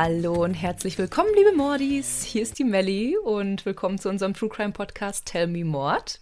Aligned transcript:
Hallo 0.00 0.44
und 0.44 0.54
herzlich 0.54 0.96
willkommen, 0.96 1.30
liebe 1.34 1.50
Mordis. 1.56 2.22
Hier 2.22 2.42
ist 2.42 2.60
die 2.60 2.64
Melli 2.64 3.16
und 3.16 3.66
willkommen 3.66 3.98
zu 3.98 4.08
unserem 4.08 4.32
True 4.32 4.48
Crime 4.48 4.70
Podcast 4.70 5.26
Tell 5.26 5.48
Me 5.48 5.64
Mord. 5.64 6.20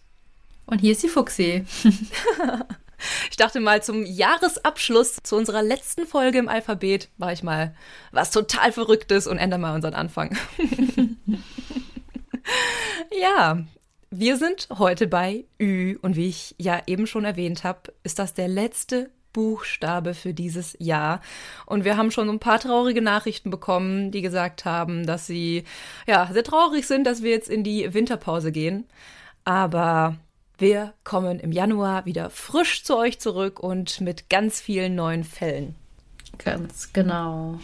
Und 0.65 0.79
hier 0.79 0.93
ist 0.93 1.03
die 1.03 1.09
Fuchsi. 1.09 1.67
ich 3.31 3.37
dachte 3.37 3.61
mal, 3.61 3.83
zum 3.83 4.07
Jahresabschluss 4.07 5.19
zu 5.23 5.37
unserer 5.37 5.63
letzten 5.63 6.07
Folge 6.07 6.39
im 6.39 6.49
Alphabet 6.49 7.11
war 7.19 7.35
ich 7.35 7.43
mal 7.43 7.75
was 8.13 8.31
total 8.31 8.73
Verrücktes 8.73 9.27
und 9.27 9.37
ändere 9.37 9.61
mal 9.61 9.75
unseren 9.75 9.93
Anfang. 9.93 10.35
ja, 13.21 13.59
wir 14.09 14.37
sind 14.39 14.69
heute 14.79 15.07
bei 15.07 15.45
Ü 15.61 15.99
und 16.01 16.17
wie 16.17 16.29
ich 16.29 16.55
ja 16.57 16.81
eben 16.87 17.07
schon 17.07 17.27
erwähnt 17.27 17.63
habe, 17.63 17.93
ist 18.05 18.19
das 18.19 18.33
der 18.33 18.49
letzte 18.49 19.11
Buchstabe 19.37 20.15
für 20.15 20.33
dieses 20.33 20.75
Jahr. 20.81 21.21
Und 21.67 21.85
wir 21.85 21.99
haben 21.99 22.11
schon 22.11 22.31
ein 22.31 22.39
paar 22.39 22.59
traurige 22.59 23.03
Nachrichten 23.03 23.51
bekommen, 23.51 24.11
die 24.11 24.23
gesagt 24.23 24.65
haben, 24.65 25.05
dass 25.05 25.27
sie 25.27 25.65
ja 26.07 26.27
sehr 26.33 26.43
traurig 26.43 26.87
sind, 26.87 27.07
dass 27.07 27.23
wir 27.23 27.33
jetzt 27.33 27.51
in 27.51 27.63
die 27.63 27.93
Winterpause 27.93 28.51
gehen. 28.51 28.87
Aber 29.45 30.17
wir 30.57 30.95
kommen 31.05 31.39
im 31.39 31.53
Januar 31.53 32.07
wieder 32.07 32.31
frisch 32.31 32.83
zu 32.83 32.97
euch 32.97 33.21
zurück 33.21 33.61
und 33.61 34.01
mit 34.01 34.31
ganz 34.31 34.59
vielen 34.59 34.95
neuen 34.95 35.23
Fällen. 35.23 35.75
Ganz 36.43 36.95
genau. 36.95 37.61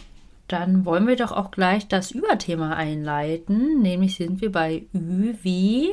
Dann 0.47 0.85
wollen 0.85 1.07
wir 1.07 1.15
doch 1.15 1.31
auch 1.31 1.49
gleich 1.49 1.87
das 1.87 2.11
Überthema 2.11 2.75
einleiten. 2.75 3.81
Nämlich 3.81 4.17
sind 4.17 4.41
wir 4.41 4.51
bei 4.51 4.83
Ü 4.93 5.33
wie 5.41 5.89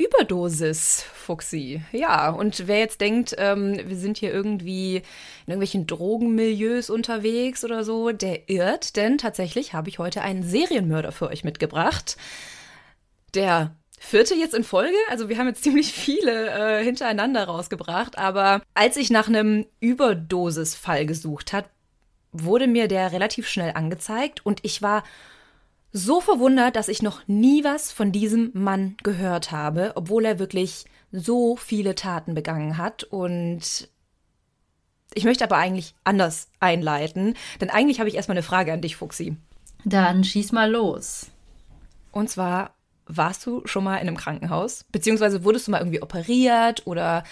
Überdosis, 0.00 1.02
Fuxi. 1.12 1.82
Ja, 1.92 2.30
und 2.30 2.66
wer 2.66 2.78
jetzt 2.78 3.02
denkt, 3.02 3.34
ähm, 3.36 3.78
wir 3.84 3.96
sind 3.96 4.16
hier 4.16 4.32
irgendwie 4.32 4.96
in 4.96 5.02
irgendwelchen 5.48 5.86
Drogenmilieus 5.86 6.88
unterwegs 6.88 7.66
oder 7.66 7.84
so, 7.84 8.10
der 8.10 8.48
irrt, 8.48 8.96
denn 8.96 9.18
tatsächlich 9.18 9.74
habe 9.74 9.90
ich 9.90 9.98
heute 9.98 10.22
einen 10.22 10.42
Serienmörder 10.42 11.12
für 11.12 11.28
euch 11.28 11.44
mitgebracht. 11.44 12.16
Der 13.34 13.76
vierte 13.98 14.34
jetzt 14.34 14.54
in 14.54 14.64
Folge, 14.64 14.96
also 15.10 15.28
wir 15.28 15.36
haben 15.36 15.48
jetzt 15.48 15.64
ziemlich 15.64 15.92
viele 15.92 16.48
äh, 16.48 16.82
hintereinander 16.82 17.44
rausgebracht, 17.44 18.16
aber 18.16 18.62
als 18.72 18.96
ich 18.96 19.10
nach 19.10 19.28
einem 19.28 19.66
Überdosisfall 19.80 21.04
gesucht 21.04 21.52
hat, 21.52 21.66
wurde 22.32 22.68
mir 22.68 22.88
der 22.88 23.12
relativ 23.12 23.48
schnell 23.48 23.72
angezeigt 23.74 24.46
und 24.46 24.60
ich 24.62 24.80
war 24.80 25.04
so 25.92 26.20
verwundert, 26.20 26.76
dass 26.76 26.88
ich 26.88 27.02
noch 27.02 27.26
nie 27.26 27.64
was 27.64 27.92
von 27.92 28.12
diesem 28.12 28.50
Mann 28.54 28.96
gehört 29.02 29.50
habe, 29.50 29.92
obwohl 29.96 30.24
er 30.24 30.38
wirklich 30.38 30.84
so 31.12 31.56
viele 31.56 31.94
Taten 31.94 32.34
begangen 32.34 32.78
hat. 32.78 33.04
Und 33.04 33.88
ich 35.14 35.24
möchte 35.24 35.44
aber 35.44 35.56
eigentlich 35.56 35.94
anders 36.04 36.48
einleiten, 36.60 37.34
denn 37.60 37.70
eigentlich 37.70 37.98
habe 37.98 38.08
ich 38.08 38.14
erstmal 38.14 38.36
eine 38.36 38.44
Frage 38.44 38.72
an 38.72 38.80
dich, 38.80 38.96
Fuxi. 38.96 39.36
Dann 39.84 40.24
schieß 40.24 40.52
mal 40.52 40.70
los. 40.70 41.26
Und 42.12 42.28
zwar, 42.28 42.74
warst 43.06 43.44
du 43.46 43.62
schon 43.66 43.84
mal 43.84 43.96
in 43.96 44.08
einem 44.08 44.16
Krankenhaus? 44.16 44.84
Beziehungsweise 44.92 45.44
wurdest 45.44 45.66
du 45.66 45.72
mal 45.72 45.80
irgendwie 45.80 46.02
operiert 46.02 46.86
oder 46.86 47.24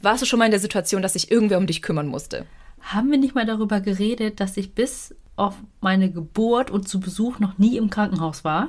warst 0.00 0.22
du 0.22 0.26
schon 0.26 0.38
mal 0.38 0.44
in 0.44 0.50
der 0.50 0.60
Situation, 0.60 1.02
dass 1.02 1.14
sich 1.14 1.30
irgendwer 1.30 1.58
um 1.58 1.66
dich 1.66 1.82
kümmern 1.82 2.06
musste? 2.06 2.46
Haben 2.80 3.10
wir 3.10 3.18
nicht 3.18 3.34
mal 3.34 3.46
darüber 3.46 3.80
geredet, 3.80 4.40
dass 4.40 4.56
ich 4.56 4.74
bis 4.74 5.14
auf 5.36 5.54
meine 5.80 6.10
Geburt 6.10 6.70
und 6.70 6.88
zu 6.88 7.00
Besuch 7.00 7.38
noch 7.38 7.58
nie 7.58 7.76
im 7.76 7.90
Krankenhaus 7.90 8.44
war? 8.44 8.68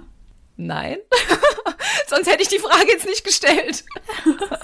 Nein. 0.58 0.98
Sonst 2.08 2.30
hätte 2.30 2.44
ich 2.44 2.50
die 2.50 2.60
Frage 2.60 2.92
jetzt 2.92 3.06
nicht 3.06 3.24
gestellt. 3.24 3.84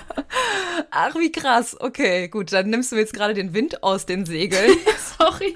Ach, 0.92 1.16
wie 1.16 1.32
krass. 1.32 1.76
Okay, 1.80 2.28
gut, 2.28 2.54
dann 2.54 2.70
nimmst 2.70 2.92
du 2.92 2.96
jetzt 2.96 3.14
gerade 3.14 3.34
den 3.34 3.54
Wind 3.54 3.84
aus 3.84 4.06
den 4.06 4.26
Segeln. 4.26 4.78
Sorry. 5.18 5.56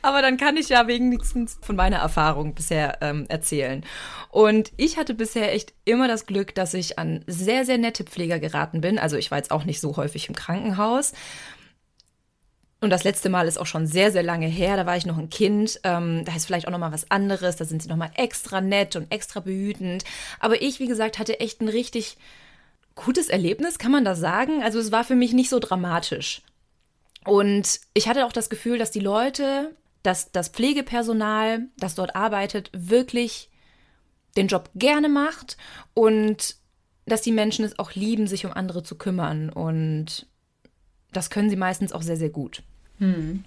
Aber 0.00 0.22
dann 0.22 0.36
kann 0.36 0.56
ich 0.56 0.68
ja 0.68 0.86
wenigstens 0.86 1.58
von 1.60 1.76
meiner 1.76 1.98
Erfahrung 1.98 2.54
bisher 2.54 2.98
ähm, 3.02 3.26
erzählen. 3.28 3.84
Und 4.30 4.72
ich 4.76 4.96
hatte 4.96 5.14
bisher 5.14 5.52
echt 5.52 5.72
immer 5.84 6.08
das 6.08 6.26
Glück, 6.26 6.54
dass 6.54 6.74
ich 6.74 6.98
an 6.98 7.24
sehr, 7.26 7.64
sehr 7.64 7.78
nette 7.78 8.04
Pfleger 8.04 8.38
geraten 8.38 8.80
bin. 8.80 8.98
Also 8.98 9.16
ich 9.16 9.30
war 9.30 9.38
jetzt 9.38 9.50
auch 9.50 9.64
nicht 9.64 9.80
so 9.80 9.96
häufig 9.96 10.28
im 10.28 10.34
Krankenhaus. 10.34 11.12
Und 12.80 12.90
das 12.90 13.02
letzte 13.02 13.28
Mal 13.28 13.48
ist 13.48 13.58
auch 13.58 13.66
schon 13.66 13.86
sehr, 13.86 14.12
sehr 14.12 14.22
lange 14.22 14.46
her. 14.46 14.76
Da 14.76 14.86
war 14.86 14.96
ich 14.96 15.04
noch 15.04 15.18
ein 15.18 15.30
Kind. 15.30 15.80
Ähm, 15.82 16.24
da 16.24 16.34
ist 16.36 16.46
vielleicht 16.46 16.68
auch 16.68 16.72
noch 16.72 16.78
mal 16.78 16.92
was 16.92 17.10
anderes. 17.10 17.56
Da 17.56 17.64
sind 17.64 17.82
sie 17.82 17.88
noch 17.88 17.96
mal 17.96 18.10
extra 18.14 18.60
nett 18.60 18.94
und 18.94 19.10
extra 19.12 19.40
behütend. 19.40 20.04
Aber 20.38 20.62
ich, 20.62 20.78
wie 20.78 20.86
gesagt, 20.86 21.18
hatte 21.18 21.40
echt 21.40 21.60
ein 21.60 21.68
richtig 21.68 22.16
gutes 22.94 23.28
Erlebnis, 23.28 23.78
kann 23.78 23.92
man 23.92 24.04
das 24.04 24.18
sagen? 24.18 24.62
Also 24.62 24.78
es 24.78 24.92
war 24.92 25.04
für 25.04 25.14
mich 25.14 25.32
nicht 25.32 25.48
so 25.48 25.58
dramatisch. 25.58 26.42
Und 27.24 27.80
ich 27.94 28.08
hatte 28.08 28.26
auch 28.26 28.32
das 28.32 28.50
Gefühl, 28.50 28.78
dass 28.78 28.90
die 28.90 29.00
Leute, 29.00 29.74
dass 30.02 30.32
das 30.32 30.48
Pflegepersonal, 30.48 31.66
das 31.78 31.94
dort 31.94 32.16
arbeitet, 32.16 32.70
wirklich 32.72 33.50
den 34.36 34.48
Job 34.48 34.70
gerne 34.74 35.08
macht 35.08 35.56
und 35.94 36.56
dass 37.06 37.22
die 37.22 37.32
Menschen 37.32 37.64
es 37.64 37.78
auch 37.78 37.92
lieben, 37.92 38.26
sich 38.26 38.44
um 38.44 38.52
andere 38.52 38.82
zu 38.82 38.96
kümmern. 38.96 39.50
Und 39.50 40.26
das 41.12 41.30
können 41.30 41.50
sie 41.50 41.56
meistens 41.56 41.92
auch 41.92 42.02
sehr, 42.02 42.16
sehr 42.16 42.30
gut. 42.30 42.62
Hm. 42.98 43.44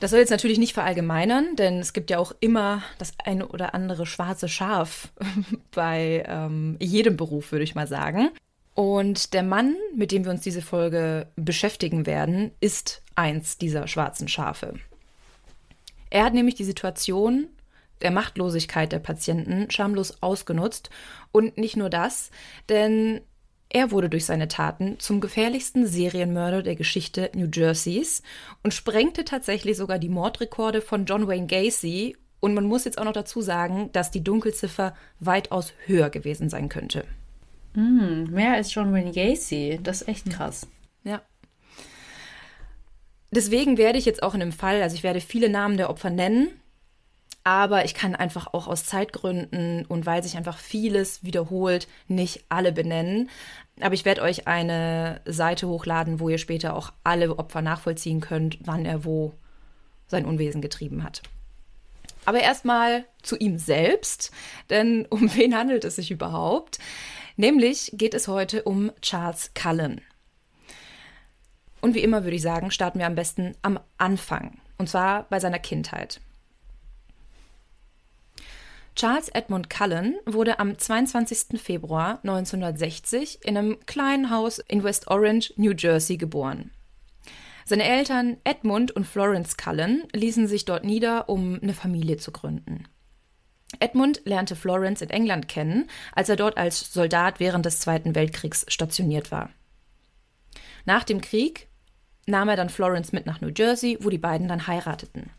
Das 0.00 0.10
soll 0.12 0.20
jetzt 0.20 0.30
natürlich 0.30 0.58
nicht 0.58 0.74
verallgemeinern, 0.74 1.56
denn 1.56 1.80
es 1.80 1.92
gibt 1.92 2.10
ja 2.10 2.18
auch 2.18 2.32
immer 2.38 2.82
das 2.98 3.12
eine 3.24 3.48
oder 3.48 3.74
andere 3.74 4.06
schwarze 4.06 4.48
Schaf 4.48 5.08
bei 5.72 6.24
ähm, 6.26 6.76
jedem 6.80 7.16
Beruf, 7.16 7.50
würde 7.50 7.64
ich 7.64 7.74
mal 7.74 7.88
sagen. 7.88 8.30
Und 8.74 9.34
der 9.34 9.42
Mann, 9.42 9.74
mit 9.96 10.12
dem 10.12 10.24
wir 10.24 10.30
uns 10.30 10.42
diese 10.42 10.62
Folge 10.62 11.26
beschäftigen 11.34 12.06
werden, 12.06 12.52
ist 12.60 13.02
eins 13.16 13.58
dieser 13.58 13.88
schwarzen 13.88 14.28
Schafe. 14.28 14.74
Er 16.10 16.24
hat 16.24 16.34
nämlich 16.34 16.54
die 16.54 16.64
Situation 16.64 17.48
der 18.02 18.10
Machtlosigkeit 18.10 18.92
der 18.92 19.00
Patienten 19.00 19.70
schamlos 19.70 20.22
ausgenutzt. 20.22 20.90
Und 21.32 21.58
nicht 21.58 21.76
nur 21.76 21.90
das, 21.90 22.30
denn 22.68 23.20
er 23.70 23.90
wurde 23.90 24.08
durch 24.08 24.24
seine 24.24 24.48
Taten 24.48 24.98
zum 24.98 25.20
gefährlichsten 25.20 25.86
Serienmörder 25.86 26.62
der 26.62 26.74
Geschichte 26.74 27.30
New 27.34 27.48
Jerseys 27.52 28.22
und 28.62 28.72
sprengte 28.72 29.24
tatsächlich 29.24 29.76
sogar 29.76 29.98
die 29.98 30.08
Mordrekorde 30.08 30.80
von 30.80 31.04
John 31.04 31.28
Wayne 31.28 31.46
Gacy. 31.46 32.16
Und 32.40 32.54
man 32.54 32.64
muss 32.64 32.84
jetzt 32.84 32.98
auch 32.98 33.04
noch 33.04 33.12
dazu 33.12 33.42
sagen, 33.42 33.90
dass 33.92 34.10
die 34.10 34.24
Dunkelziffer 34.24 34.94
weitaus 35.20 35.72
höher 35.84 36.08
gewesen 36.08 36.48
sein 36.48 36.68
könnte. 36.68 37.04
Mm, 37.74 38.30
mehr 38.30 38.54
als 38.54 38.72
John 38.72 38.92
Wayne 38.92 39.12
Gacy. 39.12 39.80
Das 39.82 40.02
ist 40.02 40.08
echt 40.08 40.30
krass. 40.30 40.66
Ja. 41.04 41.20
Deswegen 43.30 43.76
werde 43.76 43.98
ich 43.98 44.06
jetzt 44.06 44.22
auch 44.22 44.32
in 44.32 44.40
dem 44.40 44.52
Fall, 44.52 44.80
also 44.80 44.94
ich 44.94 45.02
werde 45.02 45.20
viele 45.20 45.50
Namen 45.50 45.76
der 45.76 45.90
Opfer 45.90 46.08
nennen, 46.08 46.48
aber 47.48 47.86
ich 47.86 47.94
kann 47.94 48.14
einfach 48.14 48.52
auch 48.52 48.68
aus 48.68 48.84
Zeitgründen 48.84 49.86
und 49.86 50.04
weil 50.04 50.22
sich 50.22 50.36
einfach 50.36 50.58
vieles 50.58 51.24
wiederholt, 51.24 51.88
nicht 52.06 52.44
alle 52.50 52.72
benennen. 52.72 53.30
Aber 53.80 53.94
ich 53.94 54.04
werde 54.04 54.20
euch 54.20 54.46
eine 54.46 55.22
Seite 55.24 55.66
hochladen, 55.66 56.20
wo 56.20 56.28
ihr 56.28 56.36
später 56.36 56.76
auch 56.76 56.92
alle 57.04 57.38
Opfer 57.38 57.62
nachvollziehen 57.62 58.20
könnt, 58.20 58.58
wann 58.66 58.84
er 58.84 59.06
wo 59.06 59.32
sein 60.08 60.26
Unwesen 60.26 60.60
getrieben 60.60 61.02
hat. 61.02 61.22
Aber 62.26 62.40
erstmal 62.40 63.06
zu 63.22 63.38
ihm 63.38 63.56
selbst, 63.56 64.30
denn 64.68 65.06
um 65.10 65.34
wen 65.34 65.56
handelt 65.56 65.86
es 65.86 65.96
sich 65.96 66.10
überhaupt? 66.10 66.78
Nämlich 67.38 67.92
geht 67.94 68.12
es 68.12 68.28
heute 68.28 68.64
um 68.64 68.92
Charles 69.00 69.52
Cullen. 69.54 70.02
Und 71.80 71.94
wie 71.94 72.02
immer 72.02 72.24
würde 72.24 72.36
ich 72.36 72.42
sagen, 72.42 72.70
starten 72.70 72.98
wir 72.98 73.06
am 73.06 73.14
besten 73.14 73.54
am 73.62 73.80
Anfang, 73.96 74.60
und 74.76 74.90
zwar 74.90 75.22
bei 75.30 75.40
seiner 75.40 75.60
Kindheit. 75.60 76.20
Charles 78.98 79.28
Edmund 79.28 79.70
Cullen 79.70 80.18
wurde 80.26 80.58
am 80.58 80.76
22. 80.76 81.60
Februar 81.62 82.18
1960 82.24 83.44
in 83.44 83.56
einem 83.56 83.78
kleinen 83.86 84.28
Haus 84.28 84.58
in 84.58 84.82
West 84.82 85.06
Orange, 85.06 85.54
New 85.56 85.70
Jersey 85.70 86.16
geboren. 86.16 86.72
Seine 87.64 87.84
Eltern 87.84 88.38
Edmund 88.42 88.90
und 88.90 89.06
Florence 89.06 89.56
Cullen 89.56 90.02
ließen 90.12 90.48
sich 90.48 90.64
dort 90.64 90.82
nieder, 90.82 91.28
um 91.28 91.60
eine 91.62 91.74
Familie 91.74 92.16
zu 92.16 92.32
gründen. 92.32 92.88
Edmund 93.78 94.22
lernte 94.24 94.56
Florence 94.56 95.00
in 95.00 95.10
England 95.10 95.46
kennen, 95.46 95.88
als 96.12 96.28
er 96.28 96.34
dort 96.34 96.56
als 96.56 96.92
Soldat 96.92 97.38
während 97.38 97.66
des 97.66 97.78
Zweiten 97.78 98.16
Weltkriegs 98.16 98.66
stationiert 98.66 99.30
war. 99.30 99.50
Nach 100.86 101.04
dem 101.04 101.20
Krieg 101.20 101.68
nahm 102.26 102.48
er 102.48 102.56
dann 102.56 102.68
Florence 102.68 103.12
mit 103.12 103.26
nach 103.26 103.40
New 103.40 103.52
Jersey, 103.56 103.96
wo 104.00 104.10
die 104.10 104.18
beiden 104.18 104.48
dann 104.48 104.66
heirateten. 104.66 105.30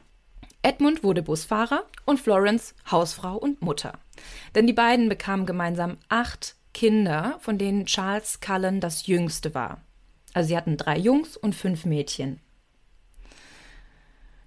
Edmund 0.62 1.04
wurde 1.04 1.22
Busfahrer 1.24 1.86
und 2.06 2.20
Florence 2.20 2.76
Hausfrau 2.92 3.36
und 3.36 3.62
Mutter. 3.62 3.94
Denn 4.56 4.68
die 4.68 4.74
beiden 4.74 5.08
bekamen 5.08 5.46
gemeinsam 5.46 5.98
acht 6.10 6.56
Kinder, 6.74 7.38
von 7.40 7.58
denen 7.58 7.86
Charles 7.86 8.42
Cullen 8.42 8.80
das 8.80 9.08
jüngste 9.08 9.54
war. 9.54 9.82
Also 10.34 10.50
sie 10.50 10.58
hatten 10.58 10.78
drei 10.78 10.98
Jungs 10.98 11.38
und 11.38 11.56
fünf 11.56 11.86
Mädchen. 11.86 12.40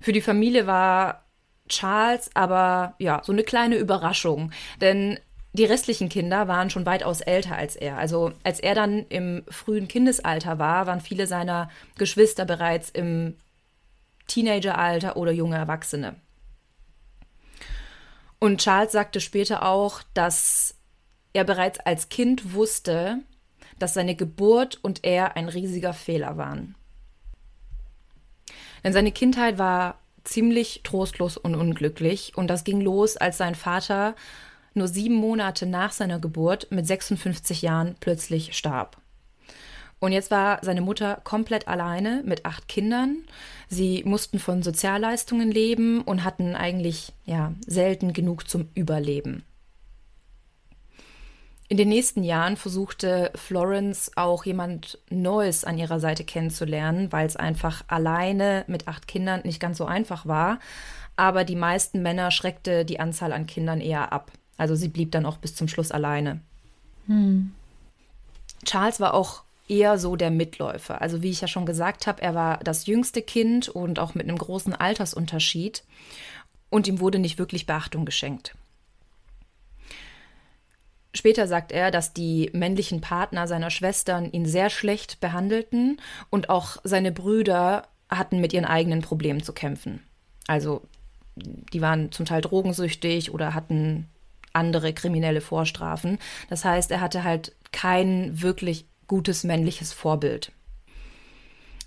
Für 0.00 0.12
die 0.12 0.20
Familie 0.20 0.66
war 0.66 1.24
Charles 1.68 2.30
aber 2.34 2.94
ja 2.98 3.22
so 3.24 3.32
eine 3.32 3.44
kleine 3.44 3.76
Überraschung, 3.76 4.52
denn 4.80 5.18
die 5.54 5.64
restlichen 5.64 6.08
Kinder 6.08 6.48
waren 6.48 6.70
schon 6.70 6.86
weitaus 6.86 7.20
älter 7.20 7.56
als 7.56 7.76
er. 7.76 7.98
Also 7.98 8.32
als 8.42 8.60
er 8.60 8.74
dann 8.74 9.06
im 9.08 9.44
frühen 9.48 9.88
Kindesalter 9.88 10.58
war, 10.58 10.86
waren 10.86 11.00
viele 11.00 11.26
seiner 11.26 11.70
Geschwister 11.98 12.44
bereits 12.44 12.90
im 12.90 13.36
Teenageralter 14.32 15.16
oder 15.16 15.30
junge 15.30 15.56
Erwachsene. 15.56 16.16
Und 18.38 18.60
Charles 18.60 18.92
sagte 18.92 19.20
später 19.20 19.62
auch, 19.62 20.02
dass 20.14 20.74
er 21.34 21.44
bereits 21.44 21.78
als 21.80 22.08
Kind 22.08 22.54
wusste, 22.54 23.18
dass 23.78 23.94
seine 23.94 24.14
Geburt 24.14 24.78
und 24.82 25.04
er 25.04 25.36
ein 25.36 25.48
riesiger 25.48 25.92
Fehler 25.92 26.38
waren. 26.38 26.74
Denn 28.82 28.92
seine 28.92 29.12
Kindheit 29.12 29.58
war 29.58 29.98
ziemlich 30.24 30.80
trostlos 30.82 31.36
und 31.36 31.54
unglücklich 31.54 32.32
und 32.34 32.48
das 32.48 32.64
ging 32.64 32.80
los, 32.80 33.16
als 33.16 33.38
sein 33.38 33.54
Vater 33.54 34.14
nur 34.74 34.88
sieben 34.88 35.14
Monate 35.14 35.66
nach 35.66 35.92
seiner 35.92 36.18
Geburt 36.18 36.68
mit 36.70 36.86
56 36.86 37.60
Jahren 37.62 37.96
plötzlich 38.00 38.56
starb. 38.56 38.96
Und 40.02 40.10
jetzt 40.10 40.32
war 40.32 40.58
seine 40.62 40.80
Mutter 40.80 41.20
komplett 41.22 41.68
alleine 41.68 42.22
mit 42.24 42.44
acht 42.44 42.66
Kindern. 42.66 43.18
Sie 43.72 44.02
mussten 44.04 44.38
von 44.38 44.62
Sozialleistungen 44.62 45.50
leben 45.50 46.02
und 46.02 46.24
hatten 46.24 46.54
eigentlich 46.54 47.14
ja 47.24 47.54
selten 47.66 48.12
genug 48.12 48.46
zum 48.46 48.68
Überleben. 48.74 49.44
In 51.68 51.78
den 51.78 51.88
nächsten 51.88 52.22
Jahren 52.22 52.58
versuchte 52.58 53.32
Florence 53.34 54.10
auch 54.14 54.44
jemand 54.44 54.98
Neues 55.08 55.64
an 55.64 55.78
ihrer 55.78 56.00
Seite 56.00 56.22
kennenzulernen, 56.22 57.12
weil 57.12 57.26
es 57.26 57.36
einfach 57.36 57.82
alleine 57.88 58.66
mit 58.66 58.88
acht 58.88 59.08
Kindern 59.08 59.40
nicht 59.44 59.58
ganz 59.58 59.78
so 59.78 59.86
einfach 59.86 60.26
war. 60.26 60.58
Aber 61.16 61.44
die 61.44 61.56
meisten 61.56 62.02
Männer 62.02 62.30
schreckte 62.30 62.84
die 62.84 63.00
Anzahl 63.00 63.32
an 63.32 63.46
Kindern 63.46 63.80
eher 63.80 64.12
ab. 64.12 64.32
Also 64.58 64.74
sie 64.74 64.88
blieb 64.88 65.12
dann 65.12 65.24
auch 65.24 65.38
bis 65.38 65.54
zum 65.54 65.66
Schluss 65.66 65.92
alleine. 65.92 66.42
Hm. 67.06 67.52
Charles 68.66 69.00
war 69.00 69.14
auch 69.14 69.44
eher 69.72 69.98
so 69.98 70.16
der 70.16 70.30
Mitläufer. 70.30 71.00
Also 71.00 71.22
wie 71.22 71.30
ich 71.30 71.40
ja 71.40 71.48
schon 71.48 71.64
gesagt 71.64 72.06
habe, 72.06 72.20
er 72.20 72.34
war 72.34 72.58
das 72.58 72.86
jüngste 72.86 73.22
Kind 73.22 73.68
und 73.68 73.98
auch 73.98 74.14
mit 74.14 74.28
einem 74.28 74.36
großen 74.36 74.74
Altersunterschied 74.74 75.82
und 76.68 76.86
ihm 76.86 77.00
wurde 77.00 77.18
nicht 77.18 77.38
wirklich 77.38 77.66
Beachtung 77.66 78.04
geschenkt. 78.04 78.54
Später 81.14 81.46
sagt 81.46 81.72
er, 81.72 81.90
dass 81.90 82.12
die 82.12 82.50
männlichen 82.52 83.00
Partner 83.00 83.46
seiner 83.46 83.70
Schwestern 83.70 84.30
ihn 84.30 84.46
sehr 84.46 84.70
schlecht 84.70 85.20
behandelten 85.20 86.00
und 86.30 86.48
auch 86.48 86.76
seine 86.84 87.12
Brüder 87.12 87.88
hatten 88.08 88.40
mit 88.40 88.52
ihren 88.52 88.64
eigenen 88.64 89.00
Problemen 89.00 89.42
zu 89.42 89.52
kämpfen. 89.52 90.02
Also 90.46 90.82
die 91.36 91.80
waren 91.80 92.12
zum 92.12 92.26
Teil 92.26 92.42
drogensüchtig 92.42 93.32
oder 93.32 93.54
hatten 93.54 94.08
andere 94.52 94.92
kriminelle 94.92 95.40
Vorstrafen. 95.40 96.18
Das 96.50 96.64
heißt, 96.64 96.90
er 96.90 97.00
hatte 97.00 97.24
halt 97.24 97.54
kein 97.72 98.42
wirklich 98.42 98.86
gutes 99.12 99.44
männliches 99.44 99.92
Vorbild. 99.92 100.52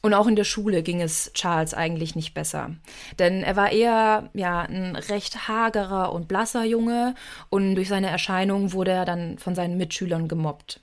Und 0.04 0.13
auch 0.13 0.27
in 0.27 0.36
der 0.36 0.44
Schule 0.44 0.83
ging 0.83 1.01
es 1.01 1.33
Charles 1.33 1.74
eigentlich 1.74 2.16
nicht 2.16 2.36
besser. 2.36 2.75
Denn 3.18 3.42
er 3.42 3.56
war 3.56 3.72
eher 3.72 4.30
ja, 4.36 4.62
ein 4.62 4.95
recht 4.95 5.48
hagerer 5.48 6.13
und 6.13 6.27
blasser 6.27 6.66
Junge 6.66 7.16
und 7.50 7.74
durch 7.74 7.88
seine 7.88 8.12
Erscheinung 8.12 8.74
wurde 8.74 8.92
er 8.92 9.06
dann 9.06 9.39
von 9.39 9.56
seinen 9.56 9.75
Mitschülern 9.75 10.27
gemobbt. 10.27 10.81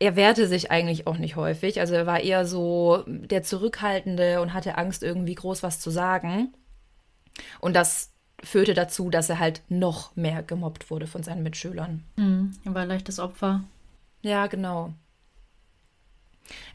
Er 0.00 0.16
wehrte 0.16 0.48
sich 0.48 0.72
eigentlich 0.72 1.06
auch 1.06 1.18
nicht 1.18 1.36
häufig. 1.36 1.78
Also 1.78 1.94
er 1.94 2.06
war 2.06 2.18
eher 2.18 2.44
so 2.44 3.04
der 3.06 3.44
Zurückhaltende 3.44 4.40
und 4.40 4.52
hatte 4.52 4.78
Angst, 4.78 5.04
irgendwie 5.04 5.36
groß 5.36 5.62
was 5.62 5.78
zu 5.78 5.90
sagen. 5.90 6.52
Und 7.60 7.76
das 7.76 8.10
führte 8.42 8.74
dazu, 8.74 9.10
dass 9.10 9.30
er 9.30 9.38
halt 9.38 9.62
noch 9.68 10.16
mehr 10.16 10.42
gemobbt 10.42 10.90
wurde 10.90 11.06
von 11.06 11.22
seinen 11.22 11.44
Mitschülern. 11.44 12.02
Mhm, 12.16 12.50
er 12.64 12.74
war 12.74 12.84
leichtes 12.84 13.20
Opfer. 13.20 13.62
Ja, 14.22 14.48
genau. 14.48 14.92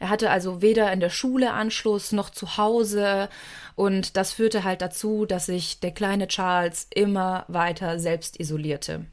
Er 0.00 0.08
hatte 0.08 0.30
also 0.30 0.62
weder 0.62 0.92
in 0.92 1.00
der 1.00 1.10
Schule 1.10 1.52
Anschluss 1.52 2.12
noch 2.12 2.30
zu 2.30 2.56
Hause 2.56 3.28
und 3.74 4.16
das 4.16 4.32
führte 4.32 4.64
halt 4.64 4.82
dazu, 4.82 5.26
dass 5.26 5.46
sich 5.46 5.80
der 5.80 5.92
kleine 5.92 6.28
Charles 6.28 6.86
immer 6.94 7.44
weiter 7.48 7.98
selbst 7.98 8.40
isolierte. 8.40 9.06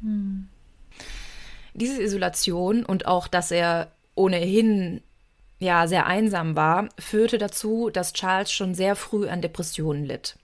Hm. 0.00 0.48
Diese 1.74 2.02
Isolation 2.02 2.84
und 2.84 3.06
auch, 3.06 3.28
dass 3.28 3.50
er 3.50 3.92
ohnehin 4.14 5.02
ja 5.58 5.86
sehr 5.86 6.06
einsam 6.06 6.56
war, 6.56 6.88
führte 6.98 7.38
dazu, 7.38 7.90
dass 7.90 8.12
Charles 8.12 8.52
schon 8.52 8.74
sehr 8.74 8.96
früh 8.96 9.28
an 9.28 9.42
Depressionen 9.42 10.04
litt. 10.04 10.36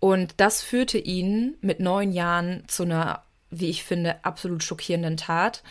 Und 0.00 0.34
das 0.36 0.62
führte 0.62 0.98
ihn 0.98 1.56
mit 1.62 1.80
neun 1.80 2.12
Jahren 2.12 2.64
zu 2.66 2.82
einer, 2.82 3.22
wie 3.50 3.70
ich 3.70 3.84
finde, 3.84 4.22
absolut 4.22 4.62
schockierenden 4.62 5.16
Tat, 5.16 5.62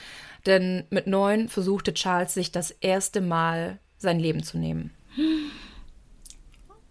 denn 0.46 0.86
mit 0.90 1.08
neun 1.08 1.50
versuchte 1.50 1.94
Charles 1.94 2.34
sich 2.34 2.52
das 2.52 2.72
erste 2.72 3.22
Mal 3.22 3.80
sein 3.98 4.20
Leben 4.20 4.44
zu 4.44 4.58
nehmen. 4.58 4.92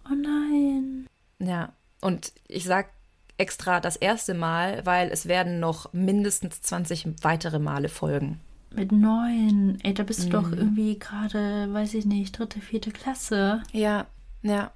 Oh 0.07 0.15
nein. 0.15 1.07
Ja, 1.39 1.73
und 2.01 2.33
ich 2.49 2.65
sag 2.65 2.91
extra 3.37 3.81
das 3.81 3.97
erste 3.97 4.35
Mal, 4.35 4.85
weil 4.87 5.11
es 5.11 5.27
werden 5.27 5.61
noch 5.61 5.93
mindestens 5.93 6.63
20 6.63 7.23
weitere 7.23 7.59
Male 7.59 7.89
folgen. 7.89 8.41
Mit 8.71 8.93
neun. 8.93 9.79
Ey, 9.83 9.93
da 9.93 10.03
bist 10.03 10.21
mhm. 10.21 10.25
du 10.25 10.31
doch 10.31 10.49
mhm. 10.49 10.59
irgendwie 10.59 10.99
gerade, 10.99 11.73
weiß 11.73 11.95
ich 11.95 12.07
nicht, 12.07 12.39
dritte, 12.39 12.61
vierte 12.61 12.91
Klasse. 12.91 13.63
Ja, 13.73 14.07
ja. 14.43 14.73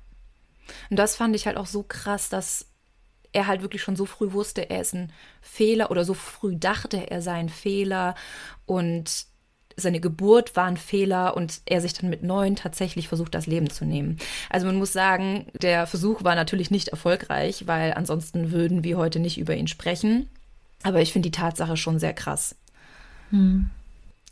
Und 0.90 0.99
das 0.99 1.17
fand 1.17 1.37
ich 1.37 1.46
halt 1.46 1.56
auch 1.56 1.67
so 1.67 1.82
krass, 1.82 2.28
dass 2.28 2.67
er 3.36 3.46
halt 3.46 3.60
wirklich 3.60 3.82
schon 3.82 3.96
so 3.96 4.06
früh 4.06 4.32
wusste, 4.32 4.70
er 4.70 4.80
ist 4.80 4.94
ein 4.94 5.12
Fehler 5.42 5.90
oder 5.90 6.04
so 6.04 6.14
früh 6.14 6.56
dachte, 6.56 7.10
er 7.10 7.20
sei 7.20 7.34
ein 7.34 7.50
Fehler 7.50 8.14
und 8.64 9.26
seine 9.76 10.00
Geburt 10.00 10.56
war 10.56 10.64
ein 10.64 10.78
Fehler 10.78 11.36
und 11.36 11.60
er 11.66 11.82
sich 11.82 11.92
dann 11.92 12.08
mit 12.08 12.22
neun 12.22 12.56
tatsächlich 12.56 13.08
versucht, 13.08 13.34
das 13.34 13.46
Leben 13.46 13.68
zu 13.68 13.84
nehmen. 13.84 14.16
Also 14.48 14.64
man 14.64 14.76
muss 14.76 14.94
sagen, 14.94 15.48
der 15.60 15.86
Versuch 15.86 16.24
war 16.24 16.34
natürlich 16.34 16.70
nicht 16.70 16.88
erfolgreich, 16.88 17.66
weil 17.66 17.92
ansonsten 17.92 18.52
würden 18.52 18.84
wir 18.84 18.96
heute 18.96 19.18
nicht 19.18 19.36
über 19.36 19.54
ihn 19.54 19.68
sprechen. 19.68 20.30
Aber 20.82 21.02
ich 21.02 21.12
finde 21.12 21.28
die 21.28 21.38
Tatsache 21.38 21.76
schon 21.76 21.98
sehr 21.98 22.14
krass. 22.14 22.56
Hm. 23.28 23.68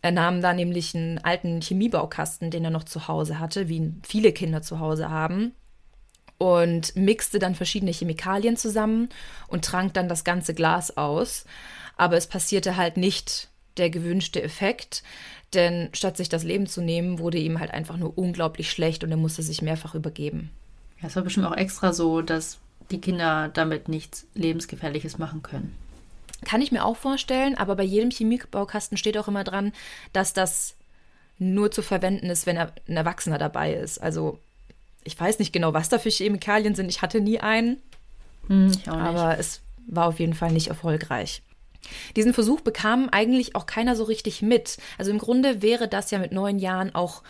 Er 0.00 0.12
nahm 0.12 0.40
da 0.40 0.54
nämlich 0.54 0.94
einen 0.94 1.18
alten 1.18 1.60
Chemiebaukasten, 1.60 2.50
den 2.50 2.64
er 2.64 2.70
noch 2.70 2.84
zu 2.84 3.06
Hause 3.06 3.38
hatte, 3.38 3.68
wie 3.68 3.92
viele 4.02 4.32
Kinder 4.32 4.62
zu 4.62 4.80
Hause 4.80 5.10
haben, 5.10 5.52
und 6.44 6.94
mixte 6.94 7.38
dann 7.38 7.54
verschiedene 7.54 7.90
Chemikalien 7.90 8.58
zusammen 8.58 9.08
und 9.48 9.64
trank 9.64 9.94
dann 9.94 10.10
das 10.10 10.24
ganze 10.24 10.52
Glas 10.52 10.94
aus. 10.98 11.46
Aber 11.96 12.18
es 12.18 12.26
passierte 12.26 12.76
halt 12.76 12.98
nicht 12.98 13.48
der 13.78 13.88
gewünschte 13.88 14.42
Effekt, 14.42 15.02
denn 15.54 15.88
statt 15.94 16.18
sich 16.18 16.28
das 16.28 16.44
Leben 16.44 16.66
zu 16.66 16.82
nehmen, 16.82 17.18
wurde 17.18 17.38
ihm 17.38 17.60
halt 17.60 17.70
einfach 17.70 17.96
nur 17.96 18.18
unglaublich 18.18 18.70
schlecht 18.70 19.04
und 19.04 19.10
er 19.10 19.16
musste 19.16 19.42
sich 19.42 19.62
mehrfach 19.62 19.94
übergeben. 19.94 20.50
Ja, 21.00 21.08
es 21.08 21.16
war 21.16 21.22
bestimmt 21.22 21.46
auch 21.46 21.56
extra 21.56 21.94
so, 21.94 22.20
dass 22.20 22.58
die 22.90 23.00
Kinder 23.00 23.48
damit 23.48 23.88
nichts 23.88 24.26
Lebensgefährliches 24.34 25.16
machen 25.16 25.42
können. 25.42 25.74
Kann 26.44 26.60
ich 26.60 26.72
mir 26.72 26.84
auch 26.84 26.98
vorstellen, 26.98 27.56
aber 27.56 27.74
bei 27.74 27.84
jedem 27.84 28.10
Chemiebaukasten 28.10 28.98
steht 28.98 29.16
auch 29.16 29.28
immer 29.28 29.44
dran, 29.44 29.72
dass 30.12 30.34
das 30.34 30.76
nur 31.38 31.70
zu 31.70 31.80
verwenden 31.80 32.26
ist, 32.26 32.44
wenn 32.44 32.58
ein 32.58 32.70
Erwachsener 32.86 33.38
dabei 33.38 33.72
ist. 33.72 34.02
Also 34.02 34.40
ich 35.04 35.18
weiß 35.18 35.38
nicht 35.38 35.52
genau, 35.52 35.74
was 35.74 35.88
da 35.88 35.98
für 35.98 36.10
Chemikalien 36.10 36.74
sind. 36.74 36.90
Ich 36.90 37.02
hatte 37.02 37.20
nie 37.20 37.38
einen. 37.38 37.80
Hm. 38.48 38.72
Aber 38.86 39.38
es 39.38 39.60
war 39.86 40.06
auf 40.06 40.18
jeden 40.18 40.34
Fall 40.34 40.52
nicht 40.52 40.68
erfolgreich. 40.68 41.42
Diesen 42.16 42.32
Versuch 42.32 42.60
bekam 42.60 43.08
eigentlich 43.10 43.54
auch 43.54 43.66
keiner 43.66 43.94
so 43.94 44.04
richtig 44.04 44.42
mit. 44.42 44.78
Also 44.98 45.10
im 45.10 45.18
Grunde 45.18 45.62
wäre 45.62 45.86
das 45.86 46.10
ja 46.10 46.18
mit 46.18 46.32
neun 46.32 46.58
Jahren 46.58 46.94
auch 46.94 47.22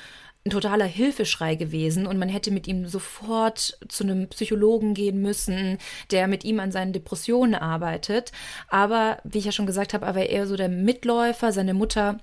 ein 0.47 0.51
totaler 0.51 0.85
Hilfeschrei 0.85 1.55
gewesen 1.55 2.07
und 2.07 2.19
man 2.19 2.29
hätte 2.29 2.51
mit 2.51 2.67
ihm 2.69 2.87
sofort 2.87 3.79
zu 3.89 4.05
einem 4.05 4.29
Psychologen 4.29 4.93
gehen 4.93 5.23
müssen, 5.23 5.79
der 6.11 6.29
mit 6.29 6.45
ihm 6.45 6.61
an 6.61 6.71
seinen 6.71 6.93
Depressionen 6.93 7.55
arbeitet. 7.55 8.31
Aber 8.69 9.19
wie 9.25 9.39
ich 9.39 9.47
ja 9.47 9.53
schon 9.53 9.67
gesagt 9.67 9.95
habe, 9.95 10.05
er 10.05 10.15
war 10.15 10.23
eher 10.23 10.47
so 10.47 10.57
der 10.57 10.69
Mitläufer. 10.69 11.51
Seine 11.51 11.73
Mutter 11.73 12.19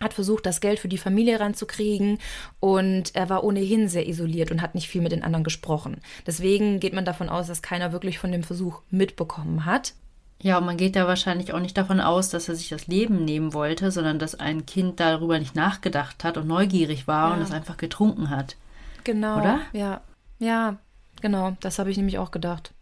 hat 0.00 0.14
versucht, 0.14 0.46
das 0.46 0.60
Geld 0.60 0.78
für 0.78 0.88
die 0.88 0.98
Familie 0.98 1.40
ranzukriegen 1.40 2.18
und 2.58 3.14
er 3.14 3.28
war 3.28 3.44
ohnehin 3.44 3.88
sehr 3.88 4.08
isoliert 4.08 4.50
und 4.50 4.62
hat 4.62 4.74
nicht 4.74 4.88
viel 4.88 5.02
mit 5.02 5.12
den 5.12 5.22
anderen 5.22 5.44
gesprochen. 5.44 6.00
Deswegen 6.26 6.80
geht 6.80 6.94
man 6.94 7.04
davon 7.04 7.28
aus, 7.28 7.46
dass 7.46 7.62
keiner 7.62 7.92
wirklich 7.92 8.18
von 8.18 8.32
dem 8.32 8.42
Versuch 8.42 8.82
mitbekommen 8.90 9.66
hat. 9.66 9.94
Ja, 10.42 10.56
und 10.56 10.64
man 10.64 10.78
geht 10.78 10.96
da 10.96 11.06
wahrscheinlich 11.06 11.52
auch 11.52 11.60
nicht 11.60 11.76
davon 11.76 12.00
aus, 12.00 12.30
dass 12.30 12.48
er 12.48 12.54
sich 12.54 12.70
das 12.70 12.86
Leben 12.86 13.26
nehmen 13.26 13.52
wollte, 13.52 13.90
sondern 13.90 14.18
dass 14.18 14.34
ein 14.34 14.64
Kind 14.64 14.98
darüber 14.98 15.38
nicht 15.38 15.54
nachgedacht 15.54 16.24
hat 16.24 16.38
und 16.38 16.46
neugierig 16.46 17.06
war 17.06 17.30
ja. 17.30 17.36
und 17.36 17.42
es 17.42 17.50
einfach 17.50 17.76
getrunken 17.76 18.30
hat. 18.30 18.56
Genau. 19.04 19.38
Oder? 19.38 19.60
Ja. 19.74 20.00
Ja, 20.38 20.78
genau. 21.20 21.58
Das 21.60 21.78
habe 21.78 21.90
ich 21.90 21.98
nämlich 21.98 22.16
auch 22.16 22.30
gedacht. 22.30 22.72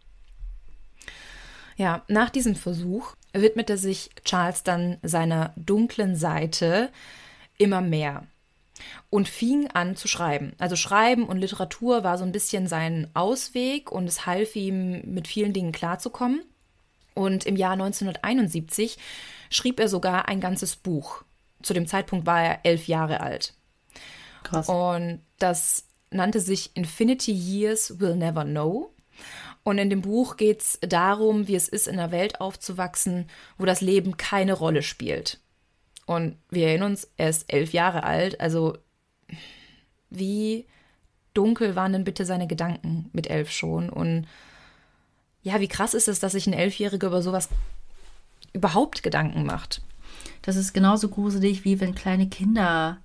Ja, 1.77 2.03
nach 2.07 2.31
diesem 2.31 2.55
Versuch 2.55 3.15
widmete 3.33 3.77
sich 3.77 4.11
Charles 4.25 4.63
dann 4.63 4.99
seiner 5.03 5.53
dunklen 5.57 6.17
Seite 6.17 6.91
immer 7.59 7.81
mehr 7.81 8.27
und 9.11 9.29
fing 9.29 9.69
an 9.69 9.97
zu 9.97 10.09
schreiben. 10.09 10.53
Also 10.59 10.77
Schreiben 10.77 11.25
und 11.27 11.39
Literatur 11.39 12.05
war 12.05 12.19
so 12.19 12.25
ein 12.25 12.33
bisschen 12.33 12.67
sein 12.67 13.09
Ausweg 13.15 13.91
und 13.91 14.07
es 14.07 14.27
half 14.27 14.57
ihm, 14.57 15.03
mit 15.13 15.27
vielen 15.27 15.53
Dingen 15.53 15.73
klarzukommen. 15.73 16.43
Und 17.15 17.47
im 17.47 17.57
Jahr 17.57 17.73
1971 17.73 18.99
schrieb 19.51 19.81
er 19.81 19.89
sogar 19.89 20.29
ein 20.29 20.41
ganzes 20.41 20.77
Buch. 20.77 21.25
Zu 21.63 21.75
dem 21.75 21.87
Zeitpunkt 21.87 22.27
war 22.27 22.43
er 22.43 22.61
elf 22.65 22.87
Jahre 22.87 23.21
alt. 23.21 23.55
Krass. 24.45 24.69
Und 24.69 25.21
das 25.39 25.87
nannte 26.11 26.41
sich 26.41 26.71
Infinity 26.75 27.33
Years 27.33 27.99
Will 27.99 28.15
Never 28.15 28.45
Know. 28.45 28.93
Und 29.69 29.77
in 29.77 29.91
dem 29.91 30.01
Buch 30.01 30.39
geht 30.39 30.63
es 30.63 30.79
darum, 30.81 31.47
wie 31.47 31.55
es 31.55 31.69
ist, 31.69 31.89
in 31.89 31.99
einer 31.99 32.11
Welt 32.11 32.41
aufzuwachsen, 32.41 33.27
wo 33.59 33.67
das 33.67 33.83
Leben 33.83 34.17
keine 34.17 34.55
Rolle 34.55 34.83
spielt. 34.83 35.41
Und 36.07 36.39
wir 36.49 36.69
erinnern 36.69 36.93
uns, 36.93 37.07
er 37.19 37.29
ist 37.29 37.53
elf 37.53 37.75
Jahre 37.75 38.03
alt, 38.03 38.41
also 38.41 38.79
wie 40.09 40.65
dunkel 41.35 41.77
waren 41.77 41.93
denn 41.93 42.05
bitte 42.05 42.25
seine 42.25 42.47
Gedanken 42.47 43.11
mit 43.13 43.29
elf 43.29 43.51
schon? 43.51 43.91
Und 43.91 44.27
ja, 45.43 45.61
wie 45.61 45.69
krass 45.69 45.93
ist 45.93 46.09
es, 46.09 46.19
dass 46.19 46.33
sich 46.33 46.47
ein 46.47 46.55
Elfjähriger 46.55 47.09
über 47.09 47.21
sowas 47.21 47.51
überhaupt 48.55 49.03
Gedanken 49.03 49.45
macht? 49.45 49.83
Das 50.41 50.57
ist 50.57 50.73
genauso 50.73 51.11
gruselig, 51.11 51.67
wie 51.67 51.79
wenn 51.79 51.95
kleine 51.95 52.31
Kinder 52.31 52.97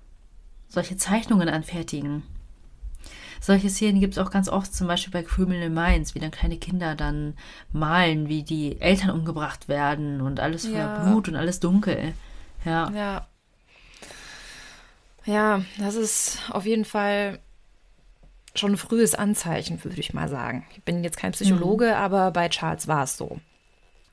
solche 0.70 0.96
Zeichnungen 0.96 1.50
anfertigen. 1.50 2.22
Solche 3.44 3.68
Szenen 3.68 4.00
gibt 4.00 4.14
es 4.14 4.18
auch 4.18 4.30
ganz 4.30 4.48
oft, 4.48 4.74
zum 4.74 4.86
Beispiel 4.86 5.12
bei 5.12 5.22
Criminal 5.22 5.68
Minds, 5.68 6.14
wie 6.14 6.18
dann 6.18 6.30
kleine 6.30 6.56
Kinder 6.56 6.94
dann 6.94 7.34
malen, 7.72 8.26
wie 8.26 8.42
die 8.42 8.80
Eltern 8.80 9.10
umgebracht 9.10 9.68
werden 9.68 10.22
und 10.22 10.40
alles 10.40 10.64
voller 10.64 10.78
ja. 10.78 11.04
Blut 11.04 11.28
und 11.28 11.36
alles 11.36 11.60
dunkel. 11.60 12.14
Ja. 12.64 12.90
Ja. 12.92 13.26
Ja, 15.26 15.62
das 15.76 15.94
ist 15.94 16.38
auf 16.48 16.64
jeden 16.64 16.86
Fall 16.86 17.38
schon 18.54 18.72
ein 18.72 18.78
frühes 18.78 19.14
Anzeichen, 19.14 19.84
würde 19.84 20.00
ich 20.00 20.14
mal 20.14 20.30
sagen. 20.30 20.64
Ich 20.70 20.82
bin 20.82 21.04
jetzt 21.04 21.18
kein 21.18 21.32
Psychologe, 21.32 21.88
mhm. 21.88 21.92
aber 21.92 22.30
bei 22.30 22.48
Charles 22.48 22.88
war 22.88 23.04
es 23.04 23.18
so. 23.18 23.40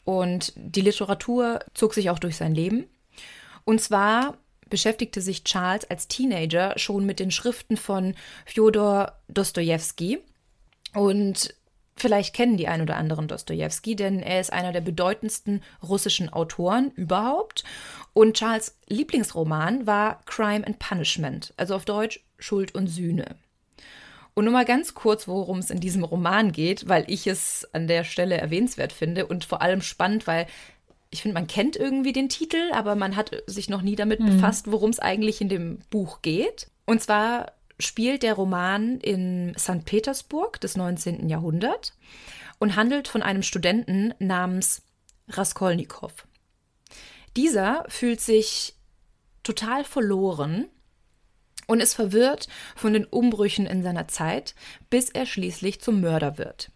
Und 0.04 0.52
die 0.58 0.82
Literatur 0.82 1.60
zog 1.74 1.94
sich 1.94 2.10
auch 2.10 2.20
durch 2.20 2.36
sein 2.36 2.54
Leben. 2.54 2.84
Und 3.64 3.80
zwar 3.80 4.36
beschäftigte 4.72 5.22
sich 5.22 5.44
Charles 5.44 5.86
als 5.86 6.08
Teenager 6.08 6.74
schon 6.78 7.06
mit 7.06 7.20
den 7.20 7.30
Schriften 7.30 7.78
von 7.78 8.16
Fjodor 8.46 9.20
Dostojewski. 9.28 10.20
Und 10.96 11.54
vielleicht 11.96 12.34
kennen 12.34 12.58
die 12.58 12.68
ein 12.68 12.82
oder 12.82 12.98
anderen 12.98 13.28
Dostojewski, 13.28 13.96
denn 13.96 14.20
er 14.20 14.42
ist 14.42 14.52
einer 14.52 14.72
der 14.72 14.82
bedeutendsten 14.82 15.62
russischen 15.84 16.34
Autoren 16.34 16.90
überhaupt. 16.96 17.64
Und 18.14 18.38
Charles 18.38 18.76
Lieblingsroman 18.88 19.86
war 19.86 20.22
Crime 20.26 20.66
and 20.66 20.80
Punishment, 20.80 21.54
also 21.58 21.76
auf 21.76 21.86
Deutsch 21.86 22.20
Schuld 22.40 22.74
und 22.74 22.88
Sühne. 22.88 23.36
Und 24.34 24.46
nur 24.46 24.54
mal 24.54 24.66
ganz 24.66 24.94
kurz, 24.94 25.28
worum 25.28 25.60
es 25.60 25.70
in 25.70 25.82
diesem 25.82 26.04
Roman 26.04 26.52
geht, 26.52 26.88
weil 26.88 27.04
ich 27.08 27.28
es 27.28 27.68
an 27.74 27.88
der 27.88 28.06
Stelle 28.06 28.38
erwähnenswert 28.38 28.94
finde 28.94 29.26
und 29.26 29.44
vor 29.44 29.62
allem 29.62 29.82
spannend, 29.82 30.26
weil 30.26 30.48
ich 31.12 31.22
finde, 31.22 31.34
man 31.34 31.48
kennt 31.48 31.76
irgendwie 31.76 32.14
den 32.14 32.30
Titel, 32.30 32.72
aber 32.74 32.96
man 32.96 33.16
hat 33.16 33.44
sich 33.46 33.70
noch 33.70 33.82
nie 33.82 33.96
damit 33.96 34.22
mhm. 34.22 34.28
befasst, 34.28 34.72
worum 34.72 34.90
es 34.90 35.00
eigentlich 35.00 35.42
in 35.42 35.50
dem 35.50 35.80
Buch 35.90 36.22
geht. 36.22 36.72
Und 36.86 37.02
zwar 37.02 37.52
spielt 37.80 38.24
der 38.24 38.34
Roman 38.34 39.00
in 39.00 39.54
St. 39.60 39.84
Petersburg 39.86 40.60
des 40.62 40.78
19. 40.78 41.28
Jahrhunderts 41.28 41.98
und 42.60 42.76
handelt 42.76 43.08
von 43.10 43.22
einem 43.22 43.44
Studenten 43.44 44.14
namens 44.20 44.84
Raskolnikow. 45.28 46.14
Dieser 47.36 47.86
fühlt 47.90 48.22
sich 48.22 48.76
total 49.44 49.84
verloren 49.84 50.68
und 51.68 51.82
ist 51.82 51.94
verwirrt 51.94 52.48
von 52.76 52.94
den 52.94 53.06
Umbrüchen 53.06 53.66
in 53.66 53.84
seiner 53.84 54.08
Zeit, 54.08 54.56
bis 54.90 55.10
er 55.10 55.26
schließlich 55.26 55.82
zum 55.82 56.02
Mörder 56.02 56.38
wird. 56.38 56.72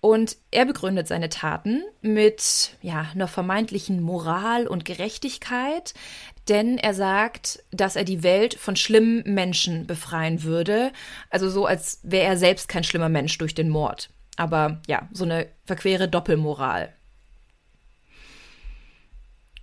Und 0.00 0.36
er 0.52 0.64
begründet 0.64 1.08
seine 1.08 1.28
Taten 1.28 1.82
mit 2.02 2.76
ja, 2.82 3.08
einer 3.12 3.26
vermeintlichen 3.26 4.00
Moral 4.00 4.68
und 4.68 4.84
Gerechtigkeit, 4.84 5.92
denn 6.48 6.78
er 6.78 6.94
sagt, 6.94 7.64
dass 7.72 7.96
er 7.96 8.04
die 8.04 8.22
Welt 8.22 8.54
von 8.54 8.76
schlimmen 8.76 9.22
Menschen 9.26 9.86
befreien 9.86 10.44
würde. 10.44 10.92
Also 11.30 11.50
so, 11.50 11.66
als 11.66 12.00
wäre 12.04 12.26
er 12.26 12.36
selbst 12.36 12.68
kein 12.68 12.84
schlimmer 12.84 13.08
Mensch 13.08 13.36
durch 13.38 13.54
den 13.54 13.68
Mord. 13.68 14.10
Aber 14.36 14.80
ja, 14.86 15.08
so 15.12 15.24
eine 15.24 15.48
verquere 15.64 16.08
Doppelmoral. 16.08 16.94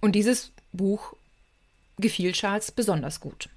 Und 0.01 0.13
dieses 0.13 0.51
Buch 0.73 1.13
gefiel 1.97 2.33
Charles 2.33 2.71
besonders 2.71 3.21
gut. 3.21 3.49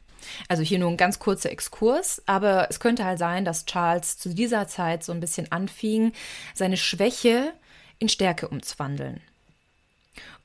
Also 0.48 0.62
hier 0.62 0.78
nur 0.78 0.90
ein 0.90 0.96
ganz 0.96 1.18
kurzer 1.18 1.50
Exkurs, 1.50 2.22
aber 2.26 2.68
es 2.70 2.80
könnte 2.80 3.04
halt 3.04 3.18
sein, 3.18 3.44
dass 3.44 3.66
Charles 3.66 4.18
zu 4.18 4.30
dieser 4.30 4.68
Zeit 4.68 5.04
so 5.04 5.12
ein 5.12 5.20
bisschen 5.20 5.50
anfing, 5.52 6.12
seine 6.54 6.76
Schwäche 6.76 7.52
in 7.98 8.08
Stärke 8.08 8.48
umzuwandeln. 8.48 9.20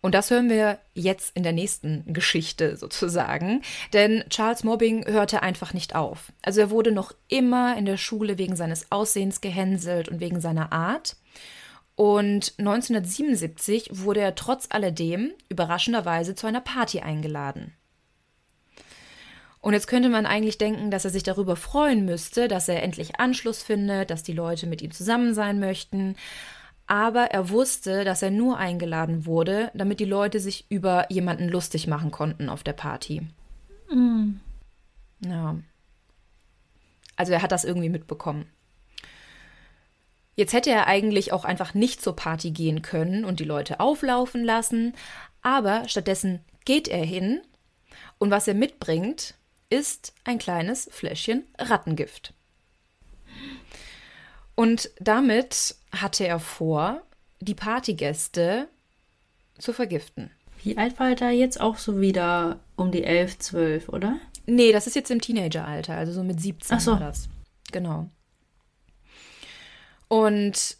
Und 0.03 0.13
das 0.13 0.31
hören 0.31 0.49
wir 0.49 0.79
jetzt 0.93 1.33
in 1.33 1.43
der 1.43 1.53
nächsten 1.53 2.03
Geschichte 2.13 2.75
sozusagen, 2.75 3.61
denn 3.93 4.25
Charles 4.29 4.65
Mobbing 4.65 5.05
hörte 5.07 5.41
einfach 5.41 5.73
nicht 5.73 5.95
auf. 5.95 6.33
Also 6.41 6.59
er 6.59 6.69
wurde 6.71 6.91
noch 6.91 7.13
immer 7.29 7.77
in 7.77 7.85
der 7.85 7.95
Schule 7.95 8.37
wegen 8.37 8.57
seines 8.57 8.91
Aussehens 8.91 9.39
gehänselt 9.39 10.09
und 10.09 10.19
wegen 10.19 10.41
seiner 10.41 10.73
Art. 10.73 11.15
Und 11.95 12.53
1977 12.57 13.91
wurde 13.93 14.19
er 14.19 14.35
trotz 14.35 14.67
alledem 14.69 15.31
überraschenderweise 15.47 16.35
zu 16.35 16.47
einer 16.47 16.61
Party 16.61 16.99
eingeladen. 16.99 17.73
Und 19.63 19.71
jetzt 19.71 19.87
könnte 19.87 20.09
man 20.09 20.25
eigentlich 20.25 20.57
denken, 20.57 20.91
dass 20.91 21.05
er 21.05 21.09
sich 21.09 21.23
darüber 21.23 21.55
freuen 21.55 22.03
müsste, 22.03 22.49
dass 22.49 22.67
er 22.67 22.83
endlich 22.83 23.21
Anschluss 23.21 23.63
findet, 23.63 24.09
dass 24.09 24.21
die 24.21 24.33
Leute 24.33 24.67
mit 24.67 24.81
ihm 24.81 24.91
zusammen 24.91 25.33
sein 25.33 25.57
möchten. 25.57 26.17
Aber 26.85 27.27
er 27.31 27.49
wusste, 27.49 28.03
dass 28.03 28.21
er 28.21 28.29
nur 28.29 28.57
eingeladen 28.57 29.25
wurde, 29.25 29.71
damit 29.73 30.01
die 30.01 30.05
Leute 30.05 30.41
sich 30.41 30.65
über 30.67 31.09
jemanden 31.09 31.47
lustig 31.47 31.87
machen 31.87 32.11
konnten 32.11 32.49
auf 32.49 32.61
der 32.63 32.73
Party. 32.73 33.21
Mhm. 33.89 34.41
Ja. 35.25 35.55
Also 37.15 37.31
er 37.31 37.41
hat 37.41 37.53
das 37.53 37.63
irgendwie 37.63 37.87
mitbekommen. 37.87 38.47
Jetzt 40.35 40.51
hätte 40.51 40.71
er 40.71 40.87
eigentlich 40.87 41.31
auch 41.31 41.45
einfach 41.45 41.73
nicht 41.73 42.01
zur 42.01 42.17
Party 42.17 42.51
gehen 42.51 42.81
können 42.81 43.23
und 43.23 43.39
die 43.39 43.45
Leute 43.45 43.79
auflaufen 43.79 44.43
lassen, 44.43 44.93
aber 45.41 45.87
stattdessen 45.87 46.41
geht 46.65 46.89
er 46.89 47.05
hin 47.05 47.39
und 48.17 48.29
was 48.29 48.45
er 48.49 48.55
mitbringt, 48.55 49.35
ist 49.73 50.13
ein 50.23 50.37
kleines 50.37 50.87
Fläschchen 50.91 51.43
Rattengift. 51.57 52.33
Und 54.53 54.91
damit 54.99 55.75
hatte 55.91 56.27
er 56.27 56.39
vor, 56.39 57.01
die 57.39 57.55
Partygäste 57.55 58.67
zu 59.57 59.73
vergiften. 59.73 60.29
Wie 60.61 60.77
alt 60.77 60.99
war 60.99 61.09
er 61.09 61.15
da 61.15 61.29
jetzt? 61.31 61.59
Auch 61.59 61.77
so 61.77 61.99
wieder 61.99 62.59
um 62.75 62.91
die 62.91 63.03
11, 63.03 63.39
12, 63.39 63.89
oder? 63.89 64.19
Nee, 64.45 64.71
das 64.71 64.85
ist 64.85 64.95
jetzt 64.95 65.09
im 65.09 65.21
Teenageralter, 65.21 65.95
also 65.95 66.13
so 66.13 66.23
mit 66.23 66.39
17 66.39 66.77
Ach 66.77 66.79
so. 66.79 66.91
war 66.91 66.99
das. 66.99 67.27
Genau. 67.71 68.09
Und 70.07 70.77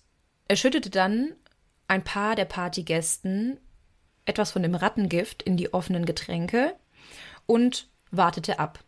er 0.48 0.56
schüttete 0.56 0.92
dann 0.92 1.34
ein 1.88 2.04
paar 2.04 2.36
der 2.36 2.46
Partygästen 2.46 3.58
etwas 4.26 4.52
von 4.52 4.62
dem 4.62 4.76
Rattengift 4.76 5.42
in 5.42 5.58
die 5.58 5.74
offenen 5.74 6.06
Getränke 6.06 6.76
und 7.48 7.88
wartete 8.16 8.60
ab. 8.60 8.80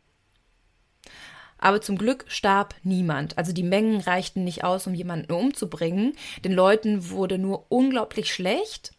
Aber 1.58 1.82
zum 1.82 1.98
Glück 1.98 2.26
starb 2.28 2.76
niemand. 2.84 3.38
Also 3.38 3.54
die 3.54 3.64
Mengen 3.64 4.02
reichten 4.02 4.44
nicht 4.44 4.64
aus, 4.64 4.88
um 4.88 4.94
jemanden 4.94 5.32
umzubringen. 5.32 6.14
Den 6.44 6.52
Leuten 6.52 7.10
wurde 7.10 7.38
nur 7.38 7.66
unglaublich 7.70 8.34
schlecht, 8.34 8.92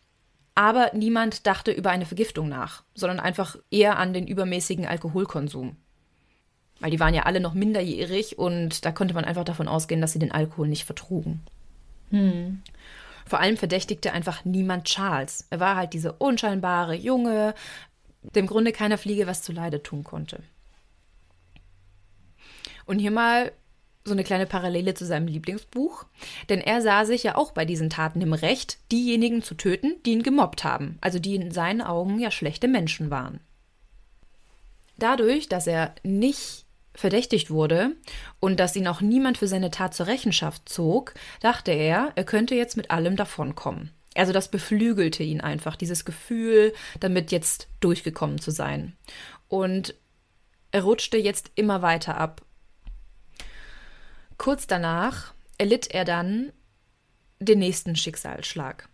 aber 0.54 0.90
niemand 0.94 1.46
dachte 1.46 1.70
über 1.70 1.90
eine 1.90 2.06
Vergiftung 2.06 2.48
nach, 2.48 2.82
sondern 2.94 3.20
einfach 3.20 3.56
eher 3.70 3.98
an 3.98 4.12
den 4.14 4.26
übermäßigen 4.26 4.86
Alkoholkonsum. 4.86 5.76
Weil 6.80 6.90
die 6.90 7.00
waren 7.00 7.14
ja 7.14 7.22
alle 7.22 7.40
noch 7.40 7.54
minderjährig 7.54 8.38
und 8.38 8.84
da 8.84 8.92
konnte 8.92 9.14
man 9.14 9.24
einfach 9.24 9.44
davon 9.44 9.68
ausgehen, 9.68 10.00
dass 10.00 10.12
sie 10.12 10.18
den 10.18 10.32
Alkohol 10.32 10.68
nicht 10.68 10.84
vertrugen. 10.84 11.42
Hm. 12.10 12.62
Vor 13.26 13.40
allem 13.40 13.56
verdächtigte 13.56 14.12
einfach 14.12 14.44
niemand 14.44 14.84
Charles. 14.84 15.46
Er 15.50 15.60
war 15.60 15.76
halt 15.76 15.92
dieser 15.94 16.20
unscheinbare 16.20 16.94
Junge, 16.94 17.54
dem 18.34 18.46
Grunde 18.46 18.72
keiner 18.72 18.98
Fliege 18.98 19.26
was 19.26 19.42
zuleide 19.42 19.82
tun 19.82 20.04
konnte. 20.04 20.42
Und 22.84 22.98
hier 22.98 23.10
mal 23.10 23.52
so 24.04 24.12
eine 24.12 24.24
kleine 24.24 24.46
Parallele 24.46 24.94
zu 24.94 25.04
seinem 25.04 25.26
Lieblingsbuch, 25.26 26.04
denn 26.48 26.60
er 26.60 26.80
sah 26.80 27.04
sich 27.04 27.24
ja 27.24 27.36
auch 27.36 27.52
bei 27.52 27.64
diesen 27.64 27.90
Taten 27.90 28.20
im 28.20 28.32
Recht, 28.32 28.78
diejenigen 28.92 29.42
zu 29.42 29.54
töten, 29.54 29.96
die 30.04 30.12
ihn 30.12 30.22
gemobbt 30.22 30.64
haben, 30.64 30.98
also 31.00 31.18
die 31.18 31.34
in 31.34 31.50
seinen 31.50 31.82
Augen 31.82 32.20
ja 32.20 32.30
schlechte 32.30 32.68
Menschen 32.68 33.10
waren. 33.10 33.40
Dadurch, 34.98 35.48
dass 35.48 35.66
er 35.66 35.94
nicht 36.02 36.64
verdächtigt 36.94 37.50
wurde 37.50 37.92
und 38.40 38.58
dass 38.58 38.76
ihn 38.76 38.88
auch 38.88 39.00
niemand 39.00 39.38
für 39.38 39.48
seine 39.48 39.70
Tat 39.70 39.92
zur 39.94 40.06
Rechenschaft 40.06 40.68
zog, 40.68 41.14
dachte 41.40 41.72
er, 41.72 42.12
er 42.14 42.24
könnte 42.24 42.54
jetzt 42.54 42.76
mit 42.76 42.90
allem 42.90 43.16
davonkommen. 43.16 43.90
Also 44.16 44.32
das 44.32 44.50
beflügelte 44.50 45.22
ihn 45.22 45.40
einfach, 45.40 45.76
dieses 45.76 46.04
Gefühl, 46.04 46.72
damit 47.00 47.32
jetzt 47.32 47.68
durchgekommen 47.80 48.38
zu 48.40 48.50
sein. 48.50 48.96
Und 49.48 49.94
er 50.72 50.82
rutschte 50.82 51.16
jetzt 51.16 51.50
immer 51.54 51.82
weiter 51.82 52.16
ab. 52.16 52.42
Kurz 54.38 54.66
danach 54.66 55.34
erlitt 55.58 55.90
er 55.90 56.04
dann 56.04 56.52
den 57.38 57.58
nächsten 57.58 57.96
Schicksalsschlag. 57.96 58.88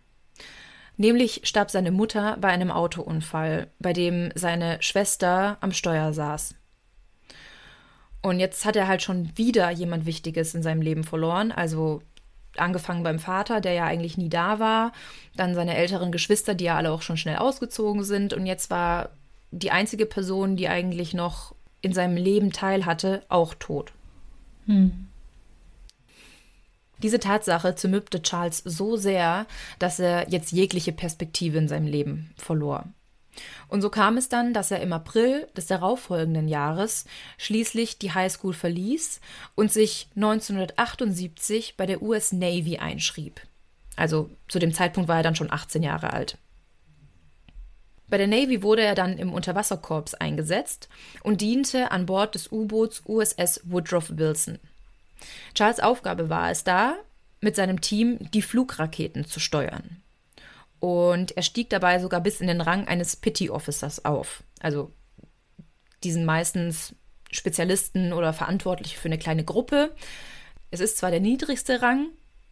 Nämlich 0.95 1.41
starb 1.43 1.71
seine 1.71 1.91
Mutter 1.91 2.37
bei 2.39 2.49
einem 2.49 2.71
Autounfall, 2.71 3.71
bei 3.79 3.93
dem 3.93 4.31
seine 4.35 4.81
Schwester 4.81 5.57
am 5.61 5.71
Steuer 5.71 6.13
saß. 6.13 6.55
Und 8.21 8.39
jetzt 8.39 8.63
hat 8.63 8.75
er 8.75 8.87
halt 8.87 9.01
schon 9.01 9.37
wieder 9.37 9.69
jemand 9.71 10.05
Wichtiges 10.05 10.53
in 10.55 10.63
seinem 10.63 10.81
Leben 10.81 11.03
verloren. 11.03 11.51
Also 11.51 12.01
angefangen 12.57 13.03
beim 13.03 13.19
Vater, 13.19 13.61
der 13.61 13.73
ja 13.73 13.85
eigentlich 13.85 14.17
nie 14.17 14.29
da 14.29 14.59
war, 14.59 14.91
dann 15.35 15.55
seine 15.55 15.75
älteren 15.75 16.11
Geschwister, 16.11 16.55
die 16.55 16.65
ja 16.65 16.75
alle 16.77 16.91
auch 16.91 17.01
schon 17.01 17.17
schnell 17.17 17.37
ausgezogen 17.37 18.03
sind. 18.03 18.33
Und 18.33 18.45
jetzt 18.45 18.69
war 18.69 19.09
die 19.51 19.71
einzige 19.71 20.05
Person, 20.05 20.55
die 20.55 20.67
eigentlich 20.67 21.13
noch 21.13 21.55
in 21.81 21.93
seinem 21.93 22.17
Leben 22.17 22.51
teil 22.51 22.85
hatte, 22.85 23.23
auch 23.29 23.53
tot. 23.53 23.91
Hm. 24.65 25.07
Diese 26.99 27.19
Tatsache 27.19 27.75
zermürbte 27.75 28.21
Charles 28.21 28.59
so 28.59 28.95
sehr, 28.95 29.45
dass 29.77 29.99
er 29.99 30.29
jetzt 30.29 30.53
jegliche 30.53 30.93
Perspektive 30.93 31.57
in 31.57 31.67
seinem 31.67 31.87
Leben 31.87 32.33
verlor. 32.37 32.85
Und 33.67 33.81
so 33.81 33.89
kam 33.89 34.17
es 34.17 34.29
dann, 34.29 34.53
dass 34.53 34.71
er 34.71 34.81
im 34.81 34.93
April 34.93 35.47
des 35.57 35.65
darauffolgenden 35.67 36.47
Jahres 36.47 37.05
schließlich 37.37 37.97
die 37.97 38.13
Highschool 38.13 38.53
verließ 38.53 39.19
und 39.55 39.71
sich 39.71 40.07
1978 40.15 41.75
bei 41.77 41.85
der 41.85 42.01
US 42.01 42.31
Navy 42.31 42.77
einschrieb. 42.77 43.41
Also 43.95 44.29
zu 44.47 44.59
dem 44.59 44.73
Zeitpunkt 44.73 45.07
war 45.07 45.17
er 45.17 45.23
dann 45.23 45.35
schon 45.35 45.51
18 45.51 45.83
Jahre 45.83 46.13
alt. 46.13 46.37
Bei 48.07 48.17
der 48.17 48.27
Navy 48.27 48.61
wurde 48.61 48.83
er 48.83 48.93
dann 48.93 49.17
im 49.17 49.33
Unterwasserkorps 49.33 50.13
eingesetzt 50.13 50.87
und 51.23 51.41
diente 51.41 51.89
an 51.89 52.05
Bord 52.05 52.35
des 52.35 52.51
U-Boots 52.51 53.01
USS 53.07 53.61
Woodrow 53.63 54.07
Wilson. 54.09 54.59
Charles 55.55 55.79
Aufgabe 55.79 56.29
war 56.29 56.51
es 56.51 56.63
da, 56.63 56.95
mit 57.41 57.55
seinem 57.55 57.81
Team 57.81 58.19
die 58.31 58.43
Flugraketen 58.43 59.25
zu 59.25 59.39
steuern. 59.39 60.02
Und 60.83 61.37
er 61.37 61.43
stieg 61.43 61.69
dabei 61.69 61.97
sogar 61.99 62.19
bis 62.19 62.41
in 62.41 62.47
den 62.47 62.59
Rang 62.59 62.89
eines 62.89 63.15
Pity 63.15 63.49
Officers 63.49 64.03
auf. 64.03 64.43
Also 64.59 64.91
die 66.03 66.11
sind 66.11 66.25
meistens 66.25 66.93
Spezialisten 67.31 68.11
oder 68.11 68.33
Verantwortliche 68.33 68.99
für 68.99 69.07
eine 69.07 69.17
kleine 69.17 69.45
Gruppe. 69.45 69.95
Es 70.71 70.81
ist 70.81 70.97
zwar 70.97 71.09
der 71.09 71.21
niedrigste 71.21 71.81
Rang 71.81 72.07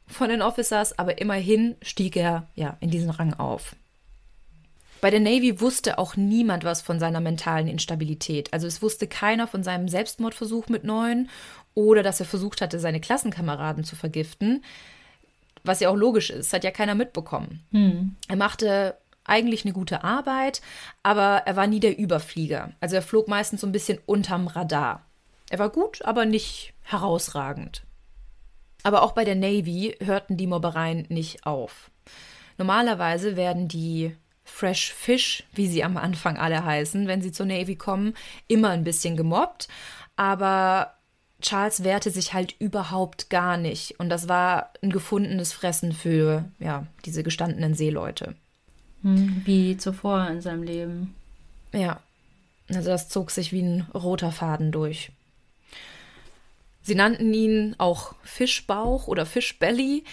von 0.07 0.29
den 0.29 0.41
Officers, 0.41 0.97
aber 0.97 1.19
immerhin 1.19 1.75
stieg 1.81 2.15
er 2.15 2.47
ja 2.55 2.77
in 2.79 2.89
diesen 2.89 3.09
Rang 3.09 3.33
auf. 3.33 3.75
Bei 5.01 5.09
der 5.09 5.19
Navy 5.19 5.59
wusste 5.59 5.99
auch 5.99 6.15
niemand 6.15 6.63
was 6.63 6.81
von 6.81 7.01
seiner 7.01 7.19
mentalen 7.19 7.67
Instabilität. 7.67 8.53
Also 8.53 8.65
es 8.65 8.81
wusste 8.81 9.07
keiner 9.07 9.45
von 9.45 9.61
seinem 9.61 9.89
Selbstmordversuch 9.89 10.69
mit 10.69 10.85
neun 10.85 11.27
oder 11.73 12.01
dass 12.01 12.21
er 12.21 12.25
versucht 12.25 12.61
hatte, 12.61 12.79
seine 12.79 13.01
Klassenkameraden 13.01 13.83
zu 13.83 13.97
vergiften. 13.97 14.63
Was 15.63 15.79
ja 15.79 15.89
auch 15.89 15.95
logisch 15.95 16.29
ist, 16.29 16.53
hat 16.53 16.63
ja 16.63 16.71
keiner 16.71 16.95
mitbekommen. 16.95 17.63
Hm. 17.71 18.15
Er 18.27 18.35
machte 18.35 18.97
eigentlich 19.23 19.65
eine 19.65 19.73
gute 19.73 20.03
Arbeit, 20.03 20.61
aber 21.03 21.43
er 21.45 21.55
war 21.55 21.67
nie 21.67 21.79
der 21.79 21.97
Überflieger. 21.97 22.71
Also 22.79 22.95
er 22.95 23.01
flog 23.01 23.27
meistens 23.27 23.61
so 23.61 23.67
ein 23.67 23.71
bisschen 23.71 23.99
unterm 24.05 24.47
Radar. 24.47 25.05
Er 25.49 25.59
war 25.59 25.69
gut, 25.69 26.03
aber 26.03 26.25
nicht 26.25 26.73
herausragend. 26.81 27.83
Aber 28.83 29.03
auch 29.03 29.11
bei 29.11 29.23
der 29.23 29.35
Navy 29.35 29.95
hörten 30.01 30.37
die 30.37 30.47
Mobbereien 30.47 31.05
nicht 31.09 31.45
auf. 31.45 31.91
Normalerweise 32.57 33.35
werden 33.35 33.67
die 33.67 34.15
Fresh 34.43 34.93
Fish, 34.93 35.43
wie 35.53 35.67
sie 35.67 35.83
am 35.83 35.97
Anfang 35.97 36.37
alle 36.37 36.65
heißen, 36.65 37.07
wenn 37.07 37.21
sie 37.21 37.31
zur 37.31 37.45
Navy 37.45 37.75
kommen, 37.75 38.15
immer 38.47 38.69
ein 38.69 38.83
bisschen 38.83 39.15
gemobbt. 39.15 39.67
Aber 40.15 40.95
Charles 41.41 41.83
wehrte 41.83 42.11
sich 42.11 42.33
halt 42.33 42.55
überhaupt 42.59 43.29
gar 43.29 43.57
nicht. 43.57 43.99
Und 43.99 44.09
das 44.09 44.27
war 44.27 44.71
ein 44.81 44.91
gefundenes 44.91 45.53
Fressen 45.53 45.93
für 45.93 46.45
ja, 46.59 46.87
diese 47.05 47.23
gestandenen 47.23 47.73
Seeleute. 47.73 48.35
Hm, 49.01 49.41
wie 49.45 49.77
zuvor 49.77 50.27
in 50.27 50.41
seinem 50.41 50.63
Leben. 50.63 51.15
Ja, 51.73 52.01
also 52.69 52.89
das 52.89 53.09
zog 53.09 53.31
sich 53.31 53.51
wie 53.51 53.61
ein 53.61 53.81
roter 53.93 54.31
Faden 54.31 54.71
durch. 54.71 55.11
Sie 56.83 56.95
nannten 56.95 57.33
ihn 57.33 57.75
auch 57.77 58.15
Fischbauch 58.23 59.07
oder 59.07 59.25
Fischbelly 59.25 60.03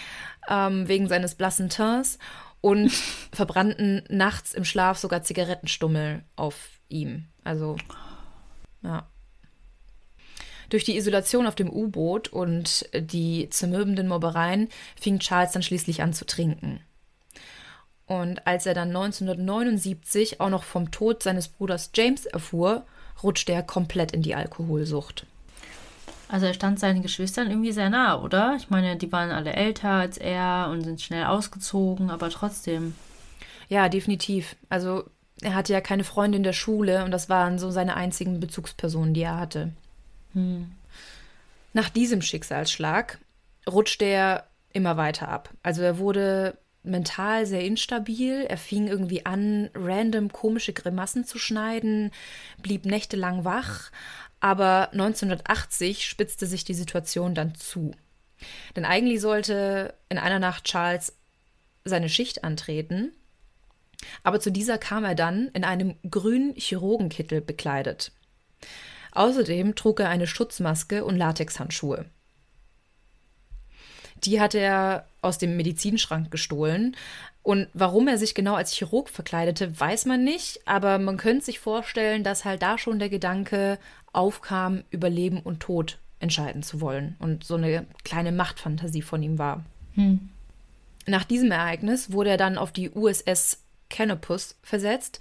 ähm, 0.47 0.87
wegen 0.87 1.07
seines 1.07 1.35
blassen 1.35 1.69
Teints 1.69 2.19
und 2.61 2.91
verbrannten 3.33 4.03
nachts 4.09 4.53
im 4.53 4.65
Schlaf 4.65 4.97
sogar 4.97 5.23
Zigarettenstummel 5.23 6.23
auf 6.35 6.55
ihm. 6.89 7.25
Also, 7.43 7.77
ja. 8.83 9.07
Durch 10.69 10.83
die 10.83 10.97
Isolation 10.97 11.47
auf 11.47 11.55
dem 11.55 11.69
U-Boot 11.69 12.27
und 12.29 12.87
die 12.93 13.49
zermürbenden 13.49 14.07
Mobbereien 14.07 14.69
fing 14.99 15.19
Charles 15.19 15.51
dann 15.51 15.63
schließlich 15.63 16.01
an 16.01 16.13
zu 16.13 16.25
trinken. 16.25 16.79
Und 18.05 18.47
als 18.47 18.65
er 18.65 18.73
dann 18.73 18.89
1979 18.89 20.41
auch 20.41 20.49
noch 20.49 20.63
vom 20.63 20.89
Tod 20.89 21.21
seines 21.21 21.47
Bruders 21.47 21.91
James 21.93 22.25
erfuhr, 22.25 22.85
rutschte 23.21 23.51
er 23.51 23.63
komplett 23.63 24.11
in 24.11 24.21
die 24.21 24.35
Alkoholsucht. 24.35 25.25
Also 26.27 26.45
er 26.45 26.53
stand 26.53 26.79
seinen 26.79 27.01
Geschwistern 27.01 27.49
irgendwie 27.49 27.71
sehr 27.71 27.89
nah, 27.89 28.21
oder? 28.21 28.55
Ich 28.57 28.69
meine, 28.69 28.95
die 28.95 29.11
waren 29.11 29.31
alle 29.31 29.53
älter 29.53 29.89
als 29.89 30.17
er 30.17 30.69
und 30.71 30.83
sind 30.83 31.01
schnell 31.01 31.25
ausgezogen, 31.25 32.11
aber 32.11 32.29
trotzdem. 32.29 32.95
Ja, 33.67 33.89
definitiv. 33.89 34.55
Also 34.69 35.05
er 35.41 35.55
hatte 35.55 35.73
ja 35.73 35.81
keine 35.81 36.03
Freunde 36.03 36.37
in 36.37 36.43
der 36.43 36.53
Schule 36.53 37.03
und 37.03 37.11
das 37.11 37.29
waren 37.29 37.57
so 37.57 37.71
seine 37.71 37.95
einzigen 37.95 38.39
Bezugspersonen, 38.39 39.13
die 39.13 39.23
er 39.23 39.39
hatte. 39.39 39.71
Hm. 40.33 40.71
Nach 41.73 41.89
diesem 41.89 42.21
Schicksalsschlag 42.21 43.19
rutschte 43.69 44.05
er 44.05 44.47
immer 44.73 44.97
weiter 44.97 45.29
ab. 45.29 45.49
Also 45.63 45.81
er 45.81 45.97
wurde 45.97 46.57
mental 46.83 47.45
sehr 47.45 47.63
instabil. 47.63 48.45
Er 48.47 48.57
fing 48.57 48.87
irgendwie 48.87 49.25
an, 49.25 49.69
random 49.73 50.31
komische 50.31 50.73
Grimassen 50.73 51.25
zu 51.25 51.37
schneiden, 51.37 52.11
blieb 52.61 52.85
nächtelang 52.85 53.45
wach, 53.45 53.91
aber 54.39 54.91
1980 54.91 56.07
spitzte 56.07 56.45
sich 56.45 56.63
die 56.63 56.73
Situation 56.73 57.35
dann 57.35 57.55
zu. 57.55 57.91
Denn 58.75 58.85
eigentlich 58.85 59.21
sollte 59.21 59.95
in 60.07 60.17
einer 60.17 60.39
Nacht 60.39 60.63
Charles 60.63 61.13
seine 61.83 62.09
Schicht 62.09 62.43
antreten, 62.43 63.11
aber 64.23 64.39
zu 64.39 64.49
dieser 64.51 64.77
kam 64.77 65.03
er 65.03 65.15
dann 65.15 65.49
in 65.49 65.65
einem 65.65 65.95
grünen 66.09 66.55
Chirurgenkittel 66.55 67.41
bekleidet. 67.41 68.13
Außerdem 69.19 69.75
trug 69.75 69.99
er 69.99 70.07
eine 70.07 70.27
Schutzmaske 70.27 71.03
und 71.03 71.17
Latexhandschuhe. 71.17 72.05
Die 74.23 74.39
hatte 74.39 74.59
er 74.59 75.07
aus 75.21 75.37
dem 75.37 75.57
Medizinschrank 75.57 76.31
gestohlen. 76.31 76.95
Und 77.43 77.67
warum 77.73 78.07
er 78.07 78.17
sich 78.17 78.33
genau 78.33 78.55
als 78.55 78.71
Chirurg 78.71 79.09
verkleidete, 79.09 79.77
weiß 79.77 80.05
man 80.05 80.23
nicht. 80.23 80.65
Aber 80.65 80.99
man 80.99 81.17
könnte 81.17 81.43
sich 81.43 81.59
vorstellen, 81.59 82.23
dass 82.23 82.45
halt 82.45 82.61
da 82.61 82.77
schon 82.77 82.97
der 82.97 83.09
Gedanke 83.09 83.77
aufkam, 84.13 84.85
über 84.89 85.09
Leben 85.09 85.41
und 85.41 85.59
Tod 85.59 85.97
entscheiden 86.21 86.63
zu 86.63 86.79
wollen 86.79 87.17
und 87.19 87.43
so 87.43 87.55
eine 87.55 87.87
kleine 88.05 88.31
Machtfantasie 88.31 89.01
von 89.01 89.21
ihm 89.21 89.37
war. 89.37 89.65
Hm. 89.95 90.29
Nach 91.07 91.25
diesem 91.25 91.51
Ereignis 91.51 92.13
wurde 92.13 92.29
er 92.29 92.37
dann 92.37 92.57
auf 92.57 92.71
die 92.71 92.89
USS 92.89 93.65
Canopus 93.89 94.55
versetzt, 94.61 95.19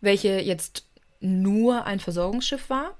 welche 0.00 0.38
jetzt 0.38 0.86
nur 1.18 1.86
ein 1.86 1.98
Versorgungsschiff 1.98 2.70
war. 2.70 2.96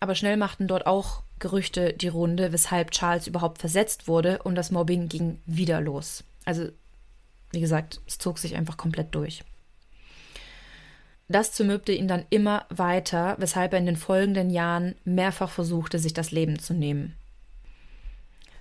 Aber 0.00 0.14
schnell 0.14 0.36
machten 0.36 0.68
dort 0.68 0.86
auch 0.86 1.22
Gerüchte 1.38 1.92
die 1.92 2.08
Runde, 2.08 2.52
weshalb 2.52 2.90
Charles 2.92 3.26
überhaupt 3.26 3.58
versetzt 3.58 4.08
wurde 4.08 4.42
und 4.42 4.54
das 4.54 4.70
Mobbing 4.70 5.08
ging 5.08 5.40
wieder 5.46 5.80
los. 5.80 6.24
Also, 6.44 6.68
wie 7.50 7.60
gesagt, 7.60 8.00
es 8.06 8.18
zog 8.18 8.38
sich 8.38 8.54
einfach 8.56 8.76
komplett 8.76 9.14
durch. 9.14 9.44
Das 11.28 11.52
zermürbte 11.52 11.92
ihn 11.92 12.08
dann 12.08 12.26
immer 12.30 12.66
weiter, 12.68 13.36
weshalb 13.38 13.72
er 13.72 13.78
in 13.78 13.86
den 13.86 13.96
folgenden 13.96 14.50
Jahren 14.50 14.94
mehrfach 15.04 15.50
versuchte, 15.50 15.98
sich 15.98 16.12
das 16.12 16.30
Leben 16.30 16.58
zu 16.58 16.74
nehmen. 16.74 17.14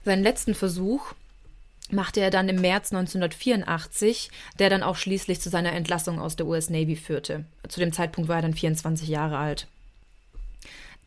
Seinen 0.05 0.23
letzten 0.23 0.55
Versuch 0.55 1.13
machte 1.89 2.21
er 2.21 2.29
dann 2.29 2.49
im 2.49 2.61
März 2.61 2.91
1984, 2.91 4.31
der 4.59 4.69
dann 4.69 4.83
auch 4.83 4.95
schließlich 4.95 5.41
zu 5.41 5.49
seiner 5.49 5.73
Entlassung 5.73 6.19
aus 6.19 6.35
der 6.35 6.47
US 6.47 6.69
Navy 6.69 6.95
führte. 6.95 7.45
Zu 7.67 7.79
dem 7.79 7.93
Zeitpunkt 7.93 8.29
war 8.29 8.37
er 8.37 8.41
dann 8.41 8.53
24 8.53 9.07
Jahre 9.07 9.37
alt. 9.37 9.67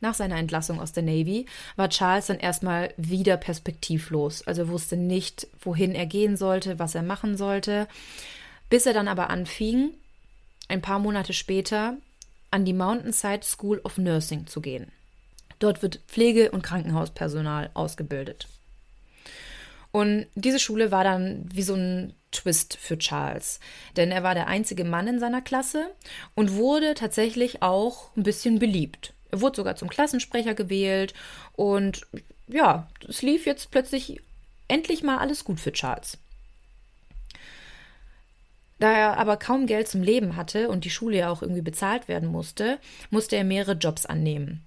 Nach 0.00 0.14
seiner 0.14 0.36
Entlassung 0.36 0.80
aus 0.80 0.92
der 0.92 1.02
Navy 1.02 1.46
war 1.76 1.88
Charles 1.88 2.26
dann 2.26 2.38
erstmal 2.38 2.92
wieder 2.96 3.36
perspektivlos, 3.36 4.46
also 4.46 4.68
wusste 4.68 4.96
nicht, 4.96 5.46
wohin 5.60 5.94
er 5.94 6.06
gehen 6.06 6.36
sollte, 6.36 6.78
was 6.78 6.94
er 6.94 7.02
machen 7.02 7.36
sollte, 7.36 7.88
bis 8.68 8.86
er 8.86 8.92
dann 8.92 9.08
aber 9.08 9.30
anfing, 9.30 9.94
ein 10.68 10.82
paar 10.82 10.98
Monate 10.98 11.32
später 11.32 11.96
an 12.50 12.64
die 12.64 12.72
Mountainside 12.72 13.44
School 13.44 13.80
of 13.84 13.98
Nursing 13.98 14.46
zu 14.46 14.60
gehen. 14.60 14.90
Dort 15.58 15.82
wird 15.82 16.00
Pflege- 16.08 16.50
und 16.50 16.62
Krankenhauspersonal 16.62 17.70
ausgebildet. 17.74 18.48
Und 19.92 20.26
diese 20.34 20.58
Schule 20.58 20.90
war 20.90 21.04
dann 21.04 21.48
wie 21.50 21.62
so 21.62 21.74
ein 21.74 22.12
Twist 22.30 22.76
für 22.76 22.98
Charles, 22.98 23.60
denn 23.96 24.10
er 24.10 24.22
war 24.22 24.34
der 24.34 24.46
einzige 24.46 24.84
Mann 24.84 25.08
in 25.08 25.20
seiner 25.20 25.40
Klasse 25.40 25.90
und 26.34 26.54
wurde 26.54 26.92
tatsächlich 26.92 27.62
auch 27.62 28.14
ein 28.14 28.22
bisschen 28.22 28.58
beliebt. 28.58 29.14
Er 29.30 29.40
wurde 29.40 29.56
sogar 29.56 29.76
zum 29.76 29.88
Klassensprecher 29.88 30.54
gewählt 30.54 31.14
und 31.54 32.06
ja, 32.46 32.88
es 33.08 33.22
lief 33.22 33.46
jetzt 33.46 33.70
plötzlich 33.70 34.20
endlich 34.68 35.02
mal 35.02 35.18
alles 35.18 35.44
gut 35.44 35.60
für 35.60 35.72
Charles. 35.72 36.18
Da 38.78 38.92
er 38.92 39.16
aber 39.16 39.36
kaum 39.36 39.66
Geld 39.66 39.88
zum 39.88 40.02
Leben 40.02 40.36
hatte 40.36 40.68
und 40.68 40.84
die 40.84 40.90
Schule 40.90 41.16
ja 41.16 41.30
auch 41.30 41.42
irgendwie 41.42 41.62
bezahlt 41.62 42.08
werden 42.08 42.28
musste, 42.28 42.78
musste 43.10 43.36
er 43.36 43.44
mehrere 43.44 43.72
Jobs 43.72 44.04
annehmen. 44.04 44.62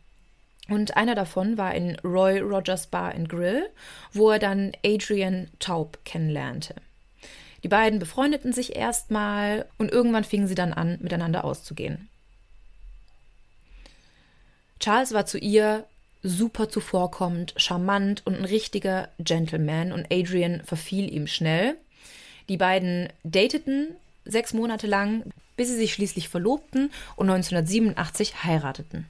Und 0.68 0.98
einer 0.98 1.16
davon 1.16 1.58
war 1.58 1.74
in 1.74 1.98
Roy 2.00 2.40
Rogers 2.40 2.88
Bar 2.88 3.14
and 3.16 3.30
Grill, 3.30 3.70
wo 4.14 4.30
er 4.32 4.40
dann 4.40 4.72
Adrian 4.86 5.50
Taub 5.60 6.00
kennenlernte. 6.06 6.76
Die 7.64 7.68
beiden 7.68 8.00
befreundeten 8.00 8.54
sich 8.54 8.76
erstmal 8.76 9.66
und 9.78 9.92
irgendwann 9.92 10.24
fingen 10.24 10.48
sie 10.48 10.56
dann 10.56 10.74
an, 10.74 10.98
miteinander 11.02 11.44
auszugehen. 11.44 12.09
Charles 14.80 15.14
war 15.14 15.26
zu 15.26 15.38
ihr 15.38 15.86
super 16.24 16.70
zuvorkommend, 16.70 17.54
charmant 17.58 18.26
und 18.26 18.36
ein 18.36 18.46
richtiger 18.46 19.10
Gentleman 19.20 19.92
und 19.92 20.08
Adrian 20.12 20.62
verfiel 20.66 21.12
ihm 21.14 21.28
schnell. 21.28 21.76
Die 22.50 22.58
beiden 22.58 23.10
dateten 23.24 23.96
sechs 24.26 24.54
Monate 24.54 24.88
lang, 24.88 25.24
bis 25.56 25.70
sie 25.70 25.76
sich 25.76 25.94
schließlich 25.94 26.30
verlobten 26.30 26.92
und 27.16 27.30
1987 27.30 28.44
heirateten. 28.44 29.06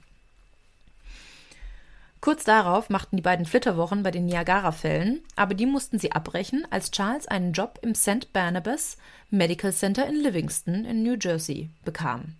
Kurz 2.21 2.43
darauf 2.43 2.89
machten 2.89 3.15
die 3.15 3.21
beiden 3.21 3.45
Flitterwochen 3.45 4.03
bei 4.03 4.11
den 4.11 4.25
Niagara-Fällen, 4.25 5.21
aber 5.37 5.53
die 5.53 5.65
mussten 5.65 5.99
sie 5.99 6.11
abbrechen, 6.11 6.67
als 6.69 6.91
Charles 6.91 7.27
einen 7.27 7.53
Job 7.53 7.79
im 7.81 7.95
St. 7.95 8.33
Barnabas 8.33 8.97
Medical 9.29 9.71
Center 9.71 10.05
in 10.05 10.15
Livingston 10.15 10.83
in 10.83 11.03
New 11.03 11.15
Jersey 11.19 11.69
bekam. 11.85 12.35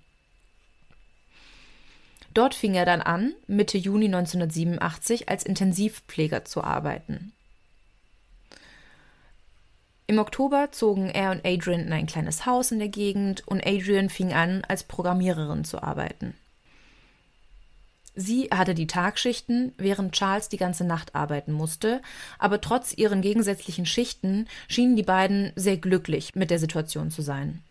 Dort 2.34 2.54
fing 2.54 2.76
er 2.76 2.86
dann 2.86 3.02
an, 3.02 3.34
Mitte 3.48 3.78
Juni 3.78 4.06
1987 4.06 5.30
als 5.30 5.44
Intensivpfleger 5.44 6.46
zu 6.46 6.64
arbeiten. 6.64 7.34
Im 10.10 10.18
Oktober 10.18 10.70
zogen 10.72 11.10
er 11.10 11.32
und 11.32 11.46
Adrian 11.46 11.82
in 11.82 11.94
ein 11.94 12.08
kleines 12.08 12.46
Haus 12.48 12.72
in 12.72 12.80
der 12.80 12.88
Gegend 12.88 13.48
und 13.48 13.66
Adrian 13.66 14.10
fing 14.10 14.34
an, 14.34 14.64
als 14.68 14.84
Programmiererin 14.84 15.66
zu 15.66 15.84
arbeiten. 15.84 16.34
Sie 18.16 18.50
hatte 18.52 18.74
die 18.74 18.88
Tagschichten, 18.88 19.74
während 19.78 20.14
Charles 20.14 20.50
die 20.50 20.58
ganze 20.58 20.84
Nacht 20.84 21.16
arbeiten 21.16 21.54
musste, 21.54 22.02
aber 22.40 22.60
trotz 22.60 22.94
ihren 22.94 23.22
gegensätzlichen 23.22 23.86
Schichten 23.86 24.48
schienen 24.68 24.96
die 24.96 25.04
beiden 25.04 25.54
sehr 25.56 25.78
glücklich 25.78 26.36
mit 26.36 26.50
der 26.50 26.60
Situation 26.60 27.12
zu 27.12 27.22
sein. 27.22 27.62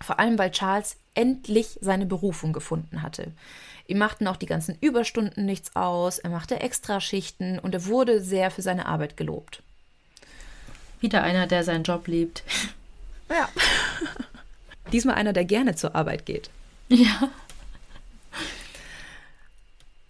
Vor 0.00 0.18
allem, 0.18 0.38
weil 0.38 0.50
Charles 0.50 0.96
endlich 1.14 1.78
seine 1.80 2.06
Berufung 2.06 2.52
gefunden 2.52 3.02
hatte. 3.02 3.32
Ihm 3.86 3.98
machten 3.98 4.26
auch 4.26 4.36
die 4.36 4.46
ganzen 4.46 4.76
Überstunden 4.80 5.46
nichts 5.46 5.74
aus, 5.76 6.18
er 6.18 6.30
machte 6.30 6.60
Extraschichten 6.60 7.58
und 7.58 7.74
er 7.74 7.86
wurde 7.86 8.20
sehr 8.20 8.50
für 8.50 8.62
seine 8.62 8.86
Arbeit 8.86 9.16
gelobt. 9.16 9.62
Wieder 11.00 11.22
einer, 11.22 11.46
der 11.46 11.62
seinen 11.62 11.84
Job 11.84 12.08
liebt. 12.08 12.42
Ja. 13.30 13.48
Diesmal 14.92 15.16
einer, 15.16 15.32
der 15.32 15.44
gerne 15.44 15.74
zur 15.74 15.94
Arbeit 15.94 16.26
geht. 16.26 16.50
Ja. 16.88 17.30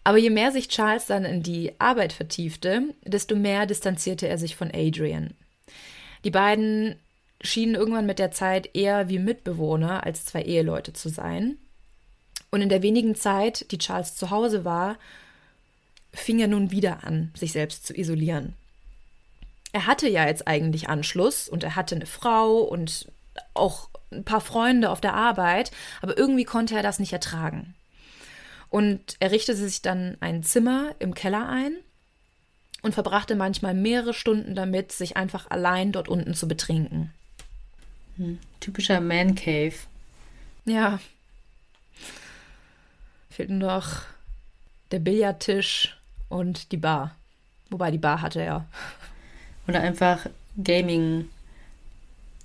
Aber 0.05 0.19
je 0.19 0.31
mehr 0.31 0.53
sich 0.53 0.69
Charles 0.69 1.07
dann 1.07 1.25
in 1.25 1.43
die 1.43 1.73
Arbeit 1.81 2.13
vertiefte, 2.13 2.95
desto 3.05 3.35
mehr 3.35 3.67
distanzierte 3.67 4.29
er 4.29 4.39
sich 4.39 4.55
von 4.55 4.71
Adrian. 4.73 5.35
Die 6.25 6.31
beiden 6.31 6.97
schienen 7.41 7.75
irgendwann 7.75 8.07
mit 8.07 8.19
der 8.19 8.31
Zeit 8.31 8.75
eher 8.75 9.09
wie 9.09 9.19
Mitbewohner 9.19 10.05
als 10.05 10.25
zwei 10.25 10.43
Eheleute 10.43 10.93
zu 10.93 11.09
sein. 11.09 11.59
Und 12.51 12.63
in 12.63 12.69
der 12.69 12.83
wenigen 12.83 13.15
Zeit, 13.15 13.71
die 13.71 13.79
Charles 13.79 14.17
zu 14.17 14.31
Hause 14.31 14.65
war, 14.65 14.99
fing 16.13 16.39
er 16.39 16.49
nun 16.49 16.71
wieder 16.71 17.05
an, 17.05 17.31
sich 17.35 17.53
selbst 17.53 17.87
zu 17.87 17.95
isolieren. 17.95 18.55
Er 19.73 19.87
hatte 19.87 20.09
ja 20.09 20.27
jetzt 20.27 20.49
eigentlich 20.49 20.89
Anschluss 20.89 21.49
und 21.49 21.63
er 21.63 21.77
hatte 21.77 21.97
eine 21.97 22.07
Frau 22.07 22.59
und 22.61 23.11
auch 23.53 23.91
ein 24.11 24.25
paar 24.25 24.41
Freunde 24.41 24.91
auf 24.91 25.01
der 25.01 25.15
Arbeit, 25.15 25.73
aber 26.01 26.17
irgendwie 26.17 26.45
konnte 26.45 26.75
er 26.75 26.83
das 26.83 26.99
nicht 26.99 27.13
ertragen 27.13 27.75
und 28.69 29.17
er 29.21 29.31
richtete 29.31 29.57
sich 29.57 29.83
dann 29.83 30.17
ein 30.21 30.43
Zimmer 30.43 30.95
im 30.99 31.15
Keller 31.15 31.49
ein 31.49 31.77
und 32.83 32.95
verbrachte 32.95 33.35
manchmal 33.35 33.75
mehrere 33.75 34.15
Stunden 34.15 34.55
damit, 34.55 34.93
sich 34.93 35.17
einfach 35.17 35.51
allein 35.51 35.93
dort 35.93 36.09
unten 36.09 36.35
zu 36.35 36.47
betrinken. 36.49 37.13
Hm, 38.17 38.39
typischer 38.61 39.01
Man 39.01 39.35
Cave. 39.35 39.75
Ja. 40.65 40.99
Fehlten 43.31 43.59
noch 43.59 44.03
der 44.91 45.01
Billardtisch 45.01 45.97
und 46.29 46.73
die 46.73 46.77
Bar. 46.77 47.15
Wobei 47.71 47.91
die 47.91 47.99
Bar 47.99 48.23
hatte 48.23 48.41
er. 48.43 48.67
Oder 49.67 49.81
einfach 49.81 50.27
Gaming 50.63 51.29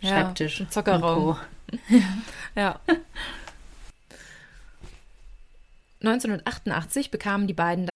Schreibtisch. 0.02 0.60
Ja, 0.60 0.70
Zockerraum. 0.70 1.38
ja. 2.56 2.80
1988 6.02 7.12
bekamen 7.12 7.48
die 7.48 7.54
beiden. 7.54 7.88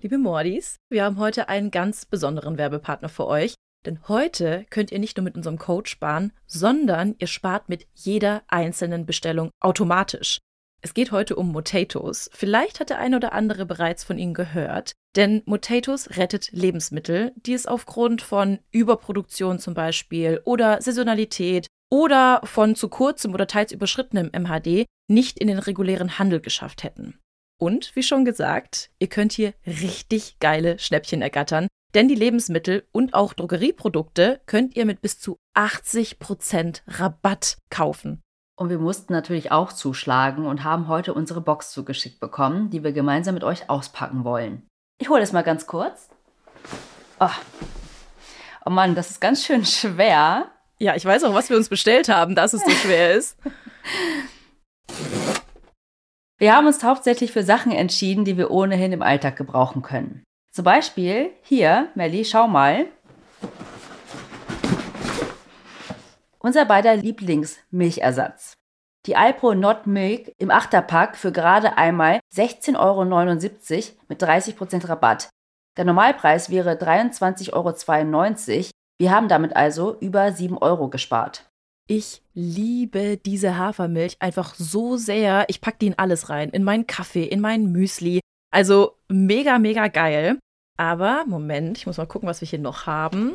Liebe 0.00 0.16
Mordis, 0.16 0.76
wir 0.88 1.04
haben 1.04 1.18
heute 1.18 1.50
einen 1.50 1.70
ganz 1.70 2.06
besonderen 2.06 2.56
Werbepartner 2.56 3.10
für 3.10 3.26
euch. 3.26 3.54
Denn 3.86 4.08
heute 4.08 4.66
könnt 4.70 4.92
ihr 4.92 4.98
nicht 4.98 5.16
nur 5.16 5.24
mit 5.24 5.36
unserem 5.36 5.58
Code 5.58 5.88
sparen, 5.88 6.32
sondern 6.46 7.14
ihr 7.18 7.26
spart 7.26 7.68
mit 7.68 7.86
jeder 7.94 8.42
einzelnen 8.48 9.06
Bestellung 9.06 9.50
automatisch. 9.60 10.38
Es 10.82 10.94
geht 10.94 11.12
heute 11.12 11.36
um 11.36 11.52
Motatos. 11.52 12.30
Vielleicht 12.32 12.80
hat 12.80 12.90
der 12.90 12.98
eine 12.98 13.16
oder 13.16 13.32
andere 13.32 13.66
bereits 13.66 14.02
von 14.02 14.18
ihnen 14.18 14.32
gehört, 14.32 14.92
denn 15.16 15.42
Motatos 15.44 16.16
rettet 16.16 16.52
Lebensmittel, 16.52 17.32
die 17.36 17.52
es 17.52 17.66
aufgrund 17.66 18.22
von 18.22 18.60
Überproduktion 18.70 19.58
zum 19.58 19.74
Beispiel 19.74 20.40
oder 20.44 20.80
Saisonalität 20.80 21.66
oder 21.90 22.40
von 22.44 22.76
zu 22.76 22.88
kurzem 22.88 23.34
oder 23.34 23.46
teils 23.46 23.72
überschrittenem 23.72 24.30
MHD 24.32 24.86
nicht 25.08 25.38
in 25.38 25.48
den 25.48 25.58
regulären 25.58 26.18
Handel 26.18 26.40
geschafft 26.40 26.82
hätten. 26.82 27.18
Und 27.58 27.94
wie 27.94 28.02
schon 28.02 28.24
gesagt, 28.24 28.90
ihr 28.98 29.08
könnt 29.08 29.32
hier 29.32 29.52
richtig 29.66 30.38
geile 30.38 30.78
Schnäppchen 30.78 31.20
ergattern, 31.20 31.68
denn 31.94 32.08
die 32.08 32.14
Lebensmittel 32.14 32.84
und 32.92 33.14
auch 33.14 33.32
Drogerieprodukte 33.32 34.40
könnt 34.46 34.76
ihr 34.76 34.84
mit 34.86 35.00
bis 35.00 35.18
zu 35.18 35.38
80% 35.56 36.82
Rabatt 36.86 37.58
kaufen. 37.70 38.20
Und 38.56 38.68
wir 38.68 38.78
mussten 38.78 39.12
natürlich 39.12 39.52
auch 39.52 39.72
zuschlagen 39.72 40.46
und 40.46 40.64
haben 40.64 40.88
heute 40.88 41.14
unsere 41.14 41.40
Box 41.40 41.70
zugeschickt 41.70 42.20
bekommen, 42.20 42.70
die 42.70 42.84
wir 42.84 42.92
gemeinsam 42.92 43.34
mit 43.34 43.44
euch 43.44 43.70
auspacken 43.70 44.24
wollen. 44.24 44.66
Ich 44.98 45.08
hole 45.08 45.22
es 45.22 45.32
mal 45.32 45.42
ganz 45.42 45.66
kurz. 45.66 46.10
Oh. 47.20 47.28
oh 48.66 48.70
Mann, 48.70 48.94
das 48.94 49.10
ist 49.10 49.20
ganz 49.20 49.44
schön 49.44 49.64
schwer. 49.64 50.50
Ja, 50.78 50.94
ich 50.94 51.04
weiß 51.04 51.24
auch, 51.24 51.34
was 51.34 51.48
wir 51.48 51.56
uns 51.56 51.68
bestellt 51.68 52.08
haben, 52.08 52.34
dass 52.34 52.52
es 52.52 52.62
so 52.62 52.70
schwer 52.70 53.14
ist. 53.14 53.38
Wir 56.38 56.56
haben 56.56 56.66
uns 56.66 56.82
hauptsächlich 56.82 57.32
für 57.32 57.42
Sachen 57.42 57.70
entschieden, 57.70 58.24
die 58.24 58.38
wir 58.38 58.50
ohnehin 58.50 58.92
im 58.92 59.02
Alltag 59.02 59.36
gebrauchen 59.36 59.82
können. 59.82 60.24
Zum 60.50 60.64
Beispiel 60.64 61.30
hier, 61.42 61.90
Melli, 61.94 62.24
schau 62.24 62.48
mal. 62.48 62.86
Unser 66.40 66.64
beider 66.64 66.96
Lieblingsmilchersatz. 66.96 68.54
Die 69.06 69.16
Alpro 69.16 69.54
Not 69.54 69.86
Milk 69.86 70.34
im 70.38 70.50
Achterpack 70.50 71.16
für 71.16 71.32
gerade 71.32 71.78
einmal 71.78 72.20
16,79 72.34 72.78
Euro 72.78 73.04
mit 74.08 74.22
30% 74.22 74.88
Rabatt. 74.88 75.30
Der 75.76 75.84
Normalpreis 75.84 76.50
wäre 76.50 76.72
23,92 76.72 77.52
Euro. 77.52 78.70
Wir 78.98 79.10
haben 79.12 79.28
damit 79.28 79.56
also 79.56 79.96
über 80.00 80.32
7 80.32 80.58
Euro 80.58 80.88
gespart. 80.88 81.48
Ich 81.86 82.22
liebe 82.34 83.16
diese 83.16 83.56
Hafermilch 83.56 84.16
einfach 84.20 84.54
so 84.54 84.96
sehr. 84.96 85.44
Ich 85.48 85.60
packe 85.60 85.78
die 85.78 85.86
in 85.88 85.98
alles 85.98 86.28
rein. 86.28 86.50
In 86.50 86.64
meinen 86.64 86.86
Kaffee, 86.86 87.24
in 87.24 87.40
meinen 87.40 87.72
Müsli. 87.72 88.20
Also 88.50 88.96
mega, 89.08 89.58
mega 89.58 89.88
geil. 89.88 90.38
Aber, 90.76 91.24
Moment, 91.26 91.78
ich 91.78 91.86
muss 91.86 91.98
mal 91.98 92.06
gucken, 92.06 92.28
was 92.28 92.40
wir 92.40 92.48
hier 92.48 92.58
noch 92.58 92.86
haben. 92.86 93.34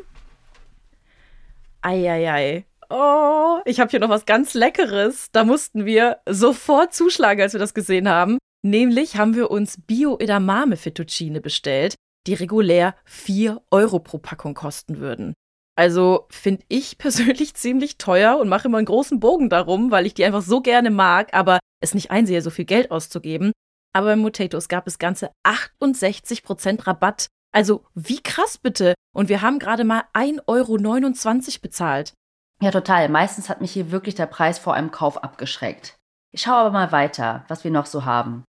Eieiei. 1.81 2.65
Oh, 2.89 3.59
ich 3.65 3.79
habe 3.79 3.91
hier 3.91 3.99
noch 3.99 4.09
was 4.09 4.25
ganz 4.25 4.53
Leckeres. 4.53 5.29
Da 5.31 5.43
mussten 5.43 5.85
wir 5.85 6.17
sofort 6.27 6.93
zuschlagen, 6.93 7.41
als 7.41 7.53
wir 7.53 7.59
das 7.59 7.73
gesehen 7.73 8.09
haben. 8.09 8.37
Nämlich 8.63 9.17
haben 9.17 9.35
wir 9.35 9.51
uns 9.51 9.77
Bio-Edamame 9.85 10.75
Fettuccine 10.75 11.39
bestellt, 11.39 11.95
die 12.25 12.33
regulär 12.33 12.95
4 13.05 13.61
Euro 13.69 13.99
pro 13.99 14.17
Packung 14.17 14.55
kosten 14.55 14.97
würden. 14.97 15.33
Also 15.75 16.25
finde 16.29 16.63
ich 16.67 16.97
persönlich 16.97 17.53
ziemlich 17.53 17.97
teuer 17.97 18.37
und 18.39 18.49
mache 18.49 18.67
immer 18.67 18.79
einen 18.79 18.87
großen 18.87 19.19
Bogen 19.19 19.49
darum, 19.49 19.91
weil 19.91 20.05
ich 20.05 20.13
die 20.13 20.25
einfach 20.25 20.41
so 20.41 20.61
gerne 20.61 20.89
mag, 20.89 21.33
aber 21.33 21.59
es 21.79 21.93
nicht 21.93 22.09
einsehe, 22.11 22.41
so 22.41 22.49
viel 22.49 22.65
Geld 22.65 22.89
auszugeben. 22.89 23.51
Aber 23.95 24.07
beim 24.07 24.19
Motatos 24.19 24.67
gab 24.67 24.87
es 24.87 24.99
ganze 24.99 25.31
68% 25.45 26.85
Rabatt. 26.85 27.27
Also 27.53 27.85
wie 27.93 28.21
krass 28.21 28.57
bitte. 28.57 28.93
Und 29.15 29.29
wir 29.29 29.41
haben 29.41 29.57
gerade 29.57 29.85
mal 29.85 30.03
1,29 30.13 30.41
Euro 30.47 31.61
bezahlt. 31.61 32.13
Ja, 32.61 32.71
total. 32.71 33.07
Meistens 33.07 33.47
hat 33.47 33.61
mich 33.61 33.71
hier 33.71 33.91
wirklich 33.91 34.15
der 34.15 34.25
Preis 34.25 34.59
vor 34.59 34.73
einem 34.73 34.91
Kauf 34.91 35.23
abgeschreckt. 35.23 35.95
Ich 36.33 36.41
schaue 36.41 36.55
aber 36.55 36.71
mal 36.71 36.91
weiter, 36.91 37.45
was 37.47 37.63
wir 37.63 37.71
noch 37.71 37.85
so 37.85 38.03
haben. 38.03 38.43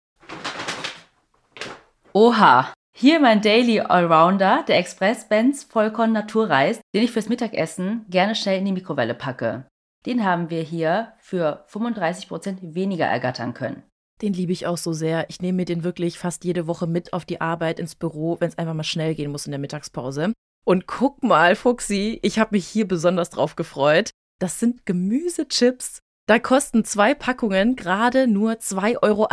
Oha, 2.14 2.72
hier 2.96 3.20
mein 3.20 3.42
Daily 3.42 3.80
Allrounder, 3.80 4.64
der 4.66 4.78
Express 4.78 5.28
Benz 5.28 5.64
Vollkorn 5.64 6.12
Naturreis, 6.12 6.80
den 6.94 7.02
ich 7.02 7.12
fürs 7.12 7.28
Mittagessen 7.28 8.06
gerne 8.08 8.34
schnell 8.34 8.60
in 8.60 8.64
die 8.64 8.72
Mikrowelle 8.72 9.14
packe. 9.14 9.66
Den 10.06 10.24
haben 10.24 10.48
wir 10.48 10.62
hier 10.62 11.12
für 11.18 11.66
35% 11.68 12.74
weniger 12.74 13.04
ergattern 13.04 13.52
können. 13.52 13.82
Den 14.22 14.32
liebe 14.32 14.52
ich 14.52 14.66
auch 14.66 14.78
so 14.78 14.92
sehr. 14.92 15.28
Ich 15.28 15.40
nehme 15.40 15.56
mir 15.56 15.64
den 15.64 15.84
wirklich 15.84 16.18
fast 16.18 16.44
jede 16.44 16.66
Woche 16.66 16.86
mit 16.86 17.12
auf 17.12 17.24
die 17.24 17.40
Arbeit, 17.40 17.80
ins 17.80 17.94
Büro, 17.94 18.36
wenn 18.40 18.48
es 18.48 18.58
einfach 18.58 18.74
mal 18.74 18.84
schnell 18.84 19.14
gehen 19.14 19.30
muss 19.30 19.46
in 19.46 19.52
der 19.52 19.58
Mittagspause. 19.58 20.32
Und 20.64 20.86
guck 20.86 21.22
mal, 21.22 21.56
Fuxi, 21.56 22.20
ich 22.22 22.38
habe 22.38 22.50
mich 22.52 22.66
hier 22.66 22.88
besonders 22.88 23.30
drauf 23.30 23.56
gefreut. 23.56 24.10
Das 24.40 24.60
sind 24.60 24.86
Gemüsechips. 24.86 25.98
Da 26.26 26.38
kosten 26.38 26.84
zwei 26.84 27.14
Packungen 27.14 27.76
gerade 27.76 28.26
nur 28.26 28.52
2,38 28.52 29.02
Euro. 29.02 29.28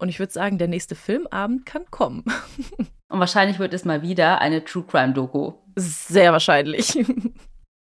Und 0.00 0.08
ich 0.08 0.18
würde 0.18 0.32
sagen, 0.32 0.58
der 0.58 0.68
nächste 0.68 0.96
Filmabend 0.96 1.66
kann 1.66 1.84
kommen. 1.90 2.24
Und 3.10 3.20
wahrscheinlich 3.20 3.58
wird 3.58 3.74
es 3.74 3.84
mal 3.84 4.02
wieder 4.02 4.40
eine 4.40 4.64
True 4.64 4.84
Crime 4.84 5.12
Doku. 5.12 5.52
Sehr 5.76 6.32
wahrscheinlich. 6.32 7.04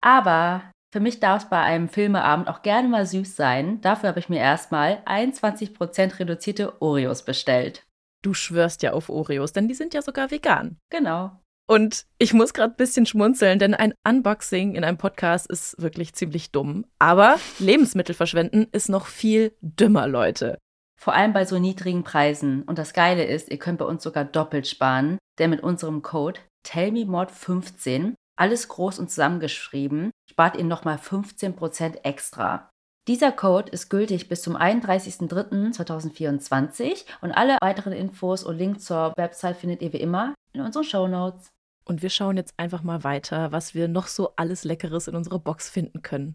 Aber 0.00 0.62
für 0.92 1.00
mich 1.00 1.20
darf 1.20 1.44
es 1.44 1.48
bei 1.48 1.60
einem 1.60 1.88
Filmeabend 1.88 2.48
auch 2.48 2.60
gerne 2.60 2.86
mal 2.86 3.06
süß 3.06 3.34
sein. 3.34 3.80
Dafür 3.80 4.10
habe 4.10 4.18
ich 4.18 4.28
mir 4.28 4.40
erstmal 4.40 5.02
21% 5.06 6.18
reduzierte 6.18 6.82
Oreos 6.82 7.24
bestellt. 7.24 7.86
Du 8.22 8.34
schwörst 8.34 8.82
ja 8.82 8.92
auf 8.92 9.08
Oreos, 9.08 9.52
denn 9.52 9.68
die 9.68 9.74
sind 9.74 9.94
ja 9.94 10.02
sogar 10.02 10.30
vegan. 10.30 10.76
Genau. 10.90 11.32
Und 11.66 12.04
ich 12.18 12.34
muss 12.34 12.52
gerade 12.52 12.74
ein 12.74 12.76
bisschen 12.76 13.06
schmunzeln, 13.06 13.58
denn 13.58 13.74
ein 13.74 13.94
Unboxing 14.06 14.74
in 14.74 14.84
einem 14.84 14.98
Podcast 14.98 15.50
ist 15.50 15.80
wirklich 15.80 16.12
ziemlich 16.12 16.52
dumm. 16.52 16.84
Aber 16.98 17.36
Lebensmittel 17.58 18.14
verschwenden 18.14 18.66
ist 18.72 18.90
noch 18.90 19.06
viel 19.06 19.56
dümmer, 19.62 20.06
Leute. 20.06 20.58
Vor 21.00 21.14
allem 21.14 21.32
bei 21.32 21.46
so 21.46 21.58
niedrigen 21.58 22.04
Preisen. 22.04 22.62
Und 22.64 22.78
das 22.78 22.92
Geile 22.92 23.24
ist, 23.24 23.50
ihr 23.50 23.58
könnt 23.58 23.78
bei 23.78 23.86
uns 23.86 24.02
sogar 24.02 24.24
doppelt 24.24 24.68
sparen, 24.68 25.16
denn 25.38 25.50
mit 25.50 25.62
unserem 25.62 26.02
Code 26.02 26.40
TellMeMod15 26.66 28.14
alles 28.42 28.66
groß 28.66 28.98
und 28.98 29.08
zusammengeschrieben, 29.08 30.10
spart 30.28 30.56
ihr 30.56 30.64
nochmal 30.64 30.96
15% 30.96 32.02
extra. 32.02 32.68
Dieser 33.06 33.30
Code 33.30 33.70
ist 33.70 33.88
gültig 33.88 34.28
bis 34.28 34.42
zum 34.42 34.56
31.03.2024 34.56 37.04
und 37.20 37.30
alle 37.30 37.56
weiteren 37.62 37.92
Infos 37.92 38.42
und 38.42 38.58
Links 38.58 38.84
zur 38.84 39.12
Website 39.16 39.58
findet 39.58 39.80
ihr 39.80 39.92
wie 39.92 40.00
immer 40.00 40.34
in 40.52 40.60
unseren 40.60 40.82
Show 40.82 41.06
Notes. 41.06 41.50
Und 41.84 42.02
wir 42.02 42.10
schauen 42.10 42.36
jetzt 42.36 42.52
einfach 42.56 42.82
mal 42.82 43.04
weiter, 43.04 43.52
was 43.52 43.76
wir 43.76 43.86
noch 43.86 44.08
so 44.08 44.32
alles 44.34 44.64
Leckeres 44.64 45.06
in 45.06 45.14
unserer 45.14 45.38
Box 45.38 45.70
finden 45.70 46.02
können. 46.02 46.34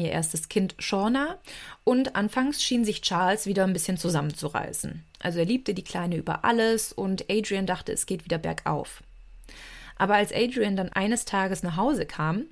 Ihr 0.00 0.10
erstes 0.10 0.48
Kind 0.48 0.74
Shauna 0.78 1.38
und 1.84 2.16
anfangs 2.16 2.62
schien 2.62 2.84
sich 2.84 3.02
Charles 3.02 3.46
wieder 3.46 3.64
ein 3.64 3.72
bisschen 3.72 3.96
zusammenzureißen. 3.96 5.04
Also 5.20 5.38
er 5.38 5.44
liebte 5.44 5.74
die 5.74 5.84
Kleine 5.84 6.16
über 6.16 6.44
alles 6.44 6.92
und 6.92 7.30
Adrian 7.30 7.66
dachte, 7.66 7.92
es 7.92 8.06
geht 8.06 8.24
wieder 8.24 8.38
bergauf. 8.38 9.02
Aber 9.96 10.14
als 10.14 10.32
Adrian 10.32 10.76
dann 10.76 10.88
eines 10.88 11.24
Tages 11.24 11.62
nach 11.62 11.76
Hause 11.76 12.06
kam, 12.06 12.44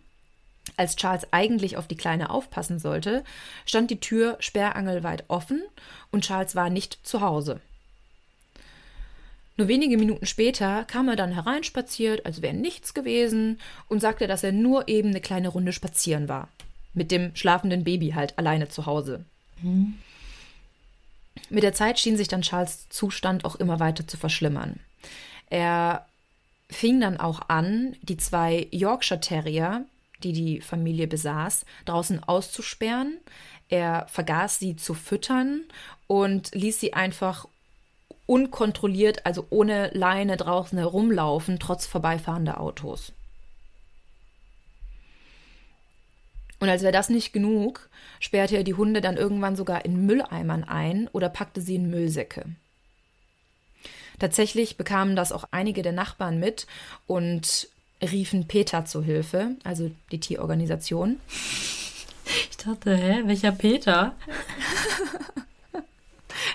als 0.77 0.97
Charles 0.97 1.27
eigentlich 1.33 1.77
auf 1.77 1.89
die 1.89 1.97
Kleine 1.97 2.31
aufpassen 2.31 2.79
sollte, 2.79 3.25
stand 3.67 3.91
die 3.91 4.01
Tür 4.01 4.37
sperrangelweit 4.41 5.25
offen 5.29 5.63
und 6.11 6.25
Charles 6.25 6.55
war 6.55 6.71
nicht 6.71 6.99
zu 7.03 7.21
Hause. 7.21 7.61
Nur 9.57 9.69
wenige 9.69 9.99
Minuten 9.99 10.27
später 10.27 10.85
kam 10.85 11.09
er 11.09 11.17
dann 11.17 11.33
hereinspaziert, 11.33 12.25
als 12.25 12.41
wäre 12.41 12.55
nichts 12.55 12.95
gewesen, 12.95 13.61
und 13.89 14.01
sagte, 14.01 14.27
dass 14.27 14.43
er 14.43 14.53
nur 14.53 14.89
eben 14.89 15.11
eine 15.11 15.21
kleine 15.21 15.49
Runde 15.49 15.73
spazieren 15.73 16.29
war. 16.29 16.49
Mit 16.95 17.11
dem 17.11 17.35
schlafenden 17.37 17.85
Baby 17.85 18.11
halt 18.11 18.39
alleine 18.39 18.69
zu 18.69 18.87
Hause. 18.87 19.25
Mhm. 19.63 19.95
Mit 21.49 21.63
der 21.63 21.73
Zeit 21.73 21.99
schien 21.99 22.17
sich 22.17 22.29
dann 22.29 22.43
Charles 22.43 22.89
Zustand 22.89 23.45
auch 23.45 23.57
immer 23.57 23.81
weiter 23.81 24.07
zu 24.07 24.17
verschlimmern. 24.17 24.81
Er 25.49 26.07
fing 26.69 27.01
dann 27.01 27.19
auch 27.19 27.49
an, 27.49 27.97
die 28.03 28.17
zwei 28.17 28.69
Yorkshire 28.71 29.21
Terrier, 29.21 29.85
die 30.23 30.33
die 30.33 30.61
Familie 30.61 31.07
besaß, 31.07 31.65
draußen 31.85 32.23
auszusperren. 32.23 33.19
Er 33.69 34.07
vergaß 34.09 34.59
sie 34.59 34.77
zu 34.77 34.95
füttern 34.95 35.63
und 36.07 36.55
ließ 36.55 36.81
sie 36.81 36.93
einfach 36.93 37.47
unkontrolliert, 38.27 39.27
also 39.27 39.47
ohne 39.51 39.91
Leine 39.93 40.37
draußen 40.37 40.79
herumlaufen, 40.79 41.59
trotz 41.59 41.87
vorbeifahrender 41.87 42.61
Autos. 42.61 43.13
Und 46.61 46.69
als 46.69 46.83
wäre 46.83 46.93
das 46.93 47.09
nicht 47.09 47.33
genug, 47.33 47.89
sperrte 48.21 48.57
er 48.57 48.65
die 48.65 48.75
Hunde 48.75 49.01
dann 49.01 49.17
irgendwann 49.17 49.57
sogar 49.57 49.85
in 49.85 50.07
Mülleimern 50.07 50.63
ein 50.63 51.09
oder 51.09 51.31
packte 51.31 51.61
sie 51.63 51.77
in 51.77 51.91
Müllsäcke. 51.91 52.45
Tatsächlich 54.19 54.77
bekamen 54.77 55.17
das 55.17 55.33
auch 55.33 55.45
einige 55.51 55.81
der 55.81 55.93
Nachbarn 55.93 56.39
mit 56.39 56.67
und 57.07 57.69
riefen 58.03 58.47
Peter 58.47 58.85
zu 58.85 59.03
Hilfe, 59.03 59.57
also 59.65 59.91
die 60.13 60.21
Tierorganisation. 60.21 61.19
Ich 62.51 62.57
dachte, 62.59 62.95
hä, 62.95 63.23
welcher 63.25 63.53
Peter? 63.53 64.15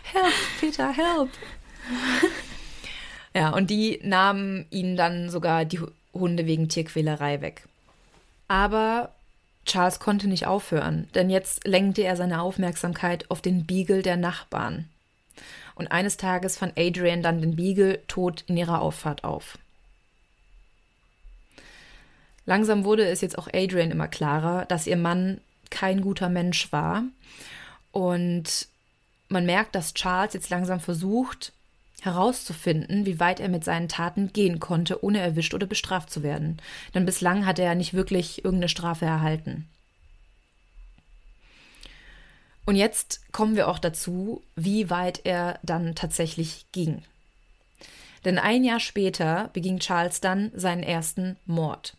help, 0.03 0.33
Peter, 0.59 0.93
help. 0.93 1.29
ja, 3.33 3.49
und 3.49 3.71
die 3.71 3.99
nahmen 4.03 4.67
ihnen 4.69 4.95
dann 4.95 5.31
sogar 5.31 5.65
die 5.65 5.79
Hunde 6.13 6.45
wegen 6.45 6.69
Tierquälerei 6.69 7.41
weg. 7.41 7.67
Aber 8.47 9.11
Charles 9.65 9.99
konnte 9.99 10.27
nicht 10.27 10.45
aufhören, 10.45 11.09
denn 11.15 11.29
jetzt 11.29 11.67
lenkte 11.67 12.03
er 12.03 12.15
seine 12.15 12.41
Aufmerksamkeit 12.41 13.29
auf 13.29 13.41
den 13.41 13.65
Beagle 13.65 14.01
der 14.01 14.17
Nachbarn. 14.17 14.87
Und 15.73 15.91
eines 15.91 16.17
Tages 16.17 16.57
fand 16.57 16.77
Adrian 16.77 17.21
dann 17.21 17.41
den 17.41 17.55
Beagle 17.55 18.01
tot 18.07 18.43
in 18.47 18.57
ihrer 18.57 18.81
Auffahrt 18.81 19.23
auf. 19.23 19.57
Langsam 22.45 22.85
wurde 22.85 23.07
es 23.07 23.21
jetzt 23.21 23.37
auch 23.37 23.47
Adrian 23.51 23.91
immer 23.91 24.07
klarer, 24.07 24.65
dass 24.65 24.87
ihr 24.87 24.97
Mann 24.97 25.41
kein 25.71 26.01
guter 26.01 26.29
Mensch 26.29 26.71
war. 26.71 27.03
Und 27.91 28.67
man 29.29 29.45
merkt, 29.45 29.73
dass 29.73 29.95
Charles 29.95 30.33
jetzt 30.33 30.49
langsam 30.49 30.79
versucht, 30.79 31.53
herauszufinden, 32.05 33.05
wie 33.05 33.19
weit 33.19 33.39
er 33.39 33.49
mit 33.49 33.63
seinen 33.63 33.89
Taten 33.89 34.31
gehen 34.31 34.59
konnte, 34.59 35.03
ohne 35.03 35.19
erwischt 35.19 35.53
oder 35.53 35.67
bestraft 35.67 36.09
zu 36.09 36.23
werden. 36.23 36.61
Denn 36.93 37.05
bislang 37.05 37.45
hat 37.45 37.59
er 37.59 37.75
nicht 37.75 37.93
wirklich 37.93 38.45
irgendeine 38.45 38.69
Strafe 38.69 39.05
erhalten. 39.05 39.67
Und 42.65 42.75
jetzt 42.75 43.21
kommen 43.31 43.55
wir 43.55 43.67
auch 43.67 43.79
dazu, 43.79 44.41
wie 44.55 44.89
weit 44.89 45.21
er 45.23 45.59
dann 45.61 45.95
tatsächlich 45.95 46.65
ging. 46.71 47.03
Denn 48.23 48.39
ein 48.39 48.63
Jahr 48.63 48.79
später 48.79 49.49
beging 49.53 49.79
Charles 49.79 50.19
dann 50.19 50.51
seinen 50.55 50.81
ersten 50.81 51.37
Mord. 51.45 51.95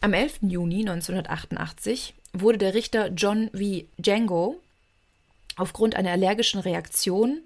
Am 0.00 0.12
11. 0.12 0.38
Juni 0.42 0.80
1988 0.80 2.14
wurde 2.32 2.58
der 2.58 2.74
Richter 2.74 3.08
John 3.08 3.50
V. 3.52 3.82
Django 3.98 4.60
aufgrund 5.56 5.96
einer 5.96 6.12
allergischen 6.12 6.60
Reaktion 6.60 7.40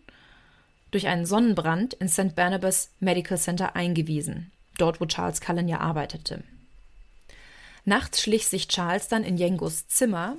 durch 0.91 1.07
einen 1.07 1.27
Sonnenbrand 1.27 1.95
in 1.95 2.09
St. 2.09 2.35
Barnabas 2.35 2.91
Medical 2.99 3.39
Center 3.39 3.77
eingewiesen, 3.77 4.51
dort 4.77 5.01
wo 5.01 5.07
Charles 5.07 5.41
Cullen 5.41 5.69
ja 5.69 5.79
arbeitete. 5.79 6.43
Nachts 7.85 8.21
schlich 8.21 8.47
sich 8.47 8.69
Charles 8.69 9.09
dann 9.09 9.25
in 9.25 9.37
Jengos 9.37 9.89
Zimmer 9.89 10.37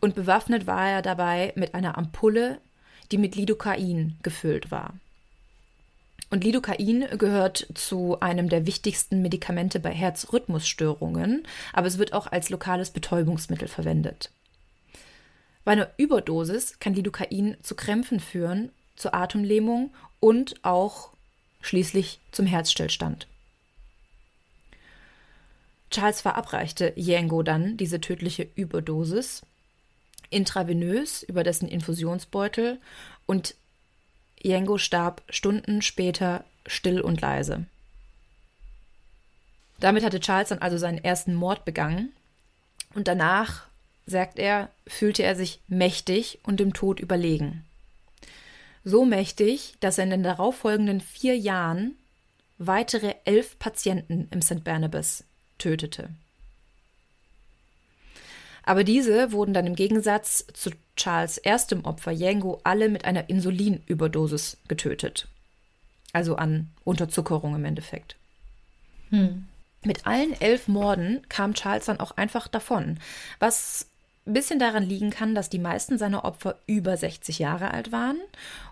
und 0.00 0.14
bewaffnet 0.14 0.66
war 0.66 0.88
er 0.88 1.02
dabei 1.02 1.52
mit 1.56 1.74
einer 1.74 1.96
Ampulle, 1.96 2.60
die 3.10 3.18
mit 3.18 3.36
Lidocain 3.36 4.18
gefüllt 4.22 4.70
war. 4.70 4.94
Und 6.30 6.44
Lidocain 6.44 7.06
gehört 7.18 7.66
zu 7.74 8.18
einem 8.20 8.48
der 8.48 8.66
wichtigsten 8.66 9.20
Medikamente 9.20 9.78
bei 9.80 9.90
Herzrhythmusstörungen, 9.90 11.46
aber 11.74 11.86
es 11.86 11.98
wird 11.98 12.14
auch 12.14 12.26
als 12.26 12.48
lokales 12.48 12.90
Betäubungsmittel 12.90 13.68
verwendet. 13.68 14.30
Bei 15.64 15.72
einer 15.72 15.90
Überdosis 15.96 16.78
kann 16.80 16.94
Lidocain 16.94 17.56
zu 17.62 17.74
Krämpfen 17.74 18.20
führen, 18.20 18.70
zur 18.96 19.14
Atemlähmung 19.14 19.92
und 20.20 20.64
auch 20.64 21.10
schließlich 21.60 22.20
zum 22.32 22.46
Herzstillstand. 22.46 23.28
Charles 25.90 26.20
verabreichte 26.20 26.92
Yango 26.96 27.42
dann 27.42 27.76
diese 27.76 28.00
tödliche 28.00 28.48
Überdosis 28.54 29.42
intravenös 30.30 31.22
über 31.22 31.44
dessen 31.44 31.68
Infusionsbeutel 31.68 32.80
und 33.26 33.54
Yango 34.40 34.78
starb 34.78 35.22
Stunden 35.28 35.82
später 35.82 36.44
still 36.66 37.00
und 37.00 37.20
leise. 37.20 37.66
Damit 39.78 40.04
hatte 40.04 40.20
Charles 40.20 40.48
dann 40.48 40.60
also 40.60 40.78
seinen 40.78 40.98
ersten 40.98 41.34
Mord 41.34 41.64
begangen 41.64 42.12
und 42.94 43.08
danach 43.08 43.66
sagt 44.06 44.38
er, 44.38 44.70
fühlte 44.86 45.22
er 45.22 45.36
sich 45.36 45.60
mächtig 45.68 46.40
und 46.42 46.60
dem 46.60 46.72
Tod 46.72 47.00
überlegen. 47.00 47.64
So 48.84 49.04
mächtig, 49.04 49.74
dass 49.80 49.98
er 49.98 50.04
in 50.04 50.10
den 50.10 50.22
darauffolgenden 50.22 51.00
vier 51.00 51.36
Jahren 51.36 51.96
weitere 52.58 53.14
elf 53.24 53.58
Patienten 53.58 54.28
im 54.30 54.42
St. 54.42 54.64
Barnabas 54.64 55.24
tötete. 55.58 56.10
Aber 58.64 58.84
diese 58.84 59.32
wurden 59.32 59.54
dann 59.54 59.66
im 59.66 59.74
Gegensatz 59.74 60.46
zu 60.52 60.70
Charles 60.96 61.38
erstem 61.38 61.84
Opfer 61.84 62.12
Yango 62.12 62.60
alle 62.64 62.88
mit 62.88 63.04
einer 63.04 63.28
Insulinüberdosis 63.28 64.58
getötet. 64.68 65.26
Also 66.12 66.36
an 66.36 66.70
Unterzuckerung 66.84 67.54
im 67.54 67.64
Endeffekt. 67.64 68.16
Hm. 69.10 69.48
Mit 69.84 70.06
allen 70.06 70.40
elf 70.40 70.68
Morden 70.68 71.26
kam 71.28 71.54
Charles 71.54 71.86
dann 71.86 71.98
auch 71.98 72.12
einfach 72.12 72.46
davon, 72.46 73.00
was 73.40 73.88
ein 74.26 74.34
bisschen 74.34 74.58
daran 74.58 74.84
liegen 74.84 75.10
kann, 75.10 75.34
dass 75.34 75.50
die 75.50 75.58
meisten 75.58 75.98
seiner 75.98 76.24
Opfer 76.24 76.56
über 76.66 76.96
60 76.96 77.38
Jahre 77.38 77.72
alt 77.72 77.90
waren 77.90 78.18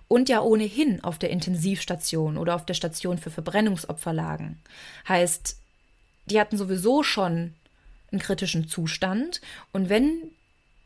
und 0.07 0.29
ja 0.29 0.41
ohnehin 0.41 1.03
auf 1.03 1.19
der 1.19 1.31
Intensivstation 1.31 2.37
oder 2.37 2.55
auf 2.55 2.67
der 2.67 2.75
Station 2.75 3.19
für 3.19 3.31
Verbrennungsopfer 3.31 4.13
lagen. 4.13 4.61
Heißt, 5.09 5.57
die 6.27 6.41
hatten 6.41 6.57
sowieso 6.57 7.03
schon 7.03 7.55
einen 8.13 8.21
kritischen 8.21 8.69
Zustand 8.69 9.41
und 9.73 9.89
wenn 9.89 10.31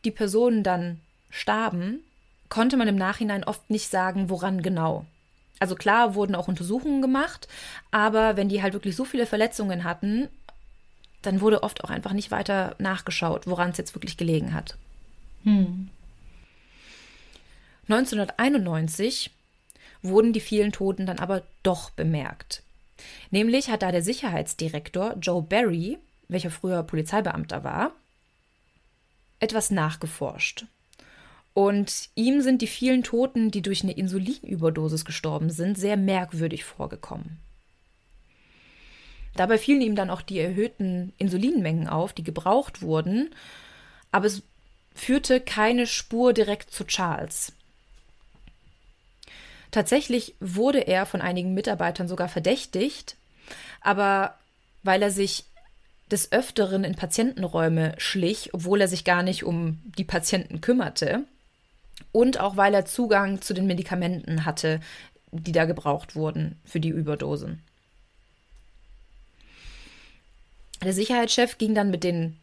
die 0.04 0.10
Personen 0.10 0.62
dann 0.62 1.00
starben, 1.30 2.00
konnte 2.48 2.76
man 2.76 2.88
im 2.88 2.96
Nachhinein 2.96 3.44
oft 3.44 3.68
nicht 3.70 3.90
sagen, 3.90 4.30
woran 4.30 4.62
genau. 4.62 5.04
Also 5.58 5.74
klar 5.74 6.14
wurden 6.14 6.34
auch 6.34 6.48
Untersuchungen 6.48 7.02
gemacht, 7.02 7.48
aber 7.90 8.36
wenn 8.36 8.48
die 8.48 8.62
halt 8.62 8.74
wirklich 8.74 8.96
so 8.96 9.04
viele 9.04 9.26
Verletzungen 9.26 9.84
hatten, 9.84 10.28
dann 11.26 11.40
wurde 11.40 11.62
oft 11.62 11.84
auch 11.84 11.90
einfach 11.90 12.12
nicht 12.12 12.30
weiter 12.30 12.74
nachgeschaut, 12.78 13.46
woran 13.46 13.70
es 13.70 13.78
jetzt 13.78 13.94
wirklich 13.94 14.16
gelegen 14.16 14.54
hat. 14.54 14.76
Hm. 15.44 15.88
1991 17.88 19.30
wurden 20.02 20.32
die 20.32 20.40
vielen 20.40 20.72
Toten 20.72 21.06
dann 21.06 21.18
aber 21.18 21.42
doch 21.62 21.90
bemerkt. 21.90 22.62
Nämlich 23.30 23.68
hat 23.68 23.82
da 23.82 23.92
der 23.92 24.02
Sicherheitsdirektor 24.02 25.16
Joe 25.20 25.42
Barry, 25.42 25.98
welcher 26.28 26.50
früher 26.50 26.82
Polizeibeamter 26.82 27.64
war, 27.64 27.92
etwas 29.40 29.70
nachgeforscht. 29.70 30.66
Und 31.52 32.08
ihm 32.14 32.40
sind 32.40 32.62
die 32.62 32.66
vielen 32.66 33.02
Toten, 33.02 33.50
die 33.50 33.62
durch 33.62 33.82
eine 33.82 33.92
Insulinüberdosis 33.92 35.04
gestorben 35.04 35.50
sind, 35.50 35.78
sehr 35.78 35.96
merkwürdig 35.96 36.64
vorgekommen. 36.64 37.38
Dabei 39.36 39.58
fielen 39.58 39.80
ihm 39.80 39.96
dann 39.96 40.10
auch 40.10 40.22
die 40.22 40.38
erhöhten 40.38 41.12
Insulinmengen 41.18 41.88
auf, 41.88 42.12
die 42.12 42.22
gebraucht 42.22 42.82
wurden, 42.82 43.30
aber 44.12 44.26
es 44.26 44.42
führte 44.94 45.40
keine 45.40 45.86
Spur 45.86 46.32
direkt 46.32 46.70
zu 46.70 46.84
Charles. 46.84 47.52
Tatsächlich 49.72 50.36
wurde 50.38 50.86
er 50.86 51.04
von 51.04 51.20
einigen 51.20 51.52
Mitarbeitern 51.52 52.06
sogar 52.06 52.28
verdächtigt, 52.28 53.16
aber 53.80 54.38
weil 54.84 55.02
er 55.02 55.10
sich 55.10 55.46
des 56.12 56.30
Öfteren 56.30 56.84
in 56.84 56.94
Patientenräume 56.94 57.94
schlich, 57.98 58.54
obwohl 58.54 58.80
er 58.80 58.88
sich 58.88 59.04
gar 59.04 59.24
nicht 59.24 59.42
um 59.42 59.80
die 59.98 60.04
Patienten 60.04 60.60
kümmerte, 60.60 61.24
und 62.12 62.38
auch 62.38 62.56
weil 62.56 62.74
er 62.74 62.84
Zugang 62.84 63.40
zu 63.40 63.54
den 63.54 63.66
Medikamenten 63.66 64.44
hatte, 64.44 64.80
die 65.32 65.52
da 65.52 65.64
gebraucht 65.64 66.14
wurden 66.14 66.60
für 66.64 66.78
die 66.78 66.90
Überdosen. 66.90 67.62
Der 70.84 70.92
Sicherheitschef 70.92 71.56
ging 71.56 71.74
dann 71.74 71.90
mit 71.90 72.04
den 72.04 72.36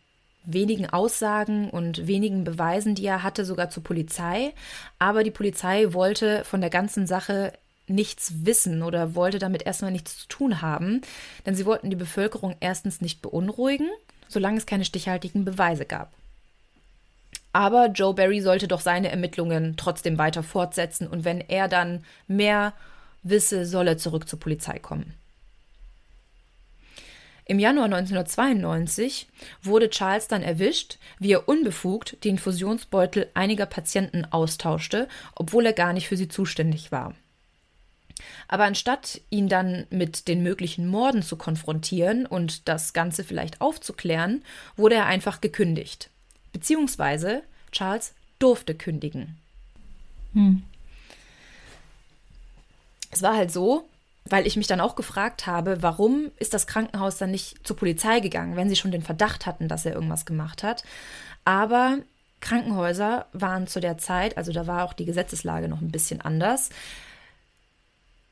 wenigen 0.43 0.89
Aussagen 0.89 1.69
und 1.69 2.07
wenigen 2.07 2.43
Beweisen, 2.43 2.95
die 2.95 3.05
er 3.05 3.21
hatte, 3.21 3.45
sogar 3.45 3.69
zur 3.69 3.83
Polizei. 3.83 4.53
Aber 4.97 5.23
die 5.23 5.31
Polizei 5.31 5.93
wollte 5.93 6.43
von 6.43 6.61
der 6.61 6.71
ganzen 6.71 7.05
Sache 7.05 7.53
nichts 7.87 8.33
wissen 8.45 8.81
oder 8.81 9.15
wollte 9.15 9.37
damit 9.37 9.63
erstmal 9.63 9.91
nichts 9.91 10.17
zu 10.17 10.27
tun 10.27 10.61
haben, 10.61 11.01
denn 11.45 11.55
sie 11.55 11.65
wollten 11.65 11.89
die 11.89 11.95
Bevölkerung 11.95 12.55
erstens 12.59 13.01
nicht 13.01 13.21
beunruhigen, 13.21 13.89
solange 14.27 14.57
es 14.57 14.65
keine 14.65 14.85
stichhaltigen 14.85 15.45
Beweise 15.45 15.85
gab. 15.85 16.11
Aber 17.53 17.87
Joe 17.87 18.13
Barry 18.13 18.41
sollte 18.41 18.67
doch 18.67 18.79
seine 18.79 19.11
Ermittlungen 19.11 19.75
trotzdem 19.77 20.17
weiter 20.17 20.41
fortsetzen 20.41 21.07
und 21.07 21.25
wenn 21.25 21.41
er 21.41 21.67
dann 21.67 22.05
mehr 22.27 22.73
wisse, 23.23 23.65
soll 23.65 23.87
er 23.87 23.97
zurück 23.97 24.27
zur 24.27 24.39
Polizei 24.39 24.79
kommen. 24.79 25.13
Im 27.51 27.59
Januar 27.59 27.87
1992 27.87 29.27
wurde 29.61 29.89
Charles 29.89 30.29
dann 30.29 30.41
erwischt, 30.41 30.99
wie 31.19 31.33
er 31.33 31.49
unbefugt 31.49 32.15
die 32.23 32.29
Infusionsbeutel 32.29 33.29
einiger 33.33 33.65
Patienten 33.65 34.23
austauschte, 34.23 35.09
obwohl 35.35 35.65
er 35.65 35.73
gar 35.73 35.91
nicht 35.91 36.07
für 36.07 36.15
sie 36.15 36.29
zuständig 36.29 36.93
war. 36.93 37.13
Aber 38.47 38.63
anstatt 38.63 39.19
ihn 39.29 39.49
dann 39.49 39.85
mit 39.89 40.29
den 40.29 40.43
möglichen 40.43 40.87
Morden 40.87 41.23
zu 41.23 41.35
konfrontieren 41.35 42.25
und 42.25 42.69
das 42.69 42.93
Ganze 42.93 43.25
vielleicht 43.25 43.59
aufzuklären, 43.59 44.45
wurde 44.77 44.95
er 44.95 45.07
einfach 45.07 45.41
gekündigt. 45.41 46.09
Beziehungsweise 46.53 47.43
Charles 47.73 48.13
durfte 48.39 48.75
kündigen. 48.75 49.37
Hm. 50.31 50.63
Es 53.11 53.21
war 53.21 53.35
halt 53.35 53.51
so, 53.51 53.89
weil 54.25 54.47
ich 54.47 54.55
mich 54.55 54.67
dann 54.67 54.81
auch 54.81 54.95
gefragt 54.95 55.47
habe, 55.47 55.81
warum 55.81 56.31
ist 56.37 56.53
das 56.53 56.67
Krankenhaus 56.67 57.17
dann 57.17 57.31
nicht 57.31 57.65
zur 57.65 57.75
Polizei 57.75 58.19
gegangen, 58.19 58.55
wenn 58.55 58.69
sie 58.69 58.75
schon 58.75 58.91
den 58.91 59.01
Verdacht 59.01 59.45
hatten, 59.45 59.67
dass 59.67 59.85
er 59.85 59.93
irgendwas 59.93 60.25
gemacht 60.25 60.63
hat. 60.63 60.83
Aber 61.43 61.97
Krankenhäuser 62.39 63.27
waren 63.33 63.67
zu 63.67 63.79
der 63.79 63.97
Zeit, 63.97 64.37
also 64.37 64.51
da 64.51 64.67
war 64.67 64.83
auch 64.83 64.93
die 64.93 65.05
Gesetzeslage 65.05 65.67
noch 65.67 65.81
ein 65.81 65.91
bisschen 65.91 66.21
anders, 66.21 66.69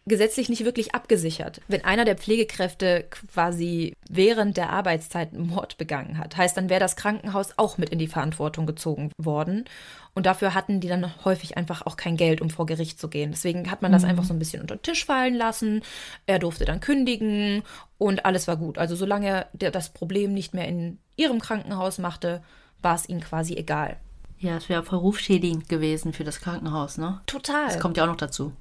gesetzlich 0.09 0.49
nicht 0.49 0.65
wirklich 0.65 0.93
abgesichert. 0.93 1.61
Wenn 1.67 1.85
einer 1.85 2.03
der 2.03 2.17
Pflegekräfte 2.17 3.05
quasi 3.09 3.95
während 4.09 4.57
der 4.57 4.71
Arbeitszeit 4.71 5.33
einen 5.33 5.47
Mord 5.47 5.77
begangen 5.77 6.17
hat, 6.17 6.35
heißt, 6.35 6.57
dann 6.57 6.69
wäre 6.69 6.79
das 6.79 6.95
Krankenhaus 6.95 7.53
auch 7.57 7.77
mit 7.77 7.89
in 7.89 7.99
die 7.99 8.07
Verantwortung 8.07 8.65
gezogen 8.65 9.11
worden. 9.17 9.65
Und 10.13 10.25
dafür 10.25 10.53
hatten 10.53 10.81
die 10.81 10.87
dann 10.87 11.13
häufig 11.23 11.55
einfach 11.55 11.85
auch 11.85 11.95
kein 11.95 12.17
Geld, 12.17 12.41
um 12.41 12.49
vor 12.49 12.65
Gericht 12.65 12.99
zu 12.99 13.07
gehen. 13.07 13.31
Deswegen 13.31 13.71
hat 13.71 13.81
man 13.81 13.91
das 13.91 14.03
mhm. 14.03 14.09
einfach 14.09 14.23
so 14.25 14.33
ein 14.33 14.39
bisschen 14.39 14.61
unter 14.61 14.75
den 14.75 14.83
Tisch 14.83 15.05
fallen 15.05 15.35
lassen. 15.35 15.81
Er 16.25 16.39
durfte 16.39 16.65
dann 16.65 16.81
kündigen 16.81 17.63
und 17.97 18.25
alles 18.25 18.47
war 18.47 18.57
gut. 18.57 18.77
Also 18.77 18.95
solange 18.95 19.45
er 19.57 19.71
das 19.71 19.89
Problem 19.93 20.33
nicht 20.33 20.53
mehr 20.53 20.67
in 20.67 20.99
ihrem 21.15 21.39
Krankenhaus 21.39 21.99
machte, 21.99 22.43
war 22.81 22.95
es 22.95 23.07
ihnen 23.07 23.21
quasi 23.21 23.55
egal. 23.55 23.97
Ja, 24.39 24.57
es 24.57 24.69
wäre 24.69 24.83
voll 24.83 24.99
rufschädigend 24.99 25.67
gewesen 25.67 26.13
für 26.13 26.23
das 26.23 26.39
Krankenhaus, 26.39 26.97
ne? 26.97 27.21
Total. 27.25 27.67
Das 27.67 27.79
kommt 27.79 27.97
ja 27.97 28.03
auch 28.03 28.07
noch 28.07 28.15
dazu. 28.15 28.53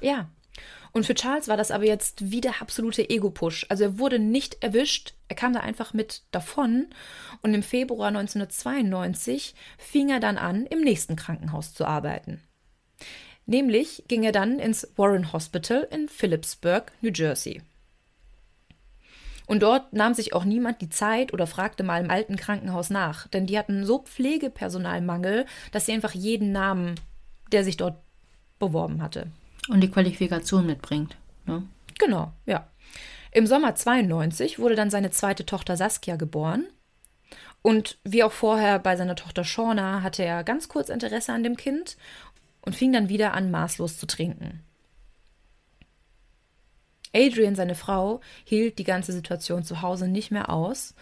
Ja, 0.00 0.28
und 0.98 1.04
für 1.04 1.14
Charles 1.14 1.46
war 1.46 1.56
das 1.56 1.70
aber 1.70 1.84
jetzt 1.84 2.32
wie 2.32 2.40
der 2.40 2.60
absolute 2.60 3.08
Ego-Push. 3.08 3.66
Also 3.68 3.84
er 3.84 3.98
wurde 4.00 4.18
nicht 4.18 4.64
erwischt, 4.64 5.14
er 5.28 5.36
kam 5.36 5.52
da 5.52 5.60
einfach 5.60 5.94
mit 5.94 6.22
davon. 6.32 6.88
Und 7.40 7.54
im 7.54 7.62
Februar 7.62 8.08
1992 8.08 9.54
fing 9.78 10.10
er 10.10 10.18
dann 10.18 10.38
an, 10.38 10.66
im 10.66 10.80
nächsten 10.80 11.14
Krankenhaus 11.14 11.72
zu 11.72 11.84
arbeiten. 11.84 12.42
Nämlich 13.46 14.02
ging 14.08 14.24
er 14.24 14.32
dann 14.32 14.58
ins 14.58 14.88
Warren 14.96 15.32
Hospital 15.32 15.86
in 15.90 16.08
Phillipsburg, 16.08 16.90
New 17.00 17.12
Jersey. 17.14 17.62
Und 19.46 19.62
dort 19.62 19.92
nahm 19.92 20.14
sich 20.14 20.34
auch 20.34 20.44
niemand 20.44 20.80
die 20.80 20.90
Zeit 20.90 21.32
oder 21.32 21.46
fragte 21.46 21.84
mal 21.84 22.02
im 22.02 22.10
alten 22.10 22.34
Krankenhaus 22.34 22.90
nach, 22.90 23.28
denn 23.28 23.46
die 23.46 23.56
hatten 23.56 23.86
so 23.86 24.00
Pflegepersonalmangel, 24.00 25.46
dass 25.70 25.86
sie 25.86 25.92
einfach 25.92 26.12
jeden 26.12 26.50
Namen, 26.50 26.96
der 27.52 27.62
sich 27.62 27.76
dort 27.76 28.02
beworben 28.58 29.00
hatte. 29.00 29.28
Und 29.68 29.80
die 29.80 29.90
Qualifikation 29.90 30.66
mitbringt. 30.66 31.16
Ne? 31.46 31.62
Genau, 31.98 32.32
ja. 32.46 32.66
Im 33.30 33.46
Sommer 33.46 33.74
92 33.74 34.58
wurde 34.58 34.74
dann 34.74 34.90
seine 34.90 35.10
zweite 35.10 35.44
Tochter 35.44 35.76
Saskia 35.76 36.16
geboren. 36.16 36.66
Und 37.62 37.98
wie 38.04 38.22
auch 38.22 38.32
vorher 38.32 38.78
bei 38.78 38.96
seiner 38.96 39.16
Tochter 39.16 39.44
Shauna 39.44 40.02
hatte 40.02 40.24
er 40.24 40.44
ganz 40.44 40.68
kurz 40.68 40.88
Interesse 40.88 41.32
an 41.32 41.42
dem 41.42 41.56
Kind 41.56 41.96
und 42.62 42.76
fing 42.76 42.92
dann 42.92 43.08
wieder 43.08 43.34
an, 43.34 43.50
maßlos 43.50 43.98
zu 43.98 44.06
trinken. 44.06 44.62
Adrian, 47.14 47.54
seine 47.54 47.74
Frau, 47.74 48.20
hielt 48.44 48.78
die 48.78 48.84
ganze 48.84 49.12
Situation 49.12 49.64
zu 49.64 49.82
Hause 49.82 50.08
nicht 50.08 50.30
mehr 50.30 50.50
aus, 50.50 50.94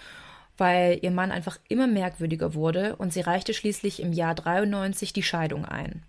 weil 0.57 0.99
ihr 1.03 1.11
Mann 1.11 1.33
einfach 1.33 1.59
immer 1.69 1.87
merkwürdiger 1.87 2.55
wurde 2.55 2.97
und 2.97 3.13
sie 3.13 3.21
reichte 3.21 3.53
schließlich 3.53 4.01
im 4.01 4.13
Jahr 4.13 4.35
93 4.35 5.13
die 5.13 5.23
Scheidung 5.23 5.65
ein. 5.65 6.05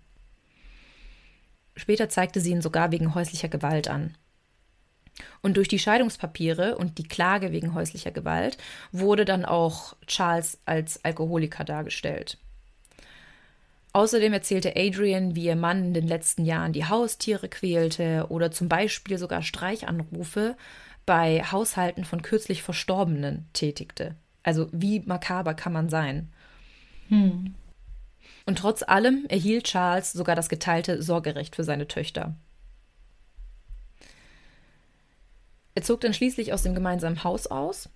Später 1.78 2.08
zeigte 2.08 2.40
sie 2.40 2.50
ihn 2.50 2.60
sogar 2.60 2.90
wegen 2.90 3.14
häuslicher 3.14 3.48
Gewalt 3.48 3.88
an. 3.88 4.16
Und 5.42 5.56
durch 5.56 5.68
die 5.68 5.78
Scheidungspapiere 5.78 6.76
und 6.76 6.98
die 6.98 7.06
Klage 7.06 7.52
wegen 7.52 7.72
häuslicher 7.72 8.10
Gewalt 8.10 8.58
wurde 8.90 9.24
dann 9.24 9.44
auch 9.44 9.96
Charles 10.06 10.58
als 10.64 11.04
Alkoholiker 11.04 11.64
dargestellt. 11.64 12.38
Außerdem 13.92 14.32
erzählte 14.32 14.74
Adrian, 14.76 15.36
wie 15.36 15.44
ihr 15.44 15.56
Mann 15.56 15.86
in 15.86 15.94
den 15.94 16.08
letzten 16.08 16.44
Jahren 16.44 16.72
die 16.72 16.84
Haustiere 16.84 17.48
quälte 17.48 18.26
oder 18.28 18.50
zum 18.50 18.68
Beispiel 18.68 19.16
sogar 19.16 19.42
Streichanrufe 19.42 20.56
bei 21.06 21.42
Haushalten 21.42 22.04
von 22.04 22.22
kürzlich 22.22 22.62
Verstorbenen 22.62 23.48
tätigte. 23.52 24.16
Also 24.42 24.68
wie 24.72 25.00
makaber 25.00 25.54
kann 25.54 25.72
man 25.72 25.88
sein? 25.88 26.28
Hm. 27.08 27.54
Und 28.48 28.56
trotz 28.56 28.82
allem 28.82 29.26
erhielt 29.28 29.64
Charles 29.64 30.10
sogar 30.10 30.34
das 30.34 30.48
geteilte 30.48 31.02
Sorgerecht 31.02 31.54
für 31.54 31.64
seine 31.64 31.86
Töchter. 31.86 32.34
Er 35.74 35.82
zog 35.82 36.00
dann 36.00 36.14
schließlich 36.14 36.54
aus 36.54 36.62
dem 36.62 36.74
gemeinsamen 36.74 37.24
Haus 37.24 37.46
aus 37.46 37.90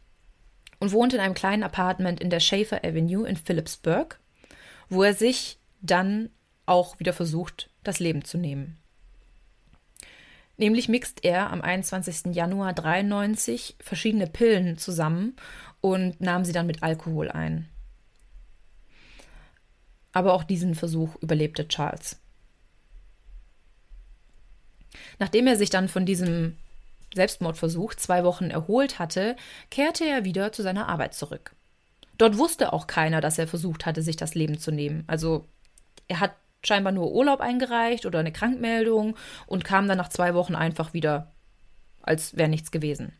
und 0.78 0.92
wohnte 0.92 1.16
in 1.16 1.22
einem 1.22 1.32
kleinen 1.32 1.62
Apartment 1.62 2.20
in 2.20 2.28
der 2.28 2.40
Schaefer 2.40 2.84
Avenue 2.84 3.26
in 3.26 3.36
Phillipsburg, 3.36 4.20
wo 4.90 5.02
er 5.02 5.14
sich 5.14 5.58
dann 5.80 6.28
auch 6.66 7.00
wieder 7.00 7.14
versucht, 7.14 7.70
das 7.82 7.98
Leben 7.98 8.22
zu 8.22 8.36
nehmen. 8.36 8.76
Nämlich 10.58 10.86
mixt 10.86 11.24
er 11.24 11.50
am 11.50 11.62
21. 11.62 12.34
Januar 12.34 12.74
93 12.74 13.76
verschiedene 13.80 14.26
Pillen 14.26 14.76
zusammen 14.76 15.34
und 15.80 16.20
nahm 16.20 16.44
sie 16.44 16.52
dann 16.52 16.66
mit 16.66 16.82
Alkohol 16.82 17.30
ein. 17.30 17.71
Aber 20.12 20.34
auch 20.34 20.44
diesen 20.44 20.74
Versuch 20.74 21.16
überlebte 21.16 21.68
Charles. 21.68 22.20
Nachdem 25.18 25.46
er 25.46 25.56
sich 25.56 25.70
dann 25.70 25.88
von 25.88 26.04
diesem 26.04 26.56
Selbstmordversuch 27.14 27.94
zwei 27.94 28.24
Wochen 28.24 28.50
erholt 28.50 28.98
hatte, 28.98 29.36
kehrte 29.70 30.04
er 30.04 30.24
wieder 30.24 30.52
zu 30.52 30.62
seiner 30.62 30.88
Arbeit 30.88 31.14
zurück. 31.14 31.54
Dort 32.18 32.38
wusste 32.38 32.72
auch 32.72 32.86
keiner, 32.86 33.20
dass 33.20 33.38
er 33.38 33.48
versucht 33.48 33.86
hatte, 33.86 34.02
sich 34.02 34.16
das 34.16 34.34
Leben 34.34 34.58
zu 34.58 34.70
nehmen. 34.70 35.04
Also 35.06 35.48
er 36.08 36.20
hat 36.20 36.32
scheinbar 36.64 36.92
nur 36.92 37.12
Urlaub 37.12 37.40
eingereicht 37.40 38.06
oder 38.06 38.20
eine 38.20 38.32
Krankmeldung 38.32 39.16
und 39.46 39.64
kam 39.64 39.88
dann 39.88 39.98
nach 39.98 40.08
zwei 40.08 40.34
Wochen 40.34 40.54
einfach 40.54 40.92
wieder, 40.92 41.32
als 42.02 42.36
wäre 42.36 42.48
nichts 42.48 42.70
gewesen. 42.70 43.12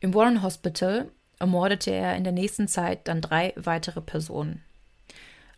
Im 0.00 0.14
Warren 0.14 0.42
Hospital 0.42 1.10
ermordete 1.42 1.90
er 1.90 2.16
in 2.16 2.24
der 2.24 2.32
nächsten 2.32 2.68
Zeit 2.68 3.08
dann 3.08 3.20
drei 3.20 3.52
weitere 3.56 4.00
Personen. 4.00 4.62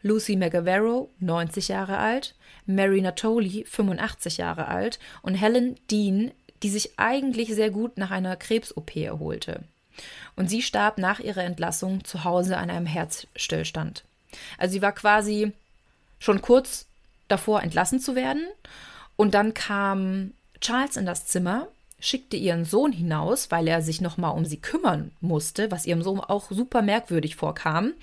Lucy 0.03 0.35
McAvarro, 0.35 1.11
90 1.20 1.68
Jahre 1.68 1.99
alt, 1.99 2.35
Mary 2.66 3.01
Natoli, 3.01 3.64
85 3.68 4.39
Jahre 4.39 4.66
alt 4.68 4.99
und 5.22 5.35
Helen 5.35 5.76
Dean, 5.91 6.32
die 6.62 6.70
sich 6.70 6.99
eigentlich 6.99 7.55
sehr 7.55 7.70
gut 7.70 7.99
nach 7.99 8.11
einer 8.11 8.37
Krebs-OP 8.37 8.97
erholte. 8.97 9.64
Und 10.37 10.49
sie 10.49 10.62
starb 10.62 10.99
nach 10.99 11.20
ihrer 11.20 11.45
Entlassung 11.45 12.03
zu 12.05 12.24
Hause 12.24 12.57
an 12.57 12.70
einem 12.70 12.87
Herzstillstand. 12.87 14.05
Also 14.59 14.72
sie 14.72 14.82
war 14.82 14.93
quasi 14.93 15.53
schon 16.18 16.41
kurz 16.41 16.87
davor 17.28 17.62
entlassen 17.62 18.01
zu 18.01 18.14
werden 18.14 18.47
und 19.16 19.35
dann 19.35 19.55
kam 19.55 20.32
Charles 20.61 20.97
in 20.97 21.07
das 21.07 21.26
Zimmer, 21.26 21.68
schickte 21.99 22.36
ihren 22.36 22.64
Sohn 22.64 22.92
hinaus, 22.92 23.51
weil 23.51 23.66
er 23.68 23.82
sich 23.82 24.01
noch 24.01 24.16
mal 24.16 24.30
um 24.30 24.45
sie 24.45 24.61
kümmern 24.61 25.12
musste, 25.20 25.70
was 25.70 25.86
ihrem 25.86 26.03
Sohn 26.03 26.20
auch 26.20 26.51
super 26.51 26.82
merkwürdig 26.82 27.36
vorkam. 27.36 27.95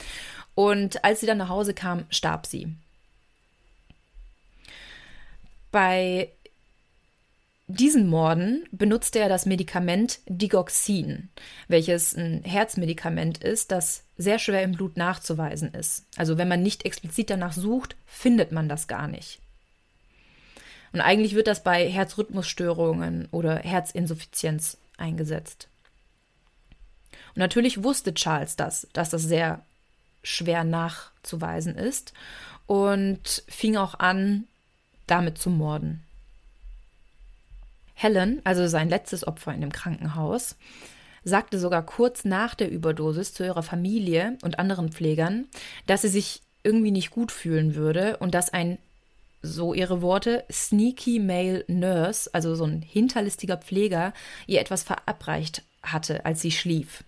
Und 0.56 1.04
als 1.04 1.20
sie 1.20 1.28
dann 1.28 1.38
nach 1.38 1.50
Hause 1.50 1.74
kam, 1.74 2.06
starb 2.10 2.46
sie. 2.46 2.76
Bei 5.72 6.30
diesen 7.68 8.08
Morden 8.08 8.68
benutzte 8.72 9.20
er 9.20 9.30
das 9.30 9.46
Medikament 9.46 10.20
Digoxin, 10.28 11.30
welches 11.68 12.14
ein 12.16 12.44
Herzmedikament 12.44 13.38
ist, 13.38 13.72
das 13.72 14.04
sehr 14.18 14.40
schwer 14.40 14.64
im 14.64 14.74
Blut 14.74 14.98
nachzuweisen 14.98 15.74
ist. 15.74 16.06
Also 16.18 16.38
wenn 16.38 16.48
man 16.48 16.62
nicht 16.62 16.86
explizit 16.86 17.30
danach 17.30 17.54
sucht, 17.54 17.96
findet 18.06 18.52
man 18.52 18.68
das 18.68 18.88
gar 18.88 19.08
nicht. 19.08 19.41
Und 20.94 21.02
eigentlich 21.02 21.36
wird 21.36 21.48
das 21.48 21.64
bei 21.64 21.88
Herzrhythmusstörungen 21.88 23.28
oder 23.32 23.58
Herzinsuffizienz 23.58 24.78
eingesetzt. 24.98 25.68
Und 27.30 27.38
natürlich 27.38 27.84
wusste 27.84 28.14
Charles 28.14 28.56
das, 28.56 28.88
dass 28.94 29.10
das 29.10 29.24
sehr 29.24 29.64
schwer 30.24 30.64
nachzuweisen 30.64 31.76
ist 31.76 32.14
und 32.68 33.44
fing 33.48 33.78
auch 33.78 34.00
an, 34.00 34.46
damit 35.08 35.38
zu 35.38 35.50
morden. 35.50 36.04
Helen, 37.94 38.42
also 38.44 38.68
sein 38.68 38.90
letztes 38.90 39.26
Opfer 39.28 39.54
in 39.54 39.62
dem 39.62 39.72
Krankenhaus, 39.72 40.56
sagte 41.24 41.60
sogar 41.60 41.86
kurz 41.86 42.26
nach 42.26 42.56
der 42.56 42.72
Überdosis 42.72 43.34
zu 43.34 43.46
ihrer 43.46 43.64
Familie 43.64 44.38
und 44.42 44.58
anderen 44.58 44.92
Pflegern, 44.92 45.48
dass 45.86 46.02
sie 46.02 46.08
sich 46.08 46.42
irgendwie 46.64 46.92
nicht 46.92 47.12
gut 47.12 47.32
fühlen 47.32 47.76
würde 47.76 48.18
und 48.18 48.34
dass 48.34 48.52
ein, 48.52 48.78
so 49.42 49.74
ihre 49.74 50.02
Worte, 50.02 50.44
sneaky 50.52 51.20
male 51.20 51.66
nurse, 51.68 52.30
also 52.34 52.56
so 52.56 52.66
ein 52.66 52.82
hinterlistiger 52.82 53.58
Pfleger, 53.58 54.14
ihr 54.48 54.60
etwas 54.60 54.84
verabreicht 54.84 55.64
hatte, 55.84 56.26
als 56.26 56.42
sie 56.42 56.52
schlief. 56.52 57.04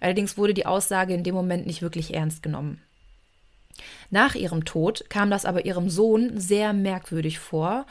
Allerdings 0.00 0.36
wurde 0.36 0.54
die 0.54 0.66
Aussage 0.66 1.14
in 1.14 1.24
dem 1.24 1.34
Moment 1.34 1.66
nicht 1.66 1.82
wirklich 1.82 2.14
ernst 2.14 2.42
genommen. 2.42 2.80
Nach 4.10 4.34
ihrem 4.34 4.64
Tod 4.64 5.08
kam 5.10 5.30
das 5.30 5.44
aber 5.44 5.64
ihrem 5.64 5.90
Sohn 5.90 6.38
sehr 6.38 6.72
merkwürdig 6.72 7.38
vor 7.38 7.86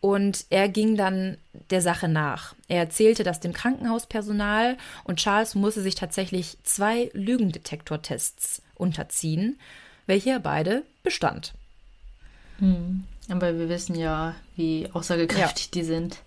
und 0.00 0.46
er 0.50 0.68
ging 0.68 0.96
dann 0.96 1.36
der 1.70 1.82
Sache 1.82 2.08
nach. 2.08 2.54
Er 2.68 2.78
erzählte 2.78 3.22
das 3.22 3.40
dem 3.40 3.52
Krankenhauspersonal 3.52 4.76
und 5.04 5.18
Charles 5.18 5.54
musste 5.54 5.82
sich 5.82 5.94
tatsächlich 5.94 6.58
zwei 6.62 7.10
Lügendetektortests 7.12 8.62
unterziehen, 8.74 9.58
welche 10.06 10.30
er 10.30 10.40
beide 10.40 10.82
bestand. 11.02 11.54
Hm. 12.58 13.04
Aber 13.30 13.58
wir 13.58 13.68
wissen 13.68 13.94
ja, 13.94 14.34
wie 14.56 14.88
aussagekräftig 14.92 15.66
ja. 15.66 15.70
die 15.72 15.84
sind. 15.84 16.18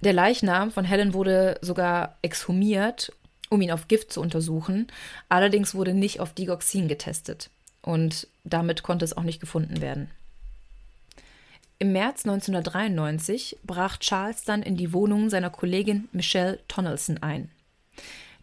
Der 0.00 0.12
Leichnam 0.12 0.70
von 0.70 0.84
Helen 0.84 1.14
wurde 1.14 1.58
sogar 1.62 2.16
exhumiert, 2.22 3.12
um 3.48 3.60
ihn 3.60 3.70
auf 3.70 3.88
Gift 3.88 4.12
zu 4.12 4.20
untersuchen. 4.20 4.88
Allerdings 5.28 5.74
wurde 5.74 5.94
nicht 5.94 6.20
auf 6.20 6.32
Digoxin 6.32 6.88
getestet. 6.88 7.50
Und 7.82 8.26
damit 8.44 8.82
konnte 8.82 9.04
es 9.04 9.16
auch 9.16 9.22
nicht 9.22 9.40
gefunden 9.40 9.80
werden. 9.80 10.10
Im 11.78 11.92
März 11.92 12.24
1993 12.24 13.58
brach 13.62 13.98
Charles 13.98 14.44
dann 14.44 14.62
in 14.62 14.76
die 14.76 14.92
Wohnung 14.92 15.28
seiner 15.28 15.50
Kollegin 15.50 16.08
Michelle 16.12 16.58
Tonelson 16.68 17.22
ein. 17.22 17.50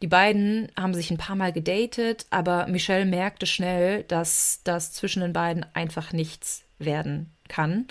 Die 0.04 0.10
beiden 0.10 0.68
haben 0.78 0.94
sich 0.94 1.12
ein 1.12 1.18
paar 1.18 1.38
Mal 1.38 1.54
gedatet, 1.54 2.26
aber 2.30 2.68
Michelle 2.68 3.06
merkte 3.06 3.46
schnell, 3.46 4.04
dass 4.04 4.60
das 4.66 4.92
zwischen 4.92 5.22
den 5.22 5.32
beiden 5.32 5.66
einfach 5.74 6.12
nichts 6.12 6.66
werden 6.78 7.32
kann. 7.48 7.88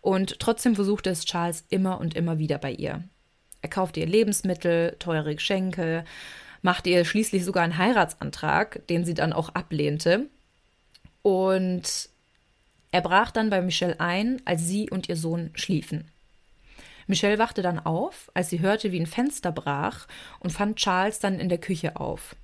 Und 0.00 0.38
trotzdem 0.38 0.74
versuchte 0.74 1.10
es 1.10 1.26
Charles 1.26 1.66
immer 1.68 2.00
und 2.00 2.14
immer 2.14 2.38
wieder 2.38 2.56
bei 2.56 2.72
ihr. 2.72 3.04
Er 3.60 3.68
kaufte 3.68 4.00
ihr 4.00 4.06
Lebensmittel, 4.06 4.96
teure 4.98 5.34
Geschenke, 5.34 6.06
machte 6.62 6.88
ihr 6.88 7.04
schließlich 7.04 7.44
sogar 7.44 7.64
einen 7.64 7.76
Heiratsantrag, 7.76 8.86
den 8.86 9.04
sie 9.04 9.12
dann 9.12 9.34
auch 9.34 9.50
ablehnte. 9.50 10.30
Und 11.20 12.08
er 12.92 13.02
brach 13.02 13.30
dann 13.30 13.50
bei 13.50 13.60
Michelle 13.60 14.00
ein, 14.00 14.40
als 14.46 14.66
sie 14.66 14.88
und 14.88 15.10
ihr 15.10 15.16
Sohn 15.16 15.50
schliefen. 15.52 16.11
Michelle 17.06 17.38
wachte 17.38 17.62
dann 17.62 17.78
auf, 17.78 18.30
als 18.34 18.50
sie 18.50 18.60
hörte, 18.60 18.92
wie 18.92 19.00
ein 19.00 19.06
Fenster 19.06 19.52
brach 19.52 20.06
und 20.40 20.50
fand 20.50 20.76
Charles 20.76 21.18
dann 21.18 21.40
in 21.40 21.48
der 21.48 21.58
Küche 21.58 21.96
auf. 21.96 22.36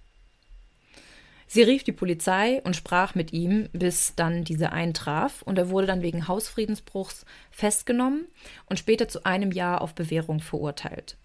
Sie 1.50 1.62
rief 1.62 1.82
die 1.82 1.92
Polizei 1.92 2.60
und 2.62 2.76
sprach 2.76 3.14
mit 3.14 3.32
ihm, 3.32 3.70
bis 3.72 4.14
dann 4.14 4.44
diese 4.44 4.70
eintraf, 4.70 5.40
und 5.40 5.56
er 5.56 5.70
wurde 5.70 5.86
dann 5.86 6.02
wegen 6.02 6.28
Hausfriedensbruchs 6.28 7.24
festgenommen 7.50 8.26
und 8.66 8.78
später 8.78 9.08
zu 9.08 9.24
einem 9.24 9.50
Jahr 9.50 9.80
auf 9.80 9.94
Bewährung 9.94 10.40
verurteilt. 10.40 11.16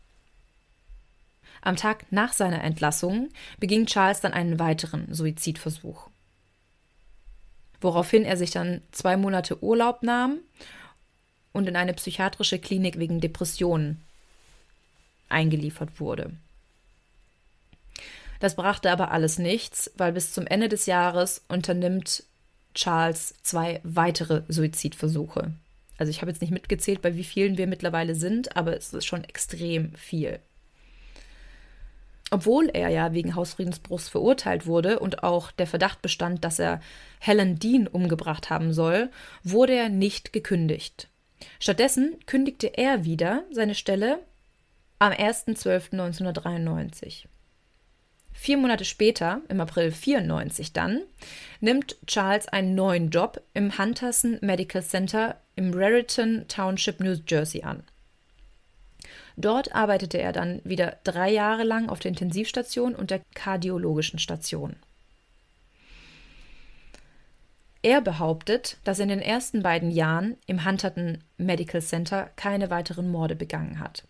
Am 1.61 1.75
Tag 1.75 2.05
nach 2.09 2.31
seiner 2.31 2.63
Entlassung 2.63 3.29
beging 3.59 3.85
Charles 3.85 4.21
dann 4.21 4.33
einen 4.33 4.59
weiteren 4.59 5.13
Suizidversuch. 5.13 6.09
Woraufhin 7.81 8.23
er 8.23 8.37
sich 8.37 8.51
dann 8.51 8.81
zwei 8.91 9.17
Monate 9.17 9.61
Urlaub 9.61 10.03
nahm 10.03 10.39
und 11.53 11.67
in 11.67 11.75
eine 11.75 11.93
psychiatrische 11.93 12.59
Klinik 12.59 12.99
wegen 12.99 13.21
Depressionen 13.21 14.01
eingeliefert 15.29 15.99
wurde. 15.99 16.31
Das 18.39 18.55
brachte 18.55 18.91
aber 18.91 19.11
alles 19.11 19.39
nichts, 19.39 19.91
weil 19.95 20.11
bis 20.11 20.33
zum 20.33 20.45
Ende 20.45 20.67
des 20.67 20.85
Jahres 20.85 21.45
unternimmt 21.47 22.23
Charles 22.73 23.35
zwei 23.43 23.79
weitere 23.83 24.43
Suizidversuche. 24.49 25.53
Also 25.97 26.09
ich 26.09 26.21
habe 26.21 26.31
jetzt 26.31 26.41
nicht 26.41 26.51
mitgezählt, 26.51 27.01
bei 27.01 27.15
wie 27.15 27.23
vielen 27.23 27.57
wir 27.57 27.67
mittlerweile 27.67 28.15
sind, 28.15 28.57
aber 28.57 28.75
es 28.75 28.93
ist 28.93 29.05
schon 29.05 29.23
extrem 29.23 29.93
viel. 29.93 30.39
Obwohl 32.31 32.69
er 32.73 32.89
ja 32.89 33.13
wegen 33.13 33.35
Hausfriedensbruchs 33.35 34.09
verurteilt 34.09 34.65
wurde 34.65 34.99
und 34.99 35.23
auch 35.23 35.51
der 35.51 35.67
Verdacht 35.67 36.01
bestand, 36.01 36.43
dass 36.43 36.57
er 36.57 36.81
Helen 37.19 37.59
Dean 37.59 37.87
umgebracht 37.87 38.49
haben 38.49 38.73
soll, 38.73 39.11
wurde 39.43 39.75
er 39.75 39.89
nicht 39.89 40.33
gekündigt. 40.33 41.07
Stattdessen 41.59 42.17
kündigte 42.25 42.77
er 42.77 43.05
wieder 43.05 43.43
seine 43.51 43.75
Stelle 43.75 44.19
am 44.99 45.11
1.12.1993. 45.11 47.25
Vier 48.31 48.57
Monate 48.57 48.83
später, 48.83 49.41
im 49.47 49.61
April 49.61 49.91
94 49.91 50.73
dann, 50.73 51.03
nimmt 51.61 51.95
Charles 52.07 52.47
einen 52.47 52.75
neuen 52.75 53.09
Job 53.09 53.41
im 53.53 53.77
Hunterson 53.77 54.39
Medical 54.41 54.83
Center 54.83 55.39
im 55.55 55.73
Raritan 55.73 56.45
Township, 56.47 56.99
New 56.99 57.15
Jersey 57.27 57.63
an. 57.63 57.83
Dort 59.37 59.73
arbeitete 59.73 60.19
er 60.19 60.31
dann 60.31 60.61
wieder 60.63 60.97
drei 61.03 61.31
Jahre 61.31 61.63
lang 61.63 61.89
auf 61.89 61.99
der 61.99 62.09
Intensivstation 62.09 62.95
und 62.95 63.11
der 63.11 63.21
kardiologischen 63.33 64.19
Station. 64.19 64.75
Er 67.83 68.01
behauptet, 68.01 68.77
dass 68.83 68.99
er 68.99 69.03
in 69.03 69.09
den 69.09 69.21
ersten 69.21 69.61
beiden 69.61 69.91
Jahren 69.91 70.37
im 70.47 70.65
Hunterton 70.65 71.19
Medical 71.37 71.81
Center 71.81 72.31
keine 72.35 72.69
weiteren 72.69 73.11
Morde 73.11 73.35
begangen 73.35 73.79
hat 73.79 74.03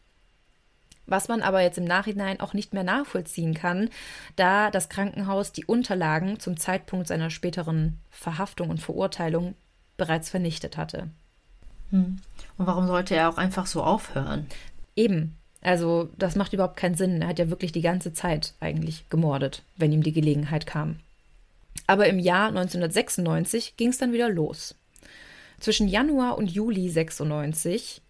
was 1.05 1.27
man 1.27 1.41
aber 1.41 1.61
jetzt 1.61 1.77
im 1.77 1.83
Nachhinein 1.83 2.39
auch 2.39 2.53
nicht 2.53 2.73
mehr 2.73 2.83
nachvollziehen 2.83 3.53
kann, 3.53 3.89
da 4.35 4.71
das 4.71 4.89
Krankenhaus 4.89 5.51
die 5.51 5.65
Unterlagen 5.65 6.39
zum 6.39 6.57
Zeitpunkt 6.57 7.07
seiner 7.07 7.29
späteren 7.29 7.99
Verhaftung 8.09 8.69
und 8.69 8.79
Verurteilung 8.79 9.55
bereits 9.97 10.29
vernichtet 10.29 10.77
hatte. 10.77 11.09
Hm. 11.89 12.17
Und 12.57 12.67
warum 12.67 12.87
sollte 12.87 13.15
er 13.15 13.29
auch 13.29 13.37
einfach 13.37 13.65
so 13.65 13.83
aufhören? 13.83 14.47
Eben. 14.95 15.37
Also, 15.61 16.09
das 16.17 16.35
macht 16.35 16.51
überhaupt 16.51 16.75
keinen 16.75 16.95
Sinn. 16.95 17.21
Er 17.21 17.29
hat 17.29 17.39
ja 17.39 17.49
wirklich 17.49 17.71
die 17.71 17.81
ganze 17.81 18.11
Zeit 18.11 18.53
eigentlich 18.59 19.07
gemordet, 19.09 19.63
wenn 19.77 19.93
ihm 19.93 20.03
die 20.03 20.11
Gelegenheit 20.11 20.65
kam. 20.65 20.99
Aber 21.87 22.07
im 22.07 22.19
Jahr 22.19 22.49
1996 22.49 23.75
ging 23.77 23.89
es 23.89 23.97
dann 23.97 24.13
wieder 24.13 24.29
los. 24.29 24.75
Zwischen 25.59 25.87
Januar 25.87 26.37
und 26.37 26.51
Juli 26.51 26.89
96, 26.89 28.01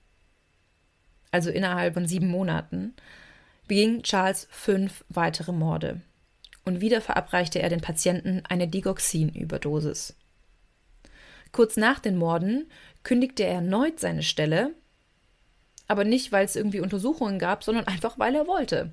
also 1.32 1.50
innerhalb 1.50 1.94
von 1.94 2.08
sieben 2.08 2.28
Monaten, 2.28 2.94
beging 3.68 4.04
Charles 4.04 4.48
fünf 4.52 5.04
weitere 5.10 5.52
Morde. 5.52 6.02
Und 6.66 6.82
wieder 6.82 7.02
verabreichte 7.02 7.62
er 7.62 7.70
den 7.70 7.82
Patienten 7.82 8.44
eine 8.48 8.68
Digoxin-Überdosis. 8.68 10.16
Kurz 11.52 11.78
nach 11.78 12.00
den 12.00 12.18
Morden 12.18 12.70
kündigte 13.04 13.44
er 13.44 13.56
erneut 13.56 14.00
seine 14.00 14.24
Stelle, 14.24 14.74
aber 15.88 16.06
nicht, 16.06 16.32
weil 16.32 16.46
es 16.46 16.56
irgendwie 16.56 16.80
Untersuchungen 16.80 17.38
gab, 17.38 17.64
sondern 17.64 17.86
einfach, 17.88 18.18
weil 18.18 18.36
er 18.36 18.48
wollte. 18.48 18.92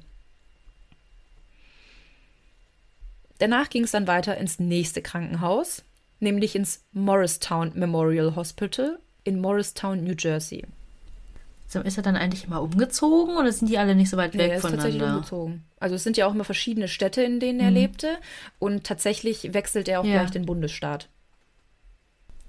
Danach 3.40 3.68
ging 3.70 3.84
es 3.84 3.90
dann 3.90 4.06
weiter 4.06 4.36
ins 4.36 4.58
nächste 4.60 5.02
Krankenhaus, 5.02 5.82
nämlich 6.20 6.54
ins 6.54 6.84
Morristown 6.92 7.72
Memorial 7.74 8.36
Hospital 8.36 8.98
in 9.24 9.40
Morristown, 9.40 10.04
New 10.04 10.14
Jersey. 10.16 10.64
Ist 11.84 11.96
er 11.96 12.02
dann 12.02 12.16
eigentlich 12.16 12.44
immer 12.44 12.62
umgezogen 12.62 13.36
oder 13.36 13.52
sind 13.52 13.68
die 13.68 13.78
alle 13.78 13.94
nicht 13.94 14.10
so 14.10 14.16
weit 14.16 14.32
weg 14.34 14.40
nee, 14.40 14.48
er 14.48 14.56
ist 14.56 14.62
voneinander? 14.62 14.82
tatsächlich 14.90 15.08
umgezogen. 15.14 15.64
Also 15.78 15.94
es 15.94 16.02
sind 16.02 16.16
ja 16.16 16.26
auch 16.26 16.34
immer 16.34 16.42
verschiedene 16.44 16.88
Städte, 16.88 17.22
in 17.22 17.38
denen 17.38 17.60
er 17.60 17.70
Mhm. 17.70 17.76
lebte 17.76 18.16
und 18.58 18.82
tatsächlich 18.84 19.54
wechselt 19.54 19.86
er 19.88 20.00
auch 20.00 20.04
Ja. 20.04 20.14
gleich 20.18 20.30
den 20.32 20.46
Bundesstaat. 20.46 21.08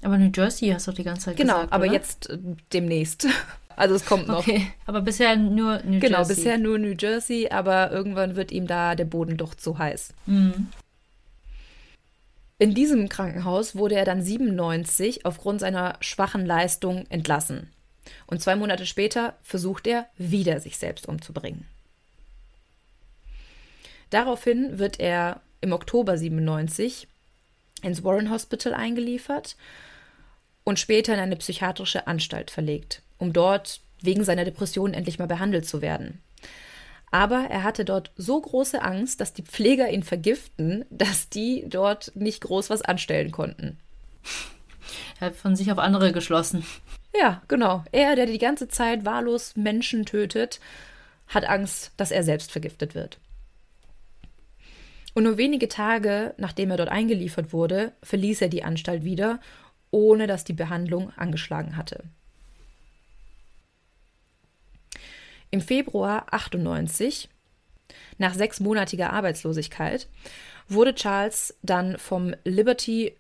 Aber 0.02 0.18
New 0.18 0.32
Jersey 0.36 0.70
hast 0.70 0.88
du 0.88 0.92
doch 0.92 0.96
die 0.98 1.04
ganze 1.04 1.26
Zeit 1.26 1.38
Genau, 1.38 1.54
gesagt, 1.58 1.74
aber 1.74 1.84
oder? 1.86 1.94
jetzt 1.94 2.30
äh, 2.30 2.38
demnächst. 2.74 3.28
Also 3.78 3.96
es 3.96 4.06
kommt 4.06 4.28
noch. 4.28 4.40
Okay, 4.40 4.68
aber 4.86 5.02
bisher 5.02 5.36
nur 5.38 5.82
New 5.84 6.00
Genau, 6.02 6.18
Jersey. 6.20 6.36
bisher 6.36 6.58
nur 6.58 6.78
New 6.78 6.94
Jersey, 7.00 7.48
aber 7.50 7.90
irgendwann 7.90 8.36
wird 8.36 8.52
ihm 8.52 8.68
da 8.68 8.96
der 8.96 9.06
Boden 9.06 9.38
doch 9.38 9.56
zu 9.56 9.80
heiß. 9.80 10.14
Mhm. 10.28 10.68
In 12.62 12.76
diesem 12.76 13.10
Krankenhaus 13.10 13.76
wurde 13.76 13.96
er 13.96 14.06
dann 14.06 14.22
97 14.22 15.26
aufgrund 15.26 15.60
seiner 15.60 15.98
schwachen 16.00 16.46
Leistung 16.46 17.08
entlassen. 17.10 17.72
Und 18.28 18.40
zwei 18.40 18.56
Monate 18.56 18.86
später 18.86 19.36
versucht 19.42 19.88
er 19.88 20.06
wieder, 20.16 20.60
sich 20.60 20.78
selbst 20.78 21.08
umzubringen. 21.08 21.66
Daraufhin 24.12 24.78
wird 24.78 25.00
er 25.00 25.42
im 25.62 25.74
Oktober 25.74 26.20
97 26.20 27.08
ins 27.82 28.04
Warren 28.04 28.30
Hospital 28.30 28.76
eingeliefert 28.76 29.56
und 30.64 30.78
später 30.78 31.16
in 31.16 31.20
eine 31.20 31.38
psychiatrische 31.38 32.06
Anstalt 32.06 32.52
verlegt, 32.52 33.02
um 33.18 33.34
dort 33.34 33.82
wegen 34.04 34.24
seiner 34.24 34.46
Depression 34.46 34.94
endlich 34.94 35.18
mal 35.18 35.26
behandelt 35.26 35.66
zu 35.66 35.82
werden. 35.82 36.22
Aber 37.12 37.48
er 37.50 37.64
hatte 37.64 37.84
dort 37.84 38.12
so 38.16 38.40
große 38.40 38.82
Angst, 38.82 39.20
dass 39.20 39.34
die 39.34 39.44
Pfleger 39.44 39.90
ihn 39.90 40.04
vergiften, 40.04 40.86
dass 40.90 41.30
die 41.30 41.66
dort 41.68 42.14
nicht 42.16 42.42
groß 42.42 42.70
was 42.70 42.82
anstellen 42.82 43.32
konnten. 43.32 43.78
Er 45.20 45.28
hat 45.28 45.36
von 45.36 45.56
sich 45.56 45.72
auf 45.72 45.78
andere 45.78 46.14
geschlossen. 46.14 46.66
Ja, 47.14 47.42
genau. 47.50 47.84
Er, 47.92 48.16
der 48.16 48.26
die 48.26 48.38
ganze 48.38 48.70
Zeit 48.70 49.04
wahllos 49.06 49.58
Menschen 49.58 50.06
tötet, 50.06 50.62
hat 51.28 51.46
Angst, 51.46 51.92
dass 51.98 52.12
er 52.12 52.24
selbst 52.24 52.52
vergiftet 52.52 52.96
wird. 52.96 53.20
Und 55.14 55.24
nur 55.24 55.38
wenige 55.38 55.68
Tage 55.68 56.34
nachdem 56.38 56.72
er 56.72 56.78
dort 56.78 56.90
eingeliefert 56.90 57.52
wurde, 57.52 57.92
verließ 58.04 58.42
er 58.42 58.50
die 58.50 58.64
Anstalt 58.64 59.04
wieder, 59.04 59.40
ohne 59.92 60.26
dass 60.26 60.46
die 60.46 60.54
Behandlung 60.54 61.12
angeschlagen 61.18 61.76
hatte. 61.76 62.06
Im 65.52 65.62
Februar 65.62 66.28
98, 66.32 67.30
nach 68.18 68.34
sechsmonatiger 68.34 69.12
Arbeitslosigkeit, 69.12 70.08
wurde 70.68 70.96
Charles 70.96 71.58
dann 71.62 71.98
vom 71.98 72.34
Liberty 72.46 73.18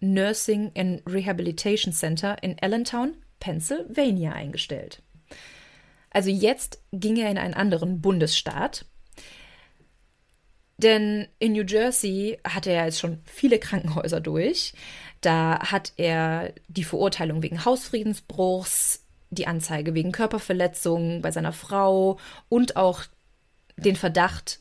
Nursing 0.00 0.70
and 0.76 1.02
Rehabilitation 1.06 1.92
Center 1.92 2.42
in 2.42 2.56
Allentown, 2.60 3.16
Pennsylvania 3.40 4.32
eingestellt. 4.32 5.02
Also 6.10 6.30
jetzt 6.30 6.80
ging 6.92 7.16
er 7.16 7.30
in 7.30 7.38
einen 7.38 7.54
anderen 7.54 8.00
Bundesstaat. 8.00 8.86
Denn 10.76 11.28
in 11.38 11.52
New 11.52 11.64
Jersey 11.64 12.38
hatte 12.44 12.70
er 12.70 12.84
jetzt 12.84 13.00
schon 13.00 13.20
viele 13.24 13.58
Krankenhäuser 13.58 14.20
durch. 14.20 14.74
Da 15.20 15.58
hat 15.70 15.92
er 15.96 16.52
die 16.68 16.84
Verurteilung 16.84 17.42
wegen 17.42 17.64
Hausfriedensbruchs, 17.64 19.03
die 19.34 19.46
Anzeige 19.46 19.94
wegen 19.94 20.12
Körperverletzung 20.12 21.22
bei 21.22 21.30
seiner 21.30 21.52
Frau 21.52 22.18
und 22.48 22.76
auch 22.76 23.02
den 23.76 23.96
Verdacht, 23.96 24.60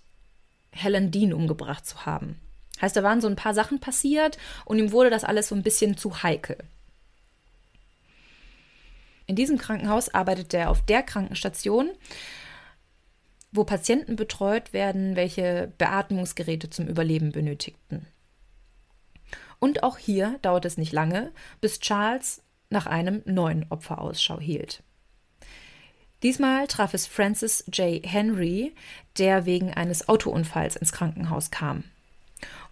Helen 0.71 1.11
Dean 1.11 1.34
umgebracht 1.34 1.86
zu 1.86 2.05
haben. 2.05 2.39
Heißt, 2.82 2.95
da 2.95 3.03
waren 3.03 3.21
so 3.21 3.28
ein 3.28 3.36
paar 3.36 3.53
Sachen 3.53 3.80
passiert 3.80 4.38
und 4.65 4.80
ihm 4.80 4.91
wurde 4.91 5.09
das 5.09 5.24
alles 5.24 5.47
so 5.47 5.55
ein 5.55 5.63
bisschen 5.63 5.97
zu 5.97 6.24
heikel. 6.24 6.57
In 9.26 9.36
diesem 9.36 9.57
Krankenhaus 9.57 10.13
arbeitet 10.13 10.53
er 10.53 10.69
auf 10.69 10.84
der 10.84 11.01
Krankenstation, 11.01 11.91
wo 13.51 13.63
Patienten 13.63 14.15
betreut 14.15 14.74
werden, 14.74 15.15
welche 15.15 15.71
Beatmungsgeräte 15.78 16.69
zum 16.69 16.88
Überleben 16.88 17.32
benötigten. 17.32 18.07
Und 19.59 19.84
auch 19.84 19.97
hier 19.97 20.39
dauert 20.41 20.65
es 20.65 20.78
nicht 20.78 20.91
lange, 20.91 21.32
bis 21.61 21.80
Charles 21.80 22.43
nach 22.74 22.88
einem 22.88 23.21
neuen 23.24 23.65
Opfer 23.69 24.01
Ausschau 24.01 24.39
hielt. 24.41 24.84
Diesmal 26.24 26.67
traf 26.67 26.93
es 26.93 27.07
Francis 27.07 27.63
J. 27.71 28.05
Henry, 28.05 28.74
der 29.17 29.45
wegen 29.45 29.74
eines 29.74 30.09
Autounfalls 30.09 30.76
ins 30.76 30.91
Krankenhaus 30.91 31.51
kam. 31.51 31.86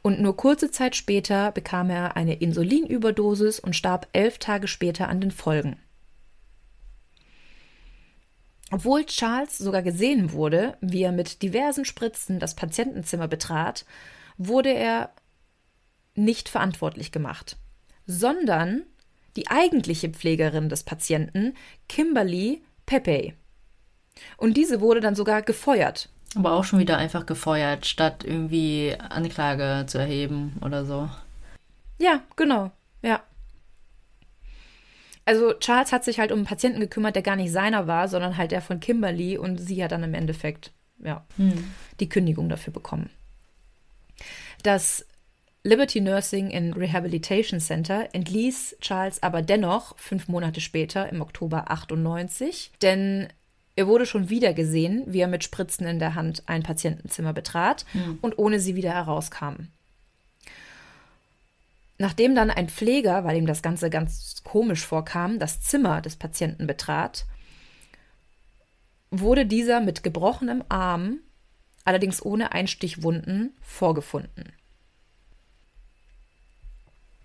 Und 0.01 0.19
nur 0.19 0.35
kurze 0.35 0.71
Zeit 0.71 0.95
später 0.95 1.51
bekam 1.51 1.89
er 1.89 2.15
eine 2.17 2.35
Insulinüberdosis 2.35 3.59
und 3.59 3.75
starb 3.75 4.07
elf 4.13 4.39
Tage 4.39 4.67
später 4.67 5.07
an 5.07 5.21
den 5.21 5.31
Folgen. 5.31 5.77
Obwohl 8.71 9.05
Charles 9.05 9.57
sogar 9.57 9.81
gesehen 9.81 10.31
wurde, 10.31 10.77
wie 10.79 11.03
er 11.03 11.11
mit 11.11 11.41
diversen 11.41 11.83
Spritzen 11.83 12.39
das 12.39 12.55
Patientenzimmer 12.55 13.27
betrat, 13.27 13.85
wurde 14.37 14.73
er 14.73 15.11
nicht 16.15 16.47
verantwortlich 16.47 17.11
gemacht, 17.11 17.57
sondern 18.05 18.83
die 19.35 19.47
eigentliche 19.47 20.09
Pflegerin 20.09 20.69
des 20.69 20.83
Patienten, 20.83 21.55
Kimberly 21.87 22.61
Pepe. 22.85 23.33
Und 24.37 24.57
diese 24.57 24.81
wurde 24.81 24.99
dann 24.99 25.15
sogar 25.15 25.41
gefeuert. 25.41 26.09
Aber 26.35 26.53
auch 26.53 26.63
schon 26.63 26.79
wieder 26.79 26.97
einfach 26.97 27.25
gefeuert, 27.25 27.85
statt 27.85 28.23
irgendwie 28.23 28.95
Anklage 28.97 29.85
zu 29.87 29.97
erheben 29.97 30.57
oder 30.61 30.85
so. 30.85 31.09
Ja, 31.99 32.21
genau. 32.35 32.71
Ja. 33.01 33.21
Also 35.25 35.53
Charles 35.53 35.91
hat 35.91 36.03
sich 36.03 36.19
halt 36.19 36.31
um 36.31 36.39
einen 36.39 36.47
Patienten 36.47 36.79
gekümmert, 36.79 37.15
der 37.15 37.23
gar 37.23 37.35
nicht 37.35 37.51
seiner 37.51 37.87
war, 37.87 38.07
sondern 38.07 38.37
halt 38.37 38.51
der 38.51 38.61
von 38.61 38.79
Kimberly 38.79 39.37
und 39.37 39.57
sie 39.57 39.83
hat 39.83 39.91
dann 39.91 40.03
im 40.03 40.13
Endeffekt 40.13 40.71
ja, 41.03 41.25
Hm. 41.37 41.71
die 41.99 42.09
Kündigung 42.09 42.49
dafür 42.49 42.73
bekommen. 42.73 43.09
Das 44.63 45.05
Liberty 45.63 46.01
Nursing 46.01 46.55
and 46.55 46.75
Rehabilitation 46.75 47.59
Center 47.59 48.09
entließ 48.13 48.77
Charles 48.81 49.21
aber 49.21 49.43
dennoch 49.43 49.95
fünf 49.99 50.27
Monate 50.27 50.59
später, 50.59 51.07
im 51.09 51.21
Oktober 51.21 51.69
98, 51.69 52.71
denn 52.81 53.27
er 53.75 53.85
wurde 53.85 54.07
schon 54.07 54.29
wieder 54.29 54.53
gesehen, 54.53 55.03
wie 55.05 55.19
er 55.19 55.27
mit 55.27 55.43
Spritzen 55.43 55.85
in 55.85 55.99
der 55.99 56.15
Hand 56.15 56.43
ein 56.47 56.63
Patientenzimmer 56.63 57.31
betrat 57.31 57.85
und 58.21 58.39
ohne 58.39 58.59
sie 58.59 58.75
wieder 58.75 58.91
herauskam. 58.91 59.67
Nachdem 61.99 62.33
dann 62.33 62.49
ein 62.49 62.67
Pfleger, 62.67 63.23
weil 63.23 63.37
ihm 63.37 63.45
das 63.45 63.61
Ganze 63.61 63.91
ganz 63.91 64.41
komisch 64.43 64.83
vorkam, 64.83 65.37
das 65.37 65.61
Zimmer 65.61 66.01
des 66.01 66.15
Patienten 66.15 66.65
betrat, 66.65 67.25
wurde 69.11 69.45
dieser 69.45 69.79
mit 69.79 70.01
gebrochenem 70.01 70.63
Arm, 70.69 71.19
allerdings 71.85 72.25
ohne 72.25 72.51
Einstichwunden, 72.51 73.55
vorgefunden. 73.61 74.53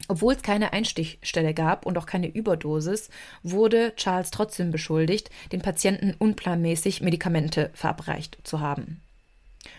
Obwohl 0.09 0.34
es 0.34 0.42
keine 0.42 0.72
Einstichstelle 0.72 1.54
gab 1.54 1.84
und 1.84 1.98
auch 1.98 2.07
keine 2.07 2.28
Überdosis, 2.28 3.11
wurde 3.42 3.94
Charles 3.96 4.30
trotzdem 4.30 4.70
beschuldigt, 4.70 5.30
den 5.52 5.62
Patienten 5.62 6.14
unplanmäßig 6.18 7.00
Medikamente 7.00 7.70
verabreicht 7.74 8.38
zu 8.44 8.61
haben. 8.61 9.00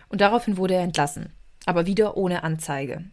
Und 0.10 0.22
daraufhin 0.22 0.58
wurde 0.58 0.76
er 0.76 0.84
entlassen, 0.84 1.32
aber 1.66 1.86
wieder 1.86 2.18
ohne 2.18 2.44
Anzeige. 2.44 3.06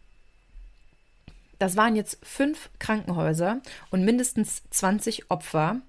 Das 1.59 1.77
waren 1.77 1.97
jetzt 1.97 2.19
fünf 2.25 2.71
Krankenhäuser 2.79 3.61
und 3.91 4.05
mindestens 4.05 4.63
20 4.71 5.31
Opfer 5.31 5.81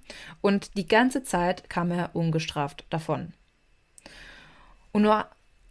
und 0.41 0.77
die 0.77 0.87
ganze 0.87 1.23
Zeit 1.23 1.69
kam 1.69 1.91
er 1.91 2.15
ungestraft 2.15 2.85
davon. 2.91 3.33
Und 4.91 5.01
nur 5.01 5.25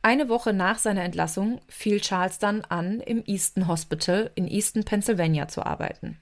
eine 0.05 0.28
Woche 0.28 0.52
nach 0.52 0.78
seiner 0.78 1.02
Entlassung 1.02 1.61
fiel 1.66 1.98
Charles 1.98 2.38
dann 2.38 2.62
an, 2.66 3.00
im 3.00 3.22
Easton 3.24 3.68
Hospital 3.68 4.30
in 4.34 4.46
Easton, 4.46 4.84
Pennsylvania 4.84 5.48
zu 5.48 5.64
arbeiten. 5.64 6.18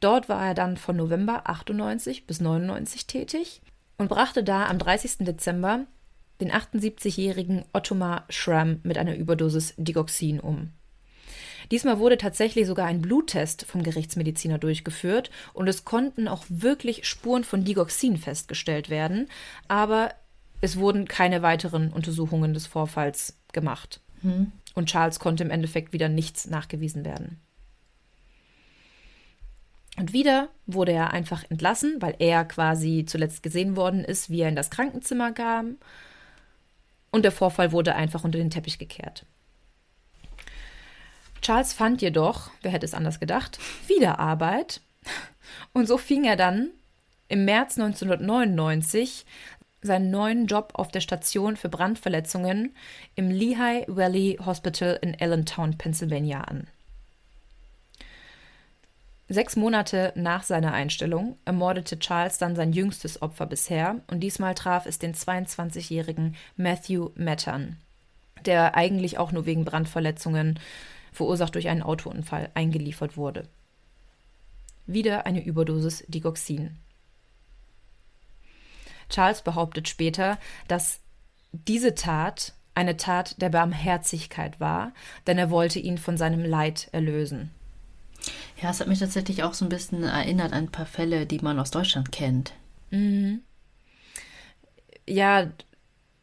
Dort 0.00 0.28
war 0.28 0.44
er 0.44 0.54
dann 0.54 0.76
von 0.76 0.96
November 0.96 1.42
98 1.48 2.26
bis 2.26 2.40
99 2.40 3.06
tätig 3.06 3.62
und 3.98 4.08
brachte 4.08 4.42
da 4.42 4.66
am 4.66 4.78
30. 4.78 5.18
Dezember 5.18 5.86
den 6.40 6.50
78-jährigen 6.50 7.64
Ottomar 7.72 8.24
Schramm 8.30 8.80
mit 8.82 8.98
einer 8.98 9.14
Überdosis 9.14 9.74
Digoxin 9.76 10.40
um. 10.40 10.72
Diesmal 11.70 11.98
wurde 12.00 12.18
tatsächlich 12.18 12.66
sogar 12.66 12.86
ein 12.86 13.02
Bluttest 13.02 13.64
vom 13.64 13.82
Gerichtsmediziner 13.82 14.58
durchgeführt 14.58 15.30
und 15.52 15.68
es 15.68 15.84
konnten 15.84 16.26
auch 16.26 16.44
wirklich 16.48 17.06
Spuren 17.06 17.44
von 17.44 17.64
Digoxin 17.64 18.16
festgestellt 18.16 18.90
werden, 18.90 19.28
aber 19.68 20.14
es 20.60 20.78
wurden 20.78 21.06
keine 21.06 21.42
weiteren 21.42 21.92
Untersuchungen 21.92 22.54
des 22.54 22.66
Vorfalls 22.66 23.36
gemacht. 23.52 24.00
Hm. 24.22 24.52
Und 24.74 24.88
Charles 24.88 25.20
konnte 25.20 25.44
im 25.44 25.50
Endeffekt 25.50 25.92
wieder 25.92 26.08
nichts 26.08 26.48
nachgewiesen 26.48 27.04
werden. 27.04 27.40
Und 29.96 30.12
wieder 30.12 30.48
wurde 30.66 30.92
er 30.92 31.12
einfach 31.12 31.44
entlassen, 31.50 31.96
weil 32.00 32.14
er 32.20 32.44
quasi 32.44 33.04
zuletzt 33.04 33.42
gesehen 33.42 33.74
worden 33.74 34.04
ist, 34.04 34.30
wie 34.30 34.40
er 34.40 34.48
in 34.48 34.56
das 34.56 34.70
Krankenzimmer 34.70 35.32
kam. 35.32 35.76
Und 37.10 37.24
der 37.24 37.32
Vorfall 37.32 37.72
wurde 37.72 37.96
einfach 37.96 38.22
unter 38.22 38.38
den 38.38 38.50
Teppich 38.50 38.78
gekehrt. 38.78 39.24
Charles 41.40 41.72
fand 41.72 42.02
jedoch, 42.02 42.50
wer 42.62 42.70
hätte 42.70 42.86
es 42.86 42.94
anders 42.94 43.18
gedacht, 43.18 43.58
wieder 43.88 44.20
Arbeit. 44.20 44.80
Und 45.72 45.88
so 45.88 45.98
fing 45.98 46.24
er 46.24 46.36
dann 46.36 46.70
im 47.28 47.44
März 47.44 47.78
1999 47.78 49.24
seinen 49.80 50.10
neuen 50.10 50.46
Job 50.46 50.72
auf 50.74 50.88
der 50.88 51.00
Station 51.00 51.56
für 51.56 51.68
Brandverletzungen 51.68 52.74
im 53.14 53.30
Lehigh 53.30 53.84
Valley 53.88 54.38
Hospital 54.44 54.98
in 55.02 55.16
Allentown, 55.20 55.78
Pennsylvania 55.78 56.42
an. 56.42 56.66
Sechs 59.30 59.56
Monate 59.56 60.12
nach 60.16 60.42
seiner 60.42 60.72
Einstellung 60.72 61.36
ermordete 61.44 61.98
Charles 61.98 62.38
dann 62.38 62.56
sein 62.56 62.72
jüngstes 62.72 63.20
Opfer 63.20 63.44
bisher 63.44 64.00
und 64.06 64.20
diesmal 64.20 64.54
traf 64.54 64.86
es 64.86 64.98
den 64.98 65.14
22-jährigen 65.14 66.34
Matthew 66.56 67.10
Mattern, 67.14 67.76
der 68.46 68.74
eigentlich 68.74 69.18
auch 69.18 69.30
nur 69.30 69.44
wegen 69.44 69.66
Brandverletzungen 69.66 70.58
verursacht 71.12 71.54
durch 71.54 71.68
einen 71.68 71.82
Autounfall 71.82 72.48
eingeliefert 72.54 73.18
wurde. 73.18 73.46
Wieder 74.86 75.26
eine 75.26 75.44
Überdosis 75.44 76.04
Digoxin. 76.08 76.76
Charles 79.08 79.42
behauptet 79.42 79.88
später, 79.88 80.38
dass 80.66 81.00
diese 81.52 81.94
Tat 81.94 82.52
eine 82.74 82.96
Tat 82.96 83.40
der 83.42 83.48
Barmherzigkeit 83.48 84.60
war, 84.60 84.92
denn 85.26 85.36
er 85.36 85.50
wollte 85.50 85.80
ihn 85.80 85.98
von 85.98 86.16
seinem 86.16 86.44
Leid 86.44 86.88
erlösen. 86.92 87.50
Ja, 88.62 88.70
es 88.70 88.80
hat 88.80 88.88
mich 88.88 88.98
tatsächlich 88.98 89.42
auch 89.42 89.54
so 89.54 89.64
ein 89.64 89.68
bisschen 89.68 90.04
erinnert 90.04 90.52
an 90.52 90.64
ein 90.64 90.72
paar 90.72 90.86
Fälle, 90.86 91.26
die 91.26 91.40
man 91.40 91.58
aus 91.58 91.70
Deutschland 91.70 92.12
kennt. 92.12 92.52
Mhm. 92.90 93.40
Ja, 95.08 95.48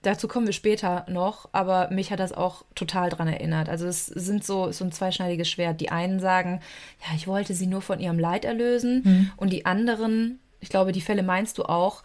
dazu 0.02 0.28
kommen 0.28 0.46
wir 0.46 0.54
später 0.54 1.06
noch, 1.10 1.50
aber 1.52 1.90
mich 1.92 2.12
hat 2.12 2.20
das 2.20 2.32
auch 2.32 2.64
total 2.76 3.10
dran 3.10 3.28
erinnert. 3.28 3.70
Also 3.70 3.88
es 3.88 4.06
sind 4.06 4.46
so, 4.46 4.72
so 4.72 4.86
ein 4.86 4.92
zweischneidiges 4.92 5.50
Schwert. 5.50 5.82
Die 5.82 5.92
einen 5.92 6.20
sagen, 6.20 6.62
ja, 7.02 7.16
ich 7.16 7.28
wollte 7.28 7.54
sie 7.54 7.68
nur 7.68 7.82
von 7.82 8.00
ihrem 8.00 8.20
Leid 8.20 8.46
erlösen. 8.46 9.02
Mhm. 9.04 9.32
Und 9.38 9.52
die 9.52 9.66
anderen, 9.66 10.40
ich 10.60 10.70
glaube, 10.70 10.92
die 10.92 11.02
Fälle 11.02 11.24
meinst 11.24 11.58
du 11.58 11.64
auch, 11.64 12.04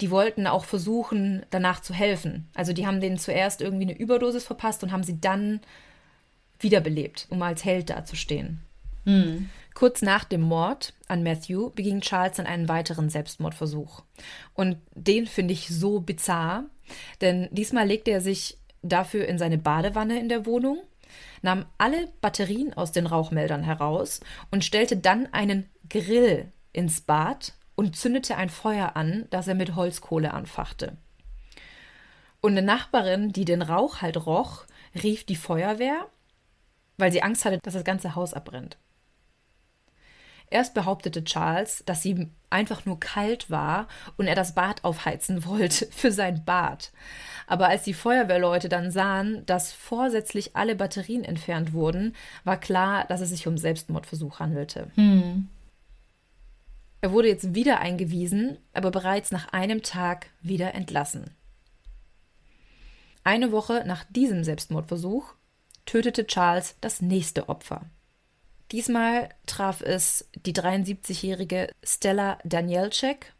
die 0.00 0.10
wollten 0.10 0.46
auch 0.46 0.64
versuchen, 0.64 1.44
danach 1.50 1.80
zu 1.80 1.94
helfen. 1.94 2.48
Also 2.54 2.72
die 2.72 2.86
haben 2.86 3.00
denen 3.00 3.18
zuerst 3.18 3.60
irgendwie 3.60 3.84
eine 3.84 3.96
Überdosis 3.96 4.44
verpasst 4.44 4.82
und 4.82 4.92
haben 4.92 5.04
sie 5.04 5.20
dann 5.20 5.60
wiederbelebt, 6.58 7.26
um 7.30 7.42
als 7.42 7.64
Held 7.64 7.90
dazustehen. 7.90 8.60
Mhm. 9.04 9.50
Kurz 9.74 10.02
nach 10.02 10.24
dem 10.24 10.40
Mord 10.40 10.94
an 11.08 11.22
Matthew 11.22 11.70
beging 11.70 12.00
Charles 12.00 12.36
dann 12.36 12.46
einen 12.46 12.68
weiteren 12.68 13.08
Selbstmordversuch. 13.08 14.02
Und 14.54 14.78
den 14.94 15.26
finde 15.26 15.52
ich 15.52 15.68
so 15.68 16.00
bizarr, 16.00 16.64
denn 17.20 17.48
diesmal 17.50 17.86
legte 17.86 18.10
er 18.10 18.20
sich 18.20 18.58
dafür 18.82 19.26
in 19.26 19.38
seine 19.38 19.58
Badewanne 19.58 20.18
in 20.20 20.28
der 20.28 20.46
Wohnung, 20.46 20.78
nahm 21.42 21.66
alle 21.78 22.08
Batterien 22.20 22.72
aus 22.74 22.92
den 22.92 23.06
Rauchmeldern 23.06 23.62
heraus 23.62 24.20
und 24.50 24.64
stellte 24.64 24.96
dann 24.96 25.32
einen 25.32 25.68
Grill 25.88 26.52
ins 26.72 27.00
Bad 27.00 27.52
und 27.74 27.96
zündete 27.96 28.36
ein 28.36 28.50
Feuer 28.50 28.96
an, 28.96 29.26
das 29.30 29.48
er 29.48 29.54
mit 29.54 29.74
Holzkohle 29.74 30.32
anfachte. 30.32 30.96
Und 32.40 32.52
eine 32.52 32.62
Nachbarin, 32.62 33.32
die 33.32 33.44
den 33.44 33.62
Rauch 33.62 34.02
halt 34.02 34.26
roch, 34.26 34.64
rief 35.02 35.24
die 35.24 35.36
Feuerwehr, 35.36 36.06
weil 36.98 37.10
sie 37.10 37.22
Angst 37.22 37.44
hatte, 37.44 37.58
dass 37.62 37.74
das 37.74 37.84
ganze 37.84 38.14
Haus 38.14 38.34
abbrennt. 38.34 38.76
Erst 40.50 40.74
behauptete 40.74 41.24
Charles, 41.24 41.82
dass 41.86 42.04
ihm 42.04 42.30
einfach 42.50 42.84
nur 42.84 43.00
kalt 43.00 43.50
war 43.50 43.88
und 44.16 44.26
er 44.26 44.34
das 44.34 44.54
Bad 44.54 44.84
aufheizen 44.84 45.44
wollte 45.46 45.86
für 45.90 46.12
sein 46.12 46.44
Bad. 46.44 46.92
Aber 47.46 47.68
als 47.68 47.82
die 47.82 47.94
Feuerwehrleute 47.94 48.68
dann 48.68 48.90
sahen, 48.90 49.44
dass 49.46 49.72
vorsätzlich 49.72 50.54
alle 50.54 50.76
Batterien 50.76 51.24
entfernt 51.24 51.72
wurden, 51.72 52.14
war 52.44 52.58
klar, 52.58 53.04
dass 53.08 53.20
es 53.20 53.30
sich 53.30 53.46
um 53.46 53.58
Selbstmordversuch 53.58 54.38
handelte. 54.38 54.90
Hm. 54.94 55.48
Er 57.04 57.12
wurde 57.12 57.28
jetzt 57.28 57.54
wieder 57.54 57.80
eingewiesen, 57.80 58.56
aber 58.72 58.90
bereits 58.90 59.30
nach 59.30 59.52
einem 59.52 59.82
Tag 59.82 60.30
wieder 60.40 60.72
entlassen. 60.72 61.36
Eine 63.24 63.52
Woche 63.52 63.84
nach 63.84 64.04
diesem 64.04 64.42
Selbstmordversuch 64.42 65.34
tötete 65.84 66.26
Charles 66.26 66.76
das 66.80 67.02
nächste 67.02 67.50
Opfer. 67.50 67.84
Diesmal 68.72 69.28
traf 69.44 69.82
es 69.82 70.30
die 70.46 70.54
73-jährige 70.54 71.68
Stella 71.82 72.38
Danielczek 72.42 73.34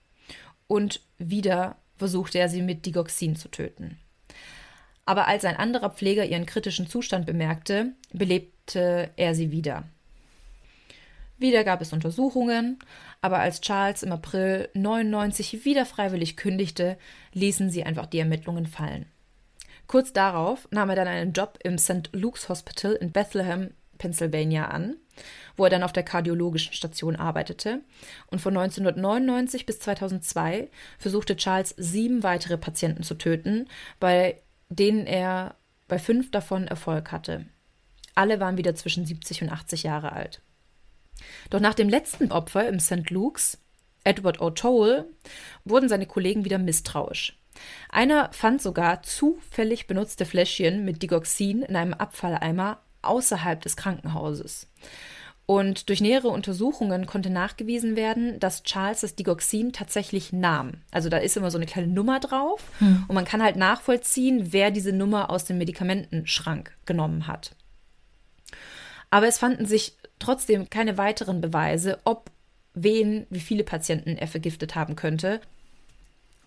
und 0.67 1.01
wieder 1.17 1.79
versuchte 1.97 2.39
er 2.39 2.51
sie 2.51 2.61
mit 2.61 2.85
Digoxin 2.85 3.35
zu 3.35 3.49
töten. 3.49 3.99
Aber 5.07 5.27
als 5.27 5.47
ein 5.47 5.57
anderer 5.57 5.89
Pfleger 5.89 6.27
ihren 6.27 6.45
kritischen 6.45 6.87
Zustand 6.87 7.25
bemerkte, 7.25 7.95
belebte 8.13 9.09
er 9.17 9.35
sie 9.35 9.51
wieder. 9.53 9.85
Wieder 11.39 11.65
gab 11.65 11.81
es 11.81 11.93
Untersuchungen, 11.93 12.79
aber 13.25 13.39
als 13.39 13.63
Charles 13.63 14.03
im 14.03 14.13
April 14.13 14.69
99 14.75 15.65
wieder 15.65 15.87
freiwillig 15.87 16.37
kündigte, 16.37 16.99
ließen 17.33 17.71
sie 17.71 17.83
einfach 17.83 18.05
die 18.05 18.19
Ermittlungen 18.19 18.67
fallen. 18.67 19.07
Kurz 19.87 20.13
darauf 20.13 20.69
nahm 20.71 20.91
er 20.91 20.97
dann 20.97 21.09
einen 21.09 21.33
Job 21.33 21.59
im 21.65 21.79
St. 21.79 22.11
Luke's 22.13 22.51
Hospital 22.51 22.93
in 22.93 23.13
Bethlehem, 23.13 23.71
Pennsylvania 23.97 24.67
an, 24.67 24.97
wo 25.57 25.65
er 25.65 25.71
dann 25.71 25.85
auf 25.85 25.95
der 25.95 26.03
kardiologischen 26.03 26.75
Station 26.75 27.17
arbeitete. 27.17 27.81
Und 28.27 28.43
von 28.43 28.55
1999 28.59 29.65
bis 29.65 29.81
2002 29.81 30.69
versuchte 30.99 31.35
Charles 31.39 31.75
sieben 31.79 32.25
weitere 32.25 32.59
Patienten 32.59 33.05
zu 33.05 33.15
töten, 33.15 33.71
bei 34.01 34.43
denen 34.69 35.07
er 35.07 35.55
bei 35.89 35.99
fünf 35.99 36.31
davon 36.31 36.69
Erfolg 36.69 37.11
hatte. 37.11 37.47
Alle 38.15 38.39
waren 38.39 38.59
wieder 38.59 38.75
zwischen 38.75 39.07
70 39.07 39.45
und 39.45 39.49
80 39.49 39.83
Jahre 39.83 40.13
alt. 40.13 40.43
Doch 41.51 41.61
nach 41.61 41.75
dem 41.75 41.89
letzten 41.89 42.33
Opfer 42.33 42.69
im 42.69 42.81
St. 42.81 43.11
Luke's, 43.11 43.59
Edward 44.05 44.41
O'Toole, 44.41 45.07
wurden 45.65 45.89
seine 45.89 46.07
Kollegen 46.07 46.45
wieder 46.45 46.59
misstrauisch. 46.59 47.39
Einer 47.89 48.33
fand 48.33 48.61
sogar 48.61 49.03
zufällig 49.03 49.87
benutzte 49.87 50.27
Fläschchen 50.27 50.85
mit 50.85 51.03
Digoxin 51.03 51.63
in 51.63 51.77
einem 51.77 51.95
Abfalleimer 51.95 52.81
außerhalb 53.03 53.61
des 53.61 53.77
Krankenhauses. 53.77 54.69
Und 55.47 55.91
durch 55.91 56.01
nähere 56.01 56.29
Untersuchungen 56.29 57.05
konnte 57.05 57.29
nachgewiesen 57.29 57.97
werden, 57.97 58.41
dass 58.41 58.63
Charles 58.63 59.03
das 59.03 59.15
Digoxin 59.15 59.75
tatsächlich 59.75 60.33
nahm. 60.33 60.79
Also 60.91 61.11
da 61.11 61.19
ist 61.19 61.37
immer 61.37 61.51
so 61.51 61.59
eine 61.59 61.67
kleine 61.67 61.89
Nummer 61.89 62.19
drauf 62.19 62.63
hm. 62.79 63.05
und 63.09 63.15
man 63.15 63.27
kann 63.27 63.43
halt 63.43 63.57
nachvollziehen, 63.57 64.53
wer 64.53 64.71
diese 64.71 64.93
Nummer 64.93 65.29
aus 65.29 65.45
dem 65.45 65.59
Medikamentenschrank 65.59 66.75
genommen 66.87 67.27
hat. 67.27 67.55
Aber 69.11 69.29
es 69.29 69.37
fanden 69.37 69.67
sich 69.67 69.99
trotzdem 70.25 70.71
keine 70.71 70.99
weiteren 70.99 71.41
Beweise, 71.41 71.99
ob 72.05 72.31
wen, 72.75 73.27
wie 73.31 73.41
viele 73.41 73.65
Patienten 73.65 74.17
er 74.17 74.27
vergiftet 74.27 74.75
haben 74.75 74.97
könnte. 74.97 75.41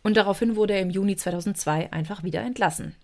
Und 0.03 0.17
daraufhin 0.17 0.55
wurde 0.55 0.73
er 0.73 0.81
im 0.81 0.89
Juni 0.89 1.15
2002 1.15 1.91
einfach 1.91 2.23
wieder 2.23 2.41
entlassen. 2.41 2.95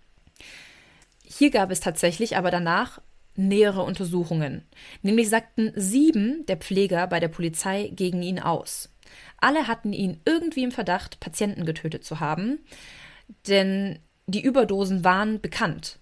Hier 1.23 1.51
gab 1.51 1.71
es 1.71 1.79
tatsächlich 1.79 2.37
aber 2.37 2.51
danach 2.51 3.01
nähere 3.35 3.81
Untersuchungen. 3.81 4.63
Nämlich 5.01 5.29
sagten 5.29 5.71
sieben 5.75 6.45
der 6.45 6.57
Pfleger 6.57 7.07
bei 7.07 7.19
der 7.19 7.29
Polizei 7.29 7.91
gegen 7.93 8.21
ihn 8.21 8.39
aus. 8.39 8.89
Alle 9.37 9.67
hatten 9.67 9.93
ihn 9.93 10.21
irgendwie 10.25 10.63
im 10.63 10.71
Verdacht, 10.71 11.19
Patienten 11.19 11.65
getötet 11.65 12.03
zu 12.03 12.19
haben, 12.19 12.59
denn 13.47 13.99
die 14.27 14.41
Überdosen 14.41 15.03
waren 15.03 15.41
bekannt. 15.41 15.99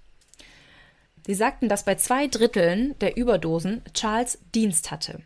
Sie 1.26 1.34
sagten, 1.34 1.70
dass 1.70 1.86
bei 1.86 1.96
zwei 1.96 2.28
Dritteln 2.28 2.98
der 3.00 3.18
Überdosen 3.18 3.82
Charles 3.94 4.40
Dienst 4.54 4.92
hatte. 4.92 5.22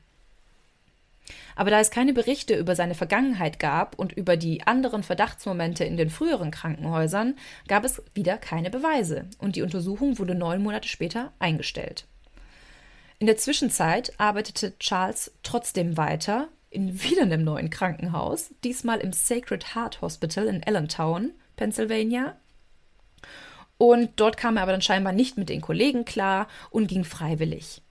Aber 1.56 1.72
da 1.72 1.80
es 1.80 1.90
keine 1.90 2.14
Berichte 2.14 2.56
über 2.56 2.76
seine 2.76 2.96
Vergangenheit 2.96 3.60
gab 3.60 3.98
und 3.98 4.14
über 4.14 4.38
die 4.38 4.68
anderen 4.68 5.04
Verdachtsmomente 5.04 5.86
in 5.86 5.98
den 5.98 6.10
früheren 6.10 6.52
Krankenhäusern, 6.52 7.36
gab 7.68 7.86
es 7.86 8.04
wieder 8.14 8.38
keine 8.38 8.70
Beweise 8.70 9.26
und 9.40 9.56
die 9.56 9.62
Untersuchung 9.62 10.20
wurde 10.20 10.36
neun 10.36 10.62
Monate 10.62 10.88
später 10.88 11.32
eingestellt. 11.40 12.06
In 13.20 13.28
der 13.28 13.38
Zwischenzeit 13.38 14.14
arbeitete 14.18 14.78
Charles 14.80 15.32
trotzdem 15.42 15.96
weiter 15.96 16.50
in 16.70 17.02
wieder 17.02 17.22
einem 17.22 17.46
neuen 17.46 17.70
Krankenhaus, 17.70 18.54
diesmal 18.66 19.00
im 19.00 19.14
Sacred 19.14 19.74
Heart 19.74 20.02
Hospital 20.02 20.48
in 20.48 20.62
Allentown, 20.66 21.32
Pennsylvania. 21.56 22.36
Und 23.78 24.12
dort 24.16 24.38
kam 24.38 24.58
er 24.58 24.64
aber 24.64 24.72
dann 24.72 24.82
scheinbar 24.82 25.14
nicht 25.14 25.38
mit 25.38 25.50
den 25.50 25.62
Kollegen 25.62 26.06
klar 26.06 26.48
und 26.70 26.88
ging 26.88 27.04
freiwillig. 27.04 27.82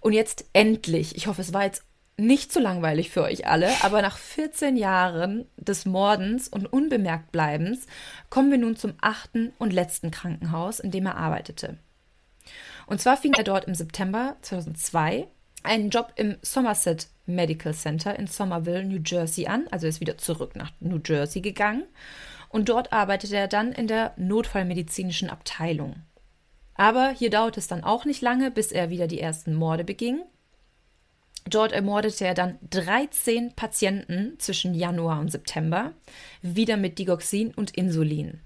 Und 0.00 0.12
jetzt 0.12 0.44
endlich, 0.52 1.16
ich 1.16 1.26
hoffe, 1.26 1.40
es 1.40 1.52
war 1.52 1.64
jetzt 1.64 1.84
nicht 2.16 2.52
zu 2.52 2.60
langweilig 2.60 3.10
für 3.10 3.22
euch 3.22 3.46
alle, 3.46 3.70
aber 3.82 4.02
nach 4.02 4.18
14 4.18 4.76
Jahren 4.76 5.46
des 5.56 5.86
Mordens 5.86 6.48
und 6.48 6.66
Unbemerktbleibens 6.66 7.86
kommen 8.28 8.50
wir 8.50 8.58
nun 8.58 8.76
zum 8.76 8.94
achten 9.00 9.52
und 9.58 9.72
letzten 9.72 10.10
Krankenhaus, 10.10 10.78
in 10.78 10.90
dem 10.90 11.06
er 11.06 11.16
arbeitete. 11.16 11.78
Und 12.86 13.00
zwar 13.00 13.16
fing 13.16 13.32
er 13.34 13.44
dort 13.44 13.64
im 13.64 13.74
September 13.74 14.36
2002 14.42 15.26
einen 15.62 15.90
Job 15.90 16.12
im 16.16 16.36
Somerset 16.42 17.08
Medical 17.26 17.72
Center 17.72 18.18
in 18.18 18.26
Somerville, 18.26 18.84
New 18.84 19.00
Jersey 19.04 19.46
an, 19.46 19.66
also 19.70 19.86
ist 19.86 20.00
wieder 20.00 20.18
zurück 20.18 20.56
nach 20.56 20.72
New 20.80 21.00
Jersey 21.04 21.40
gegangen 21.40 21.84
und 22.52 22.68
dort 22.68 22.92
arbeitete 22.92 23.36
er 23.36 23.48
dann 23.48 23.72
in 23.72 23.88
der 23.88 24.12
notfallmedizinischen 24.16 25.30
Abteilung. 25.30 25.96
Aber 26.74 27.10
hier 27.10 27.30
dauerte 27.30 27.58
es 27.58 27.66
dann 27.66 27.82
auch 27.82 28.04
nicht 28.04 28.22
lange, 28.22 28.50
bis 28.50 28.72
er 28.72 28.90
wieder 28.90 29.06
die 29.06 29.20
ersten 29.20 29.54
Morde 29.54 29.84
beging. 29.84 30.20
Dort 31.48 31.72
ermordete 31.72 32.24
er 32.24 32.34
dann 32.34 32.58
13 32.70 33.54
Patienten 33.54 34.38
zwischen 34.38 34.74
Januar 34.74 35.18
und 35.18 35.32
September, 35.32 35.92
wieder 36.40 36.76
mit 36.76 36.98
Digoxin 36.98 37.52
und 37.52 37.72
Insulin. 37.72 38.40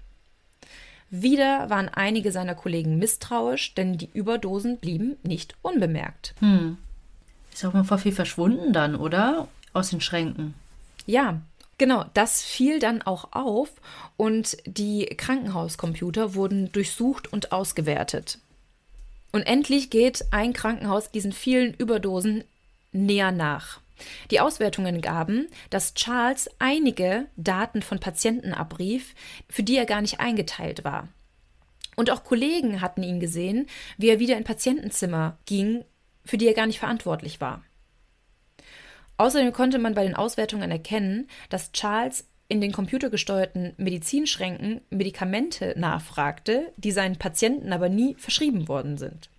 Wieder 1.09 1.69
waren 1.69 1.89
einige 1.89 2.31
seiner 2.31 2.55
Kollegen 2.55 2.97
misstrauisch, 2.97 3.75
denn 3.75 3.97
die 3.97 4.09
Überdosen 4.13 4.77
blieben 4.77 5.17
nicht 5.23 5.55
unbemerkt. 5.61 6.33
Hm. 6.39 6.77
Ist 7.53 7.65
auch 7.65 7.73
mal 7.73 7.83
vor 7.83 7.97
viel 7.97 8.11
verschwunden 8.11 8.73
dann, 8.73 8.95
oder? 8.95 9.47
Aus 9.73 9.89
den 9.89 10.01
Schränken. 10.01 10.53
Ja, 11.05 11.41
genau, 11.77 12.05
das 12.13 12.43
fiel 12.43 12.79
dann 12.79 13.01
auch 13.01 13.33
auf 13.33 13.69
und 14.15 14.57
die 14.65 15.05
Krankenhauscomputer 15.05 16.35
wurden 16.35 16.71
durchsucht 16.71 17.31
und 17.31 17.51
ausgewertet. 17.51 18.39
Und 19.31 19.43
endlich 19.43 19.89
geht 19.89 20.25
ein 20.31 20.53
Krankenhaus 20.53 21.11
diesen 21.11 21.31
vielen 21.31 21.73
Überdosen 21.73 22.43
näher 22.91 23.31
nach. 23.31 23.81
Die 24.31 24.39
Auswertungen 24.39 25.01
gaben, 25.01 25.47
dass 25.69 25.93
Charles 25.95 26.49
einige 26.59 27.25
Daten 27.35 27.81
von 27.81 27.99
Patienten 27.99 28.53
abrief, 28.53 29.15
für 29.49 29.63
die 29.63 29.75
er 29.75 29.85
gar 29.85 30.01
nicht 30.01 30.19
eingeteilt 30.19 30.83
war. 30.83 31.07
Und 31.95 32.11
auch 32.11 32.23
Kollegen 32.23 32.81
hatten 32.81 33.01
ihn 33.01 33.19
gesehen, 33.19 33.67
wie 33.97 34.09
er 34.09 34.19
wieder 34.19 34.37
in 34.37 34.43
Patientenzimmer 34.43 35.37
ging, 35.45 35.83
für 36.25 36.37
die 36.37 36.47
er 36.47 36.53
gar 36.53 36.67
nicht 36.67 36.79
verantwortlich 36.79 37.41
war. 37.41 37.63
Außerdem 39.17 39.51
konnte 39.51 39.79
man 39.79 39.95
bei 39.95 40.03
den 40.03 40.15
Auswertungen 40.15 40.71
erkennen, 40.71 41.27
dass 41.49 41.71
Charles 41.71 42.27
in 42.47 42.61
den 42.61 42.71
computergesteuerten 42.71 43.73
Medizinschränken 43.77 44.81
Medikamente 44.89 45.73
nachfragte, 45.77 46.71
die 46.77 46.91
seinen 46.91 47.17
Patienten 47.17 47.73
aber 47.73 47.89
nie 47.89 48.15
verschrieben 48.15 48.67
worden 48.67 48.97
sind. 48.97 49.29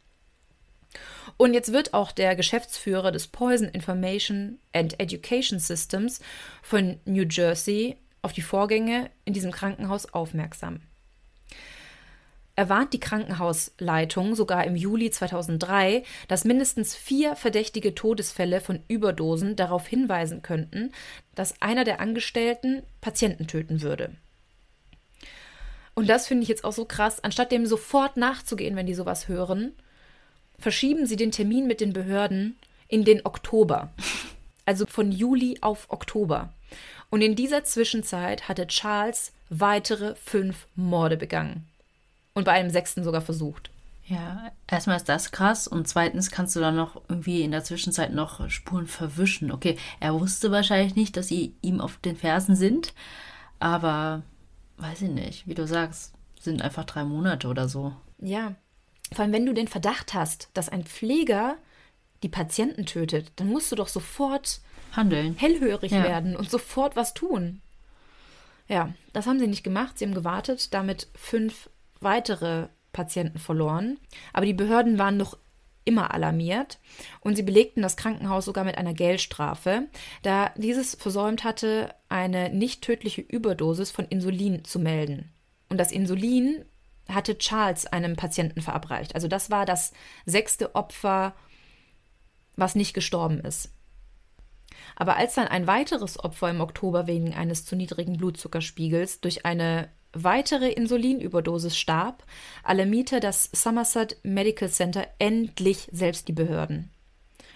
Und 1.36 1.54
jetzt 1.54 1.72
wird 1.72 1.94
auch 1.94 2.12
der 2.12 2.34
Geschäftsführer 2.36 3.12
des 3.12 3.28
Poison 3.28 3.68
Information 3.68 4.58
and 4.72 4.98
Education 4.98 5.58
Systems 5.58 6.20
von 6.62 6.98
New 7.04 7.24
Jersey 7.28 7.96
auf 8.22 8.32
die 8.32 8.42
Vorgänge 8.42 9.10
in 9.24 9.32
diesem 9.32 9.52
Krankenhaus 9.52 10.12
aufmerksam. 10.12 10.80
Er 12.58 12.68
warnt 12.68 12.92
die 12.92 12.98
Krankenhausleitung 12.98 14.34
sogar 14.34 14.64
im 14.64 14.74
Juli 14.74 15.12
2003, 15.12 16.02
dass 16.26 16.44
mindestens 16.44 16.92
vier 16.96 17.36
verdächtige 17.36 17.94
Todesfälle 17.94 18.60
von 18.60 18.80
Überdosen 18.88 19.54
darauf 19.54 19.86
hinweisen 19.86 20.42
könnten, 20.42 20.90
dass 21.36 21.62
einer 21.62 21.84
der 21.84 22.00
Angestellten 22.00 22.82
Patienten 23.00 23.46
töten 23.46 23.80
würde. 23.80 24.10
Und 25.94 26.08
das 26.08 26.26
finde 26.26 26.42
ich 26.42 26.48
jetzt 26.48 26.64
auch 26.64 26.72
so 26.72 26.84
krass. 26.84 27.22
Anstatt 27.22 27.52
dem 27.52 27.64
sofort 27.64 28.16
nachzugehen, 28.16 28.74
wenn 28.74 28.86
die 28.86 28.94
sowas 28.94 29.28
hören, 29.28 29.70
verschieben 30.58 31.06
sie 31.06 31.14
den 31.14 31.30
Termin 31.30 31.68
mit 31.68 31.80
den 31.80 31.92
Behörden 31.92 32.58
in 32.88 33.04
den 33.04 33.24
Oktober. 33.24 33.92
Also 34.64 34.84
von 34.84 35.12
Juli 35.12 35.58
auf 35.60 35.86
Oktober. 35.90 36.52
Und 37.08 37.22
in 37.22 37.36
dieser 37.36 37.62
Zwischenzeit 37.62 38.48
hatte 38.48 38.66
Charles 38.66 39.32
weitere 39.48 40.16
fünf 40.16 40.66
Morde 40.74 41.16
begangen. 41.16 41.68
Und 42.38 42.44
bei 42.44 42.52
einem 42.52 42.70
sechsten 42.70 43.02
sogar 43.02 43.20
versucht. 43.20 43.68
Ja, 44.06 44.52
erstmal 44.68 44.96
ist 44.96 45.08
das 45.08 45.32
krass 45.32 45.66
und 45.66 45.88
zweitens 45.88 46.30
kannst 46.30 46.54
du 46.54 46.60
dann 46.60 46.76
noch 46.76 47.02
irgendwie 47.08 47.42
in 47.42 47.50
der 47.50 47.64
Zwischenzeit 47.64 48.14
noch 48.14 48.48
Spuren 48.48 48.86
verwischen. 48.86 49.50
Okay, 49.50 49.76
er 49.98 50.14
wusste 50.14 50.52
wahrscheinlich 50.52 50.94
nicht, 50.94 51.16
dass 51.16 51.26
sie 51.26 51.56
ihm 51.62 51.80
auf 51.80 51.96
den 51.96 52.16
Fersen 52.16 52.54
sind, 52.54 52.94
aber 53.58 54.22
weiß 54.76 55.02
ich 55.02 55.10
nicht, 55.10 55.48
wie 55.48 55.54
du 55.54 55.66
sagst, 55.66 56.14
sind 56.38 56.62
einfach 56.62 56.84
drei 56.84 57.02
Monate 57.02 57.48
oder 57.48 57.68
so. 57.68 57.92
Ja, 58.20 58.54
vor 59.12 59.24
allem, 59.24 59.32
wenn 59.32 59.46
du 59.46 59.52
den 59.52 59.66
Verdacht 59.66 60.14
hast, 60.14 60.48
dass 60.54 60.68
ein 60.68 60.84
Pfleger 60.84 61.56
die 62.22 62.28
Patienten 62.28 62.86
tötet, 62.86 63.32
dann 63.34 63.48
musst 63.48 63.72
du 63.72 63.74
doch 63.74 63.88
sofort 63.88 64.60
handeln, 64.92 65.34
hellhörig 65.36 65.90
ja. 65.90 66.04
werden 66.04 66.36
und 66.36 66.48
sofort 66.48 66.94
was 66.94 67.14
tun. 67.14 67.62
Ja, 68.68 68.94
das 69.12 69.26
haben 69.26 69.40
sie 69.40 69.48
nicht 69.48 69.64
gemacht. 69.64 69.98
Sie 69.98 70.04
haben 70.04 70.14
gewartet, 70.14 70.72
damit 70.72 71.08
fünf 71.16 71.68
weitere 72.00 72.68
Patienten 72.92 73.38
verloren. 73.38 73.98
Aber 74.32 74.46
die 74.46 74.54
Behörden 74.54 74.98
waren 74.98 75.16
noch 75.16 75.36
immer 75.84 76.12
alarmiert 76.12 76.78
und 77.20 77.34
sie 77.34 77.42
belegten 77.42 77.80
das 77.80 77.96
Krankenhaus 77.96 78.44
sogar 78.44 78.64
mit 78.64 78.76
einer 78.76 78.92
Geldstrafe, 78.92 79.88
da 80.22 80.50
dieses 80.56 80.94
versäumt 80.94 81.44
hatte, 81.44 81.94
eine 82.10 82.50
nicht 82.50 82.82
tödliche 82.82 83.22
Überdosis 83.22 83.90
von 83.90 84.04
Insulin 84.04 84.64
zu 84.64 84.78
melden. 84.78 85.32
Und 85.70 85.78
das 85.78 85.90
Insulin 85.90 86.64
hatte 87.08 87.38
Charles 87.38 87.86
einem 87.86 88.16
Patienten 88.16 88.60
verabreicht. 88.60 89.14
Also 89.14 89.28
das 89.28 89.50
war 89.50 89.64
das 89.64 89.92
sechste 90.26 90.74
Opfer, 90.74 91.34
was 92.56 92.74
nicht 92.74 92.92
gestorben 92.92 93.40
ist. 93.40 93.72
Aber 94.94 95.16
als 95.16 95.34
dann 95.34 95.48
ein 95.48 95.66
weiteres 95.66 96.22
Opfer 96.22 96.50
im 96.50 96.60
Oktober 96.60 97.06
wegen 97.06 97.34
eines 97.34 97.64
zu 97.64 97.76
niedrigen 97.76 98.18
Blutzuckerspiegels 98.18 99.20
durch 99.20 99.46
eine 99.46 99.88
weitere 100.12 100.70
Insulinüberdosis 100.70 101.76
starb, 101.76 102.24
alarmierte 102.62 103.20
das 103.20 103.50
Somerset 103.52 104.16
Medical 104.22 104.68
Center 104.70 105.06
endlich 105.18 105.88
selbst 105.92 106.28
die 106.28 106.32
Behörden. 106.32 106.90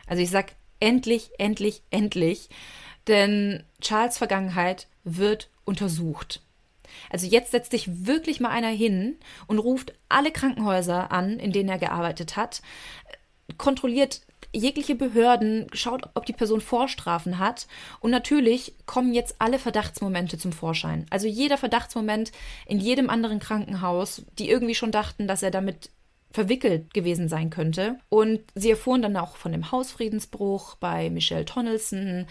Also 0.07 0.23
ich 0.23 0.31
sag 0.31 0.53
endlich, 0.81 1.31
endlich, 1.39 1.83
endlich, 1.91 2.49
denn 3.07 3.65
Charles 3.81 4.19
Vergangenheit 4.19 4.89
wird 5.05 5.51
untersucht. 5.65 6.43
Also 7.11 7.27
jetzt 7.27 7.53
setzt 7.53 7.71
sich 7.71 8.07
wirklich 8.07 8.41
mal 8.41 8.51
einer 8.51 8.69
hin 8.69 9.17
und 9.47 9.59
ruft 9.59 9.95
alle 10.09 10.31
Krankenhäuser 10.31 11.11
an, 11.11 11.39
in 11.39 11.53
denen 11.53 11.69
er 11.69 11.79
gearbeitet 11.79 12.37
hat, 12.37 12.63
kontrolliert 13.59 14.23
jegliche 14.53 14.95
Behörden, 14.95 15.67
schaut, 15.73 16.09
ob 16.15 16.27
die 16.27 16.33
Person 16.33 16.61
Vorstrafen 16.61 17.39
hat. 17.39 17.67
Und 18.01 18.11
natürlich 18.11 18.75
kommen 18.87 19.13
jetzt 19.13 19.37
alle 19.39 19.59
Verdachtsmomente 19.59 20.39
zum 20.39 20.53
Vorschein. 20.53 21.07
Also 21.11 21.27
jeder 21.27 21.59
Verdachtsmoment 21.59 22.33
in 22.67 22.79
jedem 22.79 23.11
anderen 23.11 23.39
Krankenhaus, 23.39 24.23
die 24.39 24.49
irgendwie 24.49 24.75
schon 24.75 24.93
dachten, 24.93 25.27
dass 25.27 25.43
er 25.43 25.51
damit 25.51 25.91
verwickelt 26.33 26.95
gewesen 26.95 27.29
sein 27.29 27.51
könnte. 27.51 27.99
Und 28.09 28.41
sie 28.55 28.71
erfuhren 28.71 29.03
dann 29.03 29.17
auch 29.17 29.37
von 29.37 29.53
dem 29.53 29.71
Hausfriedensbruch 29.71 30.77
bei 30.77 31.11
Michelle 31.11 31.45
Tonnelson, 31.45 32.27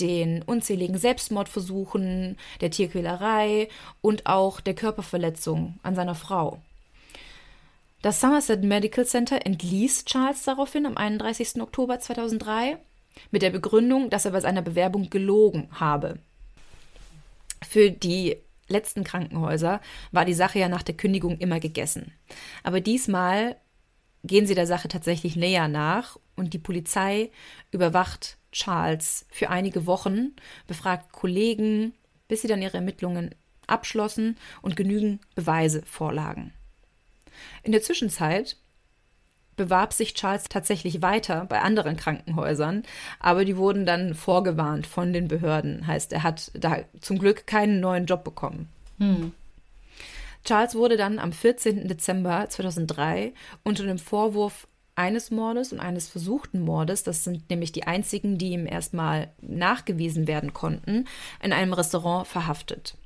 den 0.00 0.42
unzähligen 0.42 0.98
Selbstmordversuchen, 0.98 2.36
der 2.60 2.70
Tierquälerei 2.70 3.68
und 4.00 4.26
auch 4.26 4.60
der 4.60 4.74
Körperverletzung 4.74 5.78
an 5.82 5.94
seiner 5.94 6.14
Frau. 6.14 6.60
Das 8.02 8.20
Somerset 8.20 8.64
Medical 8.64 9.06
Center 9.06 9.46
entließ 9.46 10.06
Charles 10.06 10.42
daraufhin 10.42 10.86
am 10.86 10.96
31. 10.96 11.62
Oktober 11.62 12.00
2003 12.00 12.78
mit 13.30 13.42
der 13.42 13.50
Begründung, 13.50 14.10
dass 14.10 14.24
er 14.24 14.32
bei 14.32 14.40
seiner 14.40 14.62
Bewerbung 14.62 15.08
gelogen 15.08 15.68
habe. 15.70 16.18
Für 17.64 17.92
die 17.92 18.38
letzten 18.66 19.04
Krankenhäuser 19.04 19.80
war 20.10 20.24
die 20.24 20.34
Sache 20.34 20.58
ja 20.58 20.68
nach 20.68 20.82
der 20.82 20.96
Kündigung 20.96 21.38
immer 21.38 21.60
gegessen. 21.60 22.12
Aber 22.64 22.80
diesmal 22.80 23.54
gehen 24.24 24.48
sie 24.48 24.56
der 24.56 24.66
Sache 24.66 24.88
tatsächlich 24.88 25.36
näher 25.36 25.68
nach 25.68 26.18
und 26.34 26.54
die 26.54 26.58
Polizei 26.58 27.30
überwacht 27.70 28.36
Charles 28.50 29.26
für 29.30 29.48
einige 29.48 29.86
Wochen, 29.86 30.34
befragt 30.66 31.12
Kollegen, 31.12 31.94
bis 32.26 32.42
sie 32.42 32.48
dann 32.48 32.62
ihre 32.62 32.78
Ermittlungen 32.78 33.32
abschlossen 33.68 34.36
und 34.60 34.74
genügend 34.74 35.20
Beweise 35.36 35.82
vorlagen. 35.82 36.52
In 37.62 37.72
der 37.72 37.82
Zwischenzeit 37.82 38.56
bewarb 39.56 39.92
sich 39.92 40.14
Charles 40.14 40.44
tatsächlich 40.44 41.02
weiter 41.02 41.44
bei 41.48 41.60
anderen 41.60 41.96
Krankenhäusern, 41.96 42.84
aber 43.20 43.44
die 43.44 43.56
wurden 43.56 43.86
dann 43.86 44.14
vorgewarnt 44.14 44.86
von 44.86 45.12
den 45.12 45.28
Behörden. 45.28 45.86
Heißt, 45.86 46.12
er 46.12 46.22
hat 46.22 46.50
da 46.54 46.78
zum 47.00 47.18
Glück 47.18 47.46
keinen 47.46 47.80
neuen 47.80 48.06
Job 48.06 48.24
bekommen. 48.24 48.68
Hm. 48.98 49.32
Charles 50.44 50.74
wurde 50.74 50.96
dann 50.96 51.18
am 51.18 51.32
14. 51.32 51.86
Dezember 51.86 52.48
2003 52.48 53.32
unter 53.62 53.84
dem 53.84 53.98
Vorwurf 53.98 54.66
eines 54.94 55.30
Mordes 55.30 55.72
und 55.72 55.80
eines 55.80 56.08
versuchten 56.08 56.62
Mordes, 56.62 57.02
das 57.02 57.24
sind 57.24 57.48
nämlich 57.48 57.72
die 57.72 57.84
einzigen, 57.84 58.38
die 58.38 58.50
ihm 58.50 58.66
erstmal 58.66 59.30
nachgewiesen 59.40 60.26
werden 60.26 60.52
konnten, 60.52 61.06
in 61.42 61.52
einem 61.52 61.72
Restaurant 61.72 62.26
verhaftet. 62.26 62.96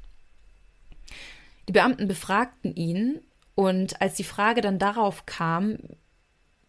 Die 1.69 1.73
Beamten 1.73 2.09
befragten 2.09 2.75
ihn 2.75 3.21
und 3.57 4.01
als 4.01 4.15
die 4.15 4.25
Frage 4.25 4.61
dann 4.61 4.79
darauf 4.79 5.27
kam, 5.27 5.79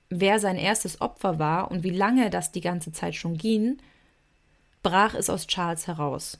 wer 0.09 0.39
sein 0.39 0.57
erstes 0.57 1.01
Opfer 1.01 1.37
war 1.37 1.69
und 1.69 1.83
wie 1.83 1.91
lange 1.91 2.31
das 2.31 2.51
die 2.51 2.61
ganze 2.61 2.91
Zeit 2.91 3.13
schon 3.13 3.37
ging, 3.37 3.77
brach 4.81 5.13
es 5.13 5.29
aus 5.29 5.45
Charles 5.47 5.85
heraus. 5.85 6.39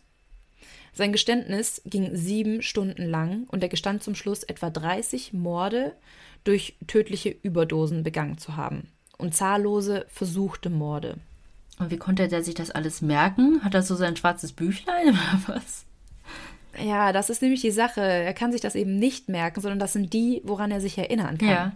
Sein 0.93 1.11
Geständnis 1.11 1.81
ging 1.85 2.15
sieben 2.15 2.61
Stunden 2.61 3.03
lang 3.03 3.43
und 3.49 3.61
er 3.61 3.69
gestand 3.69 4.01
zum 4.01 4.15
Schluss 4.15 4.43
etwa 4.43 4.69
30 4.69 5.33
Morde 5.33 5.93
durch 6.45 6.77
tödliche 6.87 7.29
Überdosen 7.29 8.03
begangen 8.03 8.37
zu 8.37 8.55
haben 8.55 8.87
und 9.17 9.35
zahllose 9.35 10.05
versuchte 10.07 10.69
Morde. 10.69 11.17
Und 11.77 11.91
wie 11.91 11.97
konnte 11.97 12.23
er 12.31 12.43
sich 12.43 12.55
das 12.55 12.71
alles 12.71 13.01
merken? 13.01 13.63
Hat 13.65 13.73
er 13.73 13.83
so 13.83 13.95
sein 13.95 14.15
schwarzes 14.15 14.53
Büchlein 14.53 15.09
oder 15.09 15.41
was? 15.47 15.86
Ja, 16.79 17.11
das 17.11 17.29
ist 17.29 17.41
nämlich 17.41 17.61
die 17.61 17.71
Sache. 17.71 18.01
Er 18.01 18.33
kann 18.33 18.51
sich 18.51 18.61
das 18.61 18.75
eben 18.75 18.97
nicht 18.97 19.29
merken, 19.29 19.61
sondern 19.61 19.79
das 19.79 19.93
sind 19.93 20.13
die, 20.13 20.41
woran 20.43 20.71
er 20.71 20.81
sich 20.81 20.97
erinnern 20.97 21.37
kann. 21.37 21.49
Ja. 21.49 21.71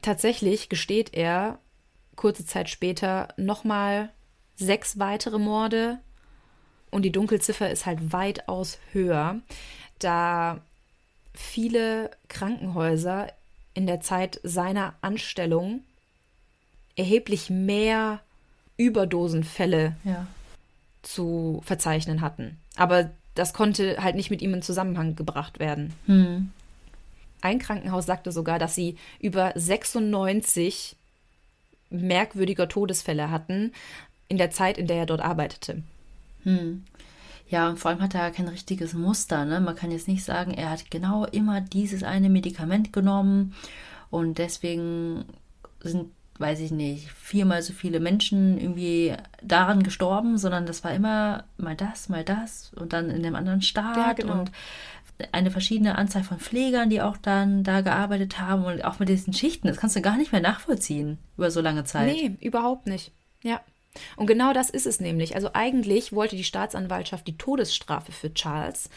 Tatsächlich 0.00 0.68
gesteht 0.68 1.14
er 1.14 1.58
kurze 2.16 2.44
Zeit 2.44 2.68
später 2.68 3.28
nochmal 3.36 4.10
sechs 4.56 4.98
weitere 4.98 5.38
Morde 5.38 5.98
und 6.90 7.02
die 7.02 7.12
Dunkelziffer 7.12 7.70
ist 7.70 7.86
halt 7.86 8.12
weitaus 8.12 8.78
höher, 8.92 9.40
da 9.98 10.60
viele 11.32 12.10
Krankenhäuser 12.28 13.28
in 13.74 13.86
der 13.86 14.00
Zeit 14.00 14.40
seiner 14.42 14.94
Anstellung 15.00 15.82
erheblich 16.96 17.48
mehr 17.48 18.20
Überdosenfälle 18.76 19.96
ja. 20.04 20.26
zu 21.00 21.62
verzeichnen 21.64 22.20
hatten. 22.20 22.58
Aber 22.76 23.10
das 23.34 23.52
konnte 23.52 24.02
halt 24.02 24.16
nicht 24.16 24.30
mit 24.30 24.42
ihm 24.42 24.54
in 24.54 24.62
Zusammenhang 24.62 25.16
gebracht 25.16 25.58
werden. 25.58 25.92
Hm. 26.06 26.50
Ein 27.40 27.58
Krankenhaus 27.58 28.06
sagte 28.06 28.30
sogar, 28.30 28.58
dass 28.58 28.74
sie 28.74 28.96
über 29.20 29.52
96 29.54 30.96
merkwürdiger 31.90 32.68
Todesfälle 32.68 33.30
hatten 33.30 33.72
in 34.28 34.38
der 34.38 34.50
Zeit, 34.50 34.78
in 34.78 34.86
der 34.86 34.98
er 34.98 35.06
dort 35.06 35.20
arbeitete. 35.20 35.82
Hm. 36.44 36.84
Ja, 37.48 37.68
und 37.68 37.78
vor 37.78 37.90
allem 37.90 38.00
hat 38.00 38.14
er 38.14 38.30
kein 38.30 38.48
richtiges 38.48 38.94
Muster. 38.94 39.44
Ne? 39.44 39.60
Man 39.60 39.76
kann 39.76 39.90
jetzt 39.90 40.08
nicht 40.08 40.24
sagen, 40.24 40.52
er 40.52 40.70
hat 40.70 40.90
genau 40.90 41.26
immer 41.26 41.60
dieses 41.60 42.02
eine 42.02 42.30
Medikament 42.30 42.94
genommen 42.94 43.54
und 44.08 44.38
deswegen 44.38 45.26
sind, 45.80 46.10
weiß 46.42 46.60
ich 46.60 46.70
nicht, 46.70 47.10
viermal 47.12 47.62
so 47.62 47.72
viele 47.72 48.00
Menschen 48.00 48.60
irgendwie 48.60 49.14
daran 49.42 49.82
gestorben, 49.82 50.36
sondern 50.36 50.66
das 50.66 50.84
war 50.84 50.92
immer 50.92 51.44
mal 51.56 51.74
das, 51.74 52.10
mal 52.10 52.24
das 52.24 52.72
und 52.74 52.92
dann 52.92 53.08
in 53.08 53.24
einem 53.24 53.36
anderen 53.36 53.62
Staat 53.62 53.96
ja, 53.96 54.12
genau. 54.12 54.40
und 54.40 54.52
eine 55.30 55.50
verschiedene 55.50 55.96
Anzahl 55.96 56.24
von 56.24 56.38
Pflegern, 56.38 56.90
die 56.90 57.00
auch 57.00 57.16
dann 57.16 57.62
da 57.62 57.80
gearbeitet 57.80 58.38
haben 58.40 58.64
und 58.64 58.84
auch 58.84 58.98
mit 58.98 59.08
diesen 59.08 59.32
Schichten. 59.32 59.68
Das 59.68 59.76
kannst 59.76 59.96
du 59.96 60.02
gar 60.02 60.16
nicht 60.16 60.32
mehr 60.32 60.40
nachvollziehen 60.40 61.18
über 61.36 61.50
so 61.50 61.60
lange 61.60 61.84
Zeit. 61.84 62.12
Nee, 62.12 62.36
überhaupt 62.40 62.86
nicht. 62.86 63.12
Ja. 63.42 63.60
Und 64.16 64.26
genau 64.26 64.52
das 64.52 64.70
ist 64.70 64.86
es 64.86 65.00
nämlich. 65.00 65.34
Also 65.34 65.50
eigentlich 65.52 66.12
wollte 66.12 66.36
die 66.36 66.44
Staatsanwaltschaft 66.44 67.26
die 67.26 67.38
Todesstrafe 67.38 68.10
für 68.10 68.34
Charles, 68.34 68.90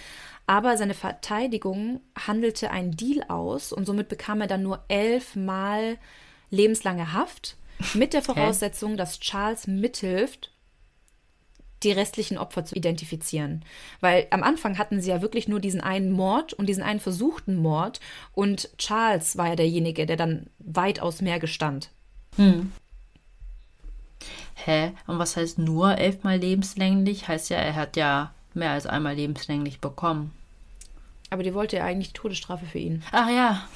aber 0.48 0.78
seine 0.78 0.94
Verteidigung 0.94 2.02
handelte 2.18 2.72
einen 2.72 2.96
Deal 2.96 3.24
aus 3.28 3.74
und 3.74 3.86
somit 3.86 4.10
bekam 4.10 4.42
er 4.42 4.48
dann 4.48 4.64
nur 4.64 4.84
elfmal 4.88 5.98
lebenslange 6.50 7.14
Haft 7.14 7.58
mit 7.94 8.14
der 8.14 8.22
Voraussetzung, 8.24 8.98
dass 8.98 9.20
Charles 9.20 9.68
mithilft, 9.68 10.52
die 11.84 11.92
restlichen 11.92 12.38
Opfer 12.38 12.66
zu 12.66 12.76
identifizieren. 12.76 13.64
Weil 14.00 14.28
am 14.32 14.44
Anfang 14.44 14.78
hatten 14.78 15.02
sie 15.02 15.10
ja 15.10 15.22
wirklich 15.22 15.48
nur 15.48 15.60
diesen 15.60 15.82
einen 15.82 16.12
Mord 16.12 16.54
und 16.54 16.68
diesen 16.68 16.84
einen 16.84 17.00
versuchten 17.00 17.56
Mord 17.56 18.00
und 18.34 18.70
Charles 18.78 19.38
war 19.38 19.50
ja 19.50 19.56
derjenige, 19.56 20.06
der 20.06 20.18
dann 20.18 20.48
weitaus 20.58 21.22
mehr 21.22 21.40
gestand. 21.40 21.92
Hm. 22.38 22.72
Hä? 24.56 24.94
Und 25.06 25.20
was 25.20 25.38
heißt 25.38 25.60
nur 25.60 25.98
elfmal 25.98 26.38
lebenslänglich? 26.38 27.28
Heißt 27.28 27.50
ja, 27.50 27.58
er 27.58 27.76
hat 27.76 27.98
ja 27.98 28.34
mehr 28.54 28.72
als 28.72 28.88
einmal 28.88 29.16
lebenslänglich 29.16 29.80
bekommen. 29.80 30.32
Aber 31.30 31.44
die 31.44 31.54
wollte 31.54 31.78
ja 31.78 31.84
eigentlich 31.84 32.14
die 32.14 32.20
Todesstrafe 32.20 32.66
für 32.66 32.80
ihn. 32.80 33.04
Ach 33.12 33.30
ja. 33.30 33.68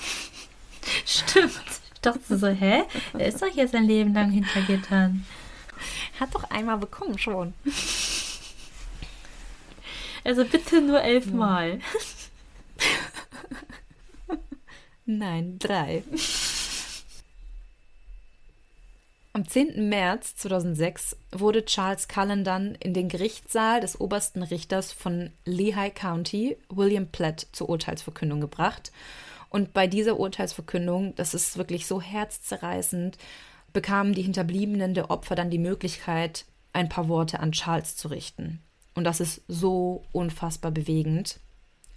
Stimmt. 1.05 1.51
Ich 1.99 2.01
dachte 2.01 2.37
so, 2.37 2.47
hä? 2.47 2.83
Er 3.17 3.27
ist 3.27 3.41
doch 3.41 3.53
jetzt 3.53 3.75
ein 3.75 3.83
Leben 3.83 4.13
lang 4.13 4.31
hinter 4.31 4.61
Gittern. 4.61 5.25
Hat 6.17 6.33
doch 6.33 6.49
einmal 6.49 6.77
bekommen 6.77 7.17
schon. 7.17 7.53
Also 10.23 10.45
bitte 10.45 10.79
nur 10.81 11.01
elfmal. 11.01 11.79
Nein, 15.05 15.59
drei. 15.59 16.03
Am 19.33 19.47
10. 19.47 19.89
März 19.89 20.35
2006 20.37 21.17
wurde 21.31 21.65
Charles 21.65 22.07
Cullen 22.07 22.43
dann 22.43 22.75
in 22.75 22.93
den 22.93 23.09
Gerichtssaal 23.09 23.81
des 23.81 23.99
obersten 23.99 24.43
Richters 24.43 24.93
von 24.93 25.31
Lehigh 25.45 25.93
County, 25.93 26.57
William 26.69 27.07
Platt, 27.07 27.47
zur 27.51 27.69
Urteilsverkündung 27.69 28.41
gebracht. 28.41 28.91
Und 29.49 29.73
bei 29.73 29.87
dieser 29.87 30.19
Urteilsverkündung, 30.19 31.15
das 31.15 31.33
ist 31.33 31.57
wirklich 31.57 31.87
so 31.87 32.01
herzzerreißend, 32.01 33.17
bekamen 33.73 34.13
die 34.13 34.21
Hinterbliebenen 34.21 34.93
der 34.93 35.11
Opfer 35.11 35.35
dann 35.35 35.49
die 35.49 35.59
Möglichkeit, 35.59 36.45
ein 36.73 36.89
paar 36.89 37.07
Worte 37.07 37.39
an 37.39 37.51
Charles 37.51 37.95
zu 37.95 38.09
richten. 38.09 38.61
Und 38.93 39.03
das 39.03 39.19
ist 39.19 39.41
so 39.47 40.03
unfassbar 40.11 40.71
bewegend. 40.71 41.39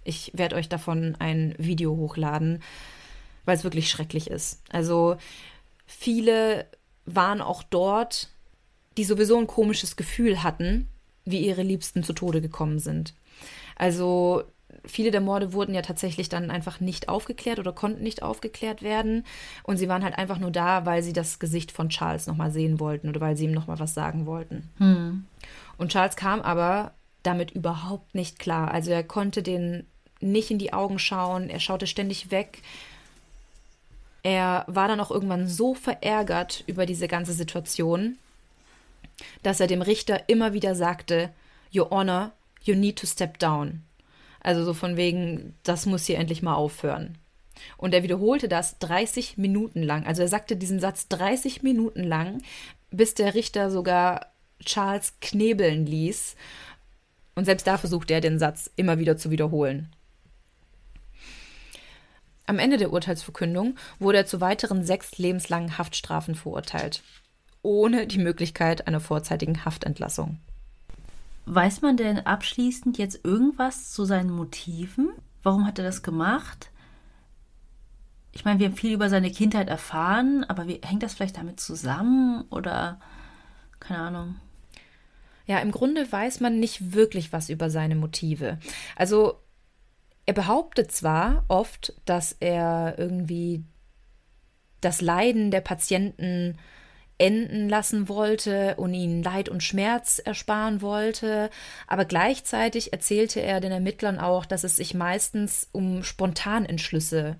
Ich 0.03 0.31
werde 0.33 0.55
euch 0.55 0.69
davon 0.69 1.15
ein 1.19 1.55
Video 1.57 1.95
hochladen, 1.95 2.61
weil 3.45 3.55
es 3.55 3.63
wirklich 3.63 3.89
schrecklich 3.89 4.29
ist. 4.29 4.61
Also 4.69 5.17
viele 5.85 6.65
waren 7.05 7.41
auch 7.41 7.63
dort, 7.63 8.29
die 8.97 9.03
sowieso 9.03 9.37
ein 9.37 9.47
komisches 9.47 9.95
Gefühl 9.95 10.43
hatten, 10.43 10.87
wie 11.25 11.45
ihre 11.45 11.63
Liebsten 11.63 12.03
zu 12.03 12.13
Tode 12.13 12.41
gekommen 12.41 12.79
sind. 12.79 13.13
Also 13.75 14.43
viele 14.85 15.11
der 15.11 15.21
Morde 15.21 15.53
wurden 15.53 15.73
ja 15.73 15.81
tatsächlich 15.81 16.29
dann 16.29 16.51
einfach 16.51 16.79
nicht 16.79 17.09
aufgeklärt 17.09 17.59
oder 17.59 17.71
konnten 17.71 18.03
nicht 18.03 18.23
aufgeklärt 18.23 18.81
werden. 18.81 19.25
Und 19.63 19.77
sie 19.77 19.87
waren 19.87 20.03
halt 20.03 20.17
einfach 20.17 20.39
nur 20.39 20.51
da, 20.51 20.85
weil 20.85 21.03
sie 21.03 21.13
das 21.13 21.39
Gesicht 21.39 21.71
von 21.71 21.89
Charles 21.89 22.27
nochmal 22.27 22.51
sehen 22.51 22.79
wollten 22.79 23.09
oder 23.09 23.21
weil 23.21 23.37
sie 23.37 23.45
ihm 23.45 23.51
nochmal 23.51 23.79
was 23.79 23.93
sagen 23.93 24.25
wollten. 24.25 24.69
Hm. 24.77 25.25
Und 25.77 25.91
Charles 25.91 26.15
kam 26.15 26.41
aber 26.41 26.93
damit 27.23 27.51
überhaupt 27.51 28.15
nicht 28.15 28.39
klar. 28.39 28.71
Also 28.71 28.91
er 28.91 29.03
konnte 29.03 29.41
den 29.41 29.85
nicht 30.19 30.51
in 30.51 30.59
die 30.59 30.73
Augen 30.73 30.99
schauen, 30.99 31.49
er 31.49 31.59
schaute 31.59 31.87
ständig 31.87 32.31
weg. 32.31 32.61
Er 34.23 34.63
war 34.67 34.87
dann 34.87 34.99
auch 34.99 35.11
irgendwann 35.11 35.47
so 35.47 35.73
verärgert 35.73 36.63
über 36.67 36.85
diese 36.85 37.07
ganze 37.07 37.33
Situation, 37.33 38.17
dass 39.41 39.59
er 39.59 39.67
dem 39.67 39.81
Richter 39.81 40.29
immer 40.29 40.53
wieder 40.53 40.75
sagte, 40.75 41.29
Your 41.75 41.89
Honor, 41.91 42.31
you 42.61 42.75
need 42.75 42.97
to 42.99 43.07
step 43.07 43.39
down. 43.39 43.83
Also 44.43 44.63
so 44.65 44.73
von 44.73 44.97
wegen, 44.97 45.55
das 45.63 45.85
muss 45.85 46.05
hier 46.05 46.19
endlich 46.19 46.41
mal 46.41 46.55
aufhören. 46.55 47.17
Und 47.77 47.93
er 47.93 48.03
wiederholte 48.03 48.47
das 48.47 48.77
30 48.79 49.37
Minuten 49.37 49.81
lang. 49.81 50.05
Also 50.05 50.21
er 50.21 50.27
sagte 50.27 50.57
diesen 50.57 50.79
Satz 50.79 51.07
30 51.07 51.63
Minuten 51.63 52.03
lang, 52.03 52.41
bis 52.91 53.13
der 53.13 53.33
Richter 53.33 53.71
sogar 53.71 54.27
Charles 54.63 55.13
knebeln 55.21 55.85
ließ. 55.85 56.35
Und 57.35 57.45
selbst 57.45 57.65
da 57.65 57.77
versuchte 57.77 58.13
er 58.13 58.21
den 58.21 58.37
Satz 58.37 58.69
immer 58.75 58.99
wieder 58.99 59.17
zu 59.17 59.31
wiederholen. 59.31 59.89
Am 62.45 62.59
Ende 62.59 62.77
der 62.77 62.91
Urteilsverkündung 62.91 63.77
wurde 63.99 64.19
er 64.19 64.25
zu 64.25 64.41
weiteren 64.41 64.83
sechs 64.83 65.17
lebenslangen 65.17 65.77
Haftstrafen 65.77 66.35
verurteilt, 66.35 67.01
ohne 67.61 68.05
die 68.05 68.17
Möglichkeit 68.17 68.87
einer 68.87 68.99
vorzeitigen 68.99 69.63
Haftentlassung. 69.63 70.39
Weiß 71.45 71.81
man 71.81 71.97
denn 71.97 72.25
abschließend 72.25 72.97
jetzt 72.97 73.23
irgendwas 73.23 73.91
zu 73.91 74.05
seinen 74.05 74.31
Motiven? 74.31 75.11
Warum 75.41 75.67
hat 75.67 75.77
er 75.77 75.85
das 75.85 76.01
gemacht? 76.01 76.71
Ich 78.31 78.45
meine, 78.45 78.59
wir 78.59 78.67
haben 78.67 78.75
viel 78.75 78.93
über 78.93 79.09
seine 79.09 79.31
Kindheit 79.31 79.67
erfahren, 79.67 80.43
aber 80.45 80.67
wie, 80.67 80.79
hängt 80.83 81.03
das 81.03 81.13
vielleicht 81.13 81.37
damit 81.37 81.59
zusammen 81.59 82.45
oder 82.49 82.99
keine 83.79 83.99
Ahnung? 83.99 84.35
Ja, 85.45 85.59
im 85.59 85.71
Grunde 85.71 86.09
weiß 86.09 86.39
man 86.39 86.59
nicht 86.59 86.93
wirklich 86.93 87.33
was 87.33 87.49
über 87.49 87.69
seine 87.69 87.95
Motive. 87.95 88.57
Also 88.95 89.39
er 90.25 90.33
behauptet 90.33 90.91
zwar 90.91 91.43
oft, 91.49 91.93
dass 92.05 92.31
er 92.39 92.95
irgendwie 92.97 93.63
das 94.79 95.01
Leiden 95.01 95.51
der 95.51 95.61
Patienten 95.61 96.57
enden 97.17 97.69
lassen 97.69 98.09
wollte 98.09 98.75
und 98.75 98.93
ihnen 98.93 99.23
Leid 99.23 99.49
und 99.49 99.63
Schmerz 99.63 100.19
ersparen 100.19 100.81
wollte, 100.81 101.49
aber 101.87 102.05
gleichzeitig 102.05 102.91
erzählte 102.91 103.41
er 103.41 103.61
den 103.61 103.71
Ermittlern 103.71 104.19
auch, 104.19 104.45
dass 104.45 104.63
es 104.63 104.75
sich 104.75 104.93
meistens 104.93 105.69
um 105.71 106.03
Spontanentschlüsse 106.03 107.37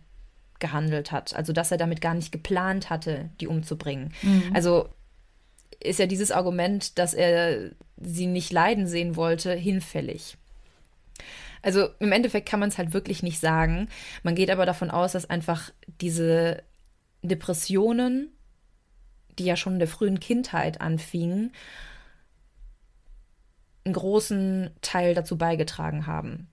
gehandelt 0.59 1.11
hat. 1.11 1.35
Also 1.35 1.53
dass 1.53 1.71
er 1.71 1.77
damit 1.77 2.01
gar 2.01 2.13
nicht 2.13 2.31
geplant 2.31 2.89
hatte, 2.89 3.29
die 3.41 3.47
umzubringen. 3.47 4.13
Mhm. 4.21 4.51
Also 4.53 4.89
ist 5.79 5.99
ja 5.99 6.05
dieses 6.05 6.31
Argument, 6.31 6.97
dass 6.97 7.13
er 7.13 7.71
sie 7.97 8.27
nicht 8.27 8.51
leiden 8.51 8.87
sehen 8.87 9.15
wollte, 9.15 9.53
hinfällig. 9.53 10.37
Also 11.61 11.87
im 11.99 12.11
Endeffekt 12.11 12.47
kann 12.47 12.59
man 12.59 12.69
es 12.69 12.77
halt 12.77 12.93
wirklich 12.93 13.23
nicht 13.23 13.39
sagen. 13.39 13.87
Man 14.21 14.35
geht 14.35 14.49
aber 14.49 14.65
davon 14.65 14.91
aus, 14.91 15.13
dass 15.13 15.29
einfach 15.29 15.71
diese 16.01 16.61
Depressionen, 17.21 18.29
die 19.39 19.45
ja 19.45 19.55
schon 19.55 19.73
in 19.73 19.79
der 19.79 19.87
frühen 19.87 20.19
Kindheit 20.19 20.81
anfingen, 20.81 21.51
einen 23.85 23.93
großen 23.93 24.71
Teil 24.81 25.13
dazu 25.13 25.37
beigetragen 25.37 26.07
haben. 26.07 26.47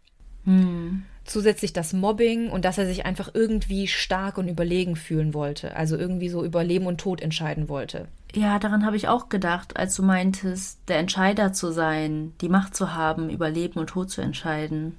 Hm. 0.44 1.04
Zusätzlich 1.24 1.72
das 1.72 1.92
Mobbing 1.92 2.50
und 2.50 2.64
dass 2.64 2.78
er 2.78 2.86
sich 2.86 3.04
einfach 3.04 3.30
irgendwie 3.34 3.86
stark 3.86 4.38
und 4.38 4.48
überlegen 4.48 4.96
fühlen 4.96 5.32
wollte. 5.34 5.76
Also 5.76 5.96
irgendwie 5.96 6.28
so 6.28 6.44
über 6.44 6.64
Leben 6.64 6.86
und 6.86 6.98
Tod 6.98 7.20
entscheiden 7.20 7.68
wollte. 7.68 8.08
Ja, 8.34 8.58
daran 8.58 8.84
habe 8.84 8.96
ich 8.96 9.08
auch 9.08 9.28
gedacht, 9.28 9.76
als 9.76 9.94
du 9.94 10.02
meintest, 10.02 10.80
der 10.88 10.98
Entscheider 10.98 11.52
zu 11.52 11.72
sein, 11.72 12.32
die 12.40 12.48
Macht 12.48 12.74
zu 12.74 12.94
haben, 12.94 13.28
über 13.28 13.50
Leben 13.50 13.78
und 13.78 13.88
Tod 13.88 14.10
zu 14.10 14.22
entscheiden. 14.22 14.96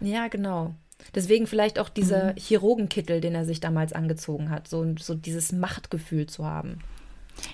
Ja, 0.00 0.28
genau. 0.28 0.74
Deswegen 1.14 1.46
vielleicht 1.46 1.78
auch 1.78 1.88
dieser 1.88 2.32
mhm. 2.32 2.36
Chirurgenkittel, 2.36 3.20
den 3.20 3.34
er 3.34 3.44
sich 3.44 3.60
damals 3.60 3.92
angezogen 3.92 4.50
hat, 4.50 4.68
so, 4.68 4.94
so 4.98 5.14
dieses 5.14 5.52
Machtgefühl 5.52 6.26
zu 6.26 6.44
haben. 6.46 6.78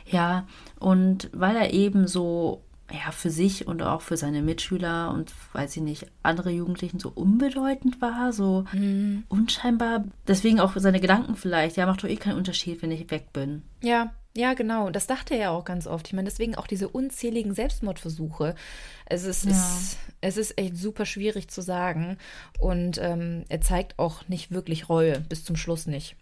Ja, 0.07 0.47
und 0.79 1.31
weil 1.33 1.57
er 1.57 1.72
eben 1.72 2.07
so 2.07 2.62
ja, 2.91 3.11
für 3.12 3.31
sich 3.31 3.66
und 3.66 3.83
auch 3.83 4.01
für 4.01 4.16
seine 4.16 4.41
Mitschüler 4.41 5.12
und, 5.12 5.33
weiß 5.53 5.76
ich 5.76 5.83
nicht, 5.83 6.07
andere 6.22 6.51
Jugendlichen 6.51 6.99
so 6.99 7.11
unbedeutend 7.14 8.01
war, 8.01 8.33
so 8.33 8.64
mhm. 8.72 9.24
unscheinbar. 9.29 10.05
Deswegen 10.26 10.59
auch 10.59 10.72
seine 10.76 11.01
Gedanken 11.01 11.37
vielleicht, 11.37 11.76
ja, 11.76 11.85
macht 11.85 12.03
doch 12.03 12.09
eh 12.09 12.16
keinen 12.16 12.39
Unterschied, 12.39 12.81
wenn 12.81 12.91
ich 12.91 13.11
weg 13.11 13.33
bin. 13.35 13.62
Ja, 13.83 14.12
ja, 14.35 14.55
genau. 14.55 14.89
Das 14.89 15.07
dachte 15.07 15.35
er 15.35 15.41
ja 15.41 15.51
auch 15.51 15.64
ganz 15.64 15.87
oft. 15.87 16.07
Ich 16.07 16.12
meine, 16.14 16.29
deswegen 16.29 16.55
auch 16.55 16.66
diese 16.66 16.89
unzähligen 16.89 17.55
Selbstmordversuche. 17.55 18.55
Es 19.05 19.24
ist, 19.24 19.45
ja. 19.45 19.51
es, 19.51 19.97
es 20.20 20.37
ist 20.37 20.59
echt 20.59 20.76
super 20.76 21.05
schwierig 21.05 21.49
zu 21.49 21.61
sagen. 21.61 22.16
Und 22.59 22.99
ähm, 23.03 23.45
er 23.49 23.61
zeigt 23.61 23.99
auch 23.99 24.29
nicht 24.29 24.51
wirklich 24.51 24.89
Reue, 24.89 25.20
bis 25.20 25.45
zum 25.45 25.57
Schluss 25.57 25.87
nicht. 25.87 26.16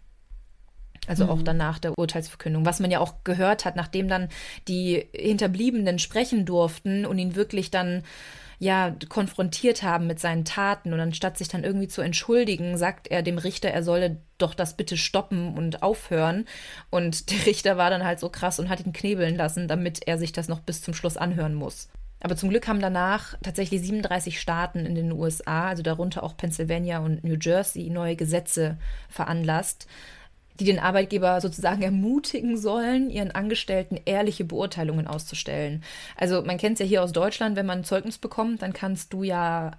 Also 1.07 1.25
mhm. 1.25 1.29
auch 1.29 1.41
danach 1.41 1.79
der 1.79 1.97
Urteilsverkündung. 1.97 2.65
Was 2.65 2.79
man 2.79 2.91
ja 2.91 2.99
auch 2.99 3.23
gehört 3.23 3.65
hat, 3.65 3.75
nachdem 3.75 4.07
dann 4.07 4.29
die 4.67 5.07
Hinterbliebenen 5.13 5.99
sprechen 5.99 6.45
durften 6.45 7.05
und 7.05 7.17
ihn 7.17 7.35
wirklich 7.35 7.71
dann 7.71 8.03
ja 8.59 8.95
konfrontiert 9.09 9.83
haben 9.83 10.07
mit 10.07 10.19
seinen 10.19 10.43
Taten 10.43 10.91
und 10.91 10.99
anstatt 10.99 11.37
sich 11.37 11.47
dann 11.47 11.63
irgendwie 11.63 11.87
zu 11.87 12.01
entschuldigen, 12.01 12.77
sagt 12.77 13.07
er 13.07 13.21
dem 13.21 13.37
Richter, 13.37 13.69
er 13.69 13.83
solle 13.83 14.17
doch 14.39 14.55
das 14.55 14.75
bitte 14.75 14.97
stoppen 14.97 15.57
und 15.57 15.83
aufhören. 15.83 16.45
Und 16.89 17.29
der 17.31 17.45
Richter 17.45 17.77
war 17.77 17.89
dann 17.89 18.03
halt 18.03 18.19
so 18.19 18.29
krass 18.29 18.59
und 18.59 18.69
hat 18.69 18.85
ihn 18.85 18.93
knebeln 18.93 19.35
lassen, 19.35 19.67
damit 19.67 20.07
er 20.07 20.17
sich 20.17 20.31
das 20.31 20.47
noch 20.47 20.59
bis 20.59 20.81
zum 20.81 20.93
Schluss 20.93 21.17
anhören 21.17 21.53
muss. 21.53 21.89
Aber 22.19 22.35
zum 22.35 22.49
Glück 22.49 22.67
haben 22.67 22.79
danach 22.79 23.37
tatsächlich 23.43 23.81
37 23.81 24.39
Staaten 24.39 24.87
in 24.87 24.95
den 24.95 25.11
USA, 25.11 25.67
also 25.67 25.83
darunter 25.83 26.23
auch 26.23 26.35
Pennsylvania 26.35 26.97
und 26.97 27.23
New 27.23 27.37
Jersey, 27.39 27.91
neue 27.91 28.15
Gesetze 28.15 28.77
veranlasst, 29.07 29.87
die 30.59 30.65
den 30.65 30.79
Arbeitgeber 30.79 31.39
sozusagen 31.41 31.81
ermutigen 31.81 32.57
sollen, 32.57 33.09
ihren 33.09 33.31
Angestellten 33.31 33.99
ehrliche 34.05 34.45
Beurteilungen 34.45 35.07
auszustellen. 35.07 35.83
Also 36.15 36.41
man 36.41 36.57
kennt 36.57 36.73
es 36.73 36.79
ja 36.79 36.85
hier 36.85 37.03
aus 37.03 37.11
Deutschland, 37.11 37.55
wenn 37.55 37.65
man 37.65 37.79
ein 37.79 37.83
Zeugnis 37.83 38.17
bekommt, 38.17 38.61
dann 38.61 38.73
kannst 38.73 39.13
du 39.13 39.23
ja 39.23 39.71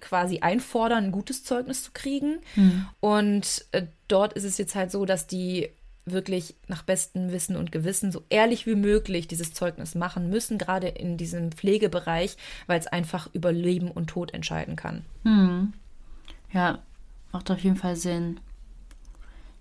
quasi 0.00 0.40
einfordern, 0.40 1.04
ein 1.04 1.12
gutes 1.12 1.44
Zeugnis 1.44 1.82
zu 1.82 1.90
kriegen. 1.92 2.38
Mhm. 2.54 2.86
Und 3.00 3.64
äh, 3.72 3.84
dort 4.08 4.32
ist 4.34 4.44
es 4.44 4.58
jetzt 4.58 4.74
halt 4.74 4.90
so, 4.90 5.04
dass 5.04 5.26
die 5.26 5.70
wirklich 6.04 6.54
nach 6.68 6.82
bestem 6.82 7.32
Wissen 7.32 7.56
und 7.56 7.72
Gewissen 7.72 8.12
so 8.12 8.22
ehrlich 8.28 8.66
wie 8.66 8.76
möglich 8.76 9.26
dieses 9.26 9.52
Zeugnis 9.52 9.96
machen 9.96 10.30
müssen, 10.30 10.56
gerade 10.56 10.86
in 10.86 11.16
diesem 11.16 11.50
Pflegebereich, 11.50 12.36
weil 12.68 12.78
es 12.78 12.86
einfach 12.86 13.28
über 13.32 13.52
Leben 13.52 13.90
und 13.90 14.06
Tod 14.06 14.32
entscheiden 14.32 14.76
kann. 14.76 15.04
Mhm. 15.24 15.72
Ja, 16.52 16.78
macht 17.32 17.50
auf 17.50 17.58
jeden 17.58 17.76
Fall 17.76 17.96
Sinn. 17.96 18.38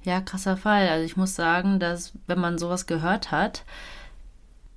Ja, 0.06 0.22
krasser 0.22 0.56
Fall. 0.56 0.88
Also 0.88 1.04
ich 1.04 1.18
muss 1.18 1.36
sagen, 1.36 1.80
dass 1.80 2.14
wenn 2.28 2.40
man 2.40 2.58
sowas 2.58 2.86
gehört 2.86 3.32
hat, 3.32 3.66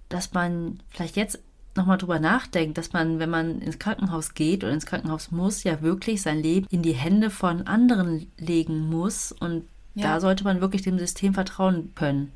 dass 0.08 0.32
man 0.32 0.80
vielleicht 0.88 1.16
jetzt 1.16 1.38
nochmal 1.76 1.98
drüber 1.98 2.18
nachdenkt, 2.18 2.78
dass 2.78 2.92
man, 2.92 3.18
wenn 3.18 3.30
man 3.30 3.60
ins 3.60 3.78
Krankenhaus 3.78 4.34
geht 4.34 4.64
oder 4.64 4.72
ins 4.72 4.86
Krankenhaus 4.86 5.30
muss, 5.30 5.64
ja 5.64 5.82
wirklich 5.82 6.22
sein 6.22 6.42
Leben 6.42 6.66
in 6.70 6.82
die 6.82 6.94
Hände 6.94 7.30
von 7.30 7.66
anderen 7.66 8.30
legen 8.38 8.88
muss. 8.88 9.32
Und 9.32 9.64
ja. 9.94 10.14
da 10.14 10.20
sollte 10.20 10.44
man 10.44 10.60
wirklich 10.62 10.82
dem 10.82 10.98
System 10.98 11.34
vertrauen 11.34 11.92
können. 11.94 12.32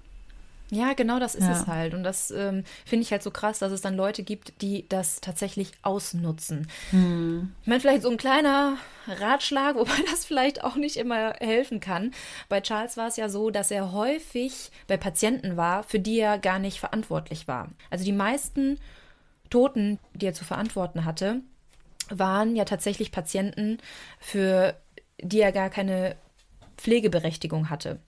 Ja, 0.72 0.94
genau 0.94 1.18
das 1.18 1.34
ist 1.34 1.44
ja. 1.44 1.52
es 1.52 1.66
halt. 1.66 1.92
Und 1.92 2.02
das 2.02 2.30
ähm, 2.30 2.64
finde 2.86 3.02
ich 3.02 3.12
halt 3.12 3.22
so 3.22 3.30
krass, 3.30 3.58
dass 3.58 3.72
es 3.72 3.82
dann 3.82 3.94
Leute 3.94 4.22
gibt, 4.22 4.62
die 4.62 4.88
das 4.88 5.20
tatsächlich 5.20 5.72
ausnutzen. 5.82 6.66
Hm. 6.88 7.52
Ich 7.60 7.68
meine, 7.68 7.80
vielleicht 7.80 8.04
so 8.04 8.10
ein 8.10 8.16
kleiner 8.16 8.78
Ratschlag, 9.06 9.74
wobei 9.76 9.92
das 10.10 10.24
vielleicht 10.24 10.64
auch 10.64 10.76
nicht 10.76 10.96
immer 10.96 11.34
helfen 11.40 11.80
kann. 11.80 12.12
Bei 12.48 12.62
Charles 12.62 12.96
war 12.96 13.06
es 13.06 13.16
ja 13.16 13.28
so, 13.28 13.50
dass 13.50 13.70
er 13.70 13.92
häufig 13.92 14.70
bei 14.86 14.96
Patienten 14.96 15.58
war, 15.58 15.82
für 15.82 16.00
die 16.00 16.18
er 16.18 16.38
gar 16.38 16.58
nicht 16.58 16.80
verantwortlich 16.80 17.46
war. 17.46 17.68
Also 17.90 18.06
die 18.06 18.12
meisten 18.12 18.78
Toten, 19.50 19.98
die 20.14 20.24
er 20.24 20.32
zu 20.32 20.46
verantworten 20.46 21.04
hatte, 21.04 21.42
waren 22.08 22.56
ja 22.56 22.64
tatsächlich 22.64 23.12
Patienten, 23.12 23.76
für 24.18 24.74
die 25.20 25.40
er 25.40 25.52
gar 25.52 25.68
keine 25.68 26.16
Pflegeberechtigung 26.78 27.68
hatte. 27.68 27.98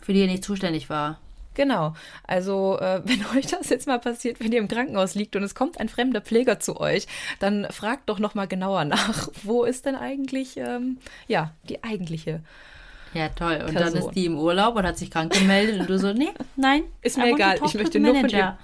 Für 0.00 0.14
die 0.14 0.22
er 0.22 0.28
nicht 0.28 0.44
zuständig 0.44 0.88
war. 0.88 1.20
Genau. 1.54 1.94
Also, 2.26 2.78
äh, 2.78 3.02
wenn 3.04 3.24
euch 3.36 3.46
das 3.46 3.68
jetzt 3.68 3.86
mal 3.86 3.98
passiert, 3.98 4.40
wenn 4.40 4.52
ihr 4.52 4.58
im 4.58 4.68
Krankenhaus 4.68 5.14
liegt 5.14 5.36
und 5.36 5.42
es 5.42 5.54
kommt 5.54 5.80
ein 5.80 5.88
fremder 5.88 6.20
Pfleger 6.20 6.60
zu 6.60 6.80
euch, 6.80 7.06
dann 7.38 7.66
fragt 7.70 8.08
doch 8.08 8.18
noch 8.18 8.34
mal 8.34 8.46
genauer 8.46 8.84
nach, 8.86 9.28
wo 9.42 9.64
ist 9.64 9.86
denn 9.86 9.94
eigentlich, 9.94 10.56
ähm, 10.56 10.98
ja, 11.28 11.54
die 11.68 11.82
eigentliche 11.84 12.42
ja, 13.12 13.28
toll. 13.30 13.64
Und 13.66 13.74
Person. 13.74 13.94
dann 13.94 13.94
ist 13.94 14.10
die 14.14 14.26
im 14.26 14.38
Urlaub 14.38 14.76
und 14.76 14.86
hat 14.86 14.96
sich 14.96 15.10
krank 15.10 15.32
gemeldet 15.32 15.80
und 15.80 15.90
du 15.90 15.98
so, 15.98 16.12
nee, 16.12 16.28
nein. 16.56 16.84
Ist 17.02 17.18
mir 17.18 17.32
egal, 17.32 17.58
ich 17.64 17.74
möchte 17.74 17.98
nur 17.98 18.14
von 18.14 18.28
dir. 18.28 18.56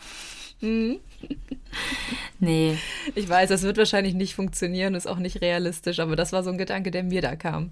Mhm. 0.60 1.00
nee. 2.38 2.78
Ich 3.14 3.28
weiß, 3.28 3.48
das 3.48 3.62
wird 3.62 3.76
wahrscheinlich 3.76 4.14
nicht 4.14 4.34
funktionieren, 4.34 4.94
ist 4.94 5.08
auch 5.08 5.18
nicht 5.18 5.40
realistisch, 5.40 5.98
aber 5.98 6.14
das 6.14 6.32
war 6.32 6.44
so 6.44 6.50
ein 6.50 6.58
Gedanke, 6.58 6.90
der 6.90 7.02
mir 7.02 7.22
da 7.22 7.34
kam. 7.34 7.70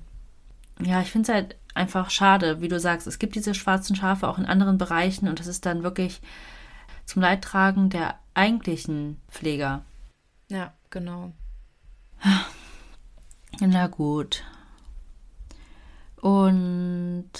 Ja, 0.80 1.00
ich 1.00 1.10
finde 1.10 1.30
es 1.30 1.34
halt 1.34 1.56
einfach 1.74 2.10
schade, 2.10 2.60
wie 2.60 2.68
du 2.68 2.78
sagst. 2.80 3.06
Es 3.06 3.18
gibt 3.18 3.34
diese 3.34 3.54
schwarzen 3.54 3.96
Schafe 3.96 4.28
auch 4.28 4.38
in 4.38 4.46
anderen 4.46 4.78
Bereichen 4.78 5.28
und 5.28 5.40
das 5.40 5.46
ist 5.46 5.66
dann 5.66 5.82
wirklich 5.82 6.20
zum 7.04 7.22
Leidtragen 7.22 7.90
der 7.90 8.18
eigentlichen 8.34 9.20
Pfleger. 9.28 9.84
Ja, 10.48 10.72
genau. 10.90 11.32
Na 13.60 13.86
gut. 13.86 14.42
Und 16.20 17.30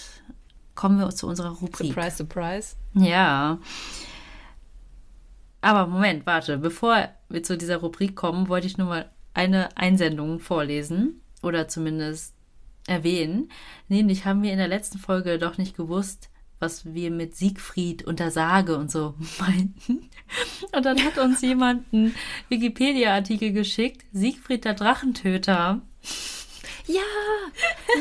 kommen 0.75 0.99
wir 0.99 1.09
zu 1.11 1.27
unserer 1.27 1.51
Rubrik. 1.51 1.89
Surprise, 1.89 2.17
surprise. 2.19 2.77
Ja. 2.95 3.59
Aber 5.61 5.87
Moment, 5.87 6.27
warte. 6.27 6.59
Bevor 6.59 7.09
wir 7.29 7.43
zu 7.43 7.57
dieser 7.57 7.79
Rubrik 7.79 8.15
kommen, 8.15 8.49
wollte 8.49 8.67
ich 8.67 8.77
nur 8.77 8.89
mal 8.89 9.11
eine 9.33 9.77
Einsendung 9.77 10.39
vorlesen. 10.39 11.23
Oder 11.43 11.69
zumindest 11.69 12.34
erwähnen. 12.87 13.51
Nämlich 13.89 14.25
haben 14.25 14.43
wir 14.43 14.53
in 14.53 14.59
der 14.59 14.69
letzten 14.69 14.99
Folge 14.99 15.39
doch 15.39 15.59
nicht 15.59 15.77
gewusst, 15.77 16.31
was 16.59 16.95
wir 16.95 17.11
mit 17.11 17.37
Siegfried 17.37 18.05
und 18.05 18.21
der 18.21 18.31
Sage 18.31 18.77
und 18.77 18.91
so 18.91 19.15
meinten. 19.39 20.09
Und 20.73 20.85
dann 20.85 21.03
hat 21.05 21.19
uns 21.19 21.41
jemand 21.43 21.93
einen 21.93 22.15
Wikipedia-Artikel 22.49 23.53
geschickt, 23.53 24.05
Siegfried 24.13 24.65
der 24.65 24.75
Drachentöter. 24.75 25.83
Ja, 26.87 27.01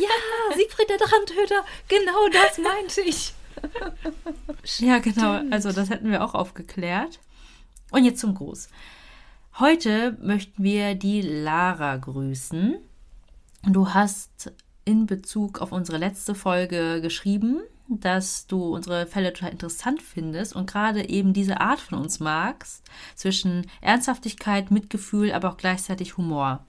ja, 0.02 0.56
Siegfried 0.56 0.90
der 0.90 0.98
Drachentöter, 0.98 1.64
genau 1.88 2.28
das 2.32 2.58
meinte 2.58 3.02
ich. 3.02 3.34
ja, 4.80 5.00
genau, 5.00 5.42
also 5.52 5.72
das 5.72 5.90
hätten 5.90 6.12
wir 6.12 6.24
auch 6.24 6.34
aufgeklärt. 6.34 7.20
Und 7.92 8.06
jetzt 8.06 8.20
zum 8.20 8.34
Gruß. 8.34 8.70
Heute 9.60 10.18
möchten 10.22 10.64
wir 10.64 10.96
die 10.96 11.22
Lara 11.22 11.98
grüßen. 11.98 12.78
Du 13.64 13.94
hast 13.94 14.52
in 14.86 15.06
Bezug 15.06 15.62
auf 15.62 15.72
unsere 15.72 15.98
letzte 15.98 16.36
Folge 16.36 17.02
geschrieben, 17.02 17.62
dass 17.88 18.48
du 18.48 18.76
unsere 18.76 19.06
Fälle 19.06 19.34
total 19.34 19.52
interessant 19.52 20.02
findest 20.02 20.56
und 20.56 20.70
gerade 20.70 21.10
eben 21.10 21.34
diese 21.34 21.60
Art 21.62 21.80
von 21.80 22.00
uns 22.00 22.20
magst, 22.20 22.84
zwischen 23.16 23.68
Ernsthaftigkeit, 23.82 24.72
Mitgefühl, 24.72 25.34
aber 25.34 25.50
auch 25.50 25.58
gleichzeitig 25.58 26.18
Humor. 26.18 26.66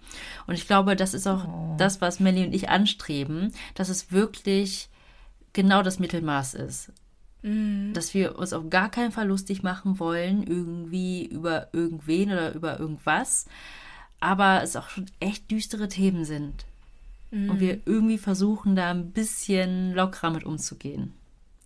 Und 0.47 0.55
ich 0.55 0.67
glaube, 0.67 0.97
das 0.97 1.15
ist 1.15 1.27
auch 1.27 1.47
oh. 1.47 1.75
das, 1.79 2.01
was 2.01 2.21
Melly 2.21 2.45
und 2.45 2.55
ich 2.55 2.69
anstreben, 2.69 3.53
dass 3.75 3.89
es 3.89 4.13
wirklich 4.13 4.89
genau 5.53 5.83
das 5.83 5.99
Mittelmaß 5.99 6.55
ist. 6.55 6.93
Mhm. 7.43 7.93
Dass 7.95 8.13
wir 8.13 8.39
uns 8.39 8.53
auf 8.53 8.69
gar 8.69 8.91
keinen 8.91 9.13
Fall 9.13 9.29
lustig 9.29 9.63
machen 9.63 9.99
wollen, 9.99 10.43
irgendwie 10.43 11.25
über 11.25 11.69
irgendwen 11.73 12.33
oder 12.33 12.55
über 12.55 12.81
irgendwas, 12.81 13.47
aber 14.19 14.63
es 14.63 14.77
auch 14.77 14.89
schon 14.89 15.07
echt 15.21 15.51
düstere 15.51 15.89
Themen 15.89 16.25
sind. 16.25 16.67
Und 17.35 17.61
wir 17.61 17.81
irgendwie 17.85 18.19
versuchen, 18.19 18.77
da 18.77 18.91
ein 18.91 19.11
bisschen 19.11 19.93
lockerer 19.93 20.31
mit 20.31 20.45
umzugehen. 20.45 21.13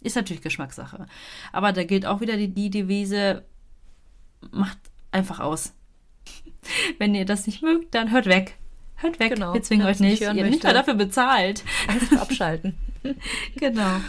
Ist 0.01 0.17
natürlich 0.17 0.43
Geschmackssache. 0.43 1.07
Aber 1.53 1.73
da 1.73 1.85
gilt 1.85 2.07
auch 2.07 2.21
wieder 2.21 2.37
die, 2.37 2.49
die 2.49 2.71
Devise, 2.71 3.45
macht 4.51 4.79
einfach 5.11 5.41
aus. 5.41 5.75
Wenn 6.99 7.15
ihr 7.15 7.25
das 7.25 7.47
nicht 7.47 7.63
mögt, 7.63 7.95
dann 7.95 8.11
hört 8.11 8.27
weg. 8.27 8.57
Hört 8.97 9.21
weg. 9.21 9.35
Genau. 9.35 9.55
Wir 9.55 9.63
zwingen 9.63 9.87
euch 9.87 10.01
nicht 10.01 10.21
Ihr 10.21 10.29
habt 10.29 10.39
nicht 10.39 10.65
mal 10.65 10.75
dafür 10.75 10.95
bezahlt. 10.95 11.65
Einfach 11.87 12.19
abschalten. 12.21 12.75
genau. 13.57 14.01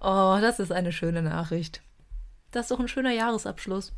Oh, 0.00 0.38
das 0.40 0.60
ist 0.60 0.72
eine 0.72 0.92
schöne 0.92 1.22
Nachricht. 1.22 1.82
Das 2.52 2.66
ist 2.66 2.70
doch 2.70 2.80
ein 2.80 2.88
schöner 2.88 3.12
Jahresabschluss. 3.12 3.92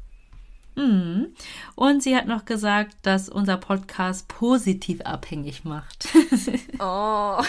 Mhm. 0.77 1.35
Und 1.75 2.03
sie 2.03 2.16
hat 2.16 2.27
noch 2.27 2.45
gesagt, 2.45 2.95
dass 3.03 3.29
unser 3.29 3.57
Podcast 3.57 4.29
positiv 4.29 5.01
abhängig 5.03 5.64
macht. 5.64 6.09
Oh. 6.79 7.43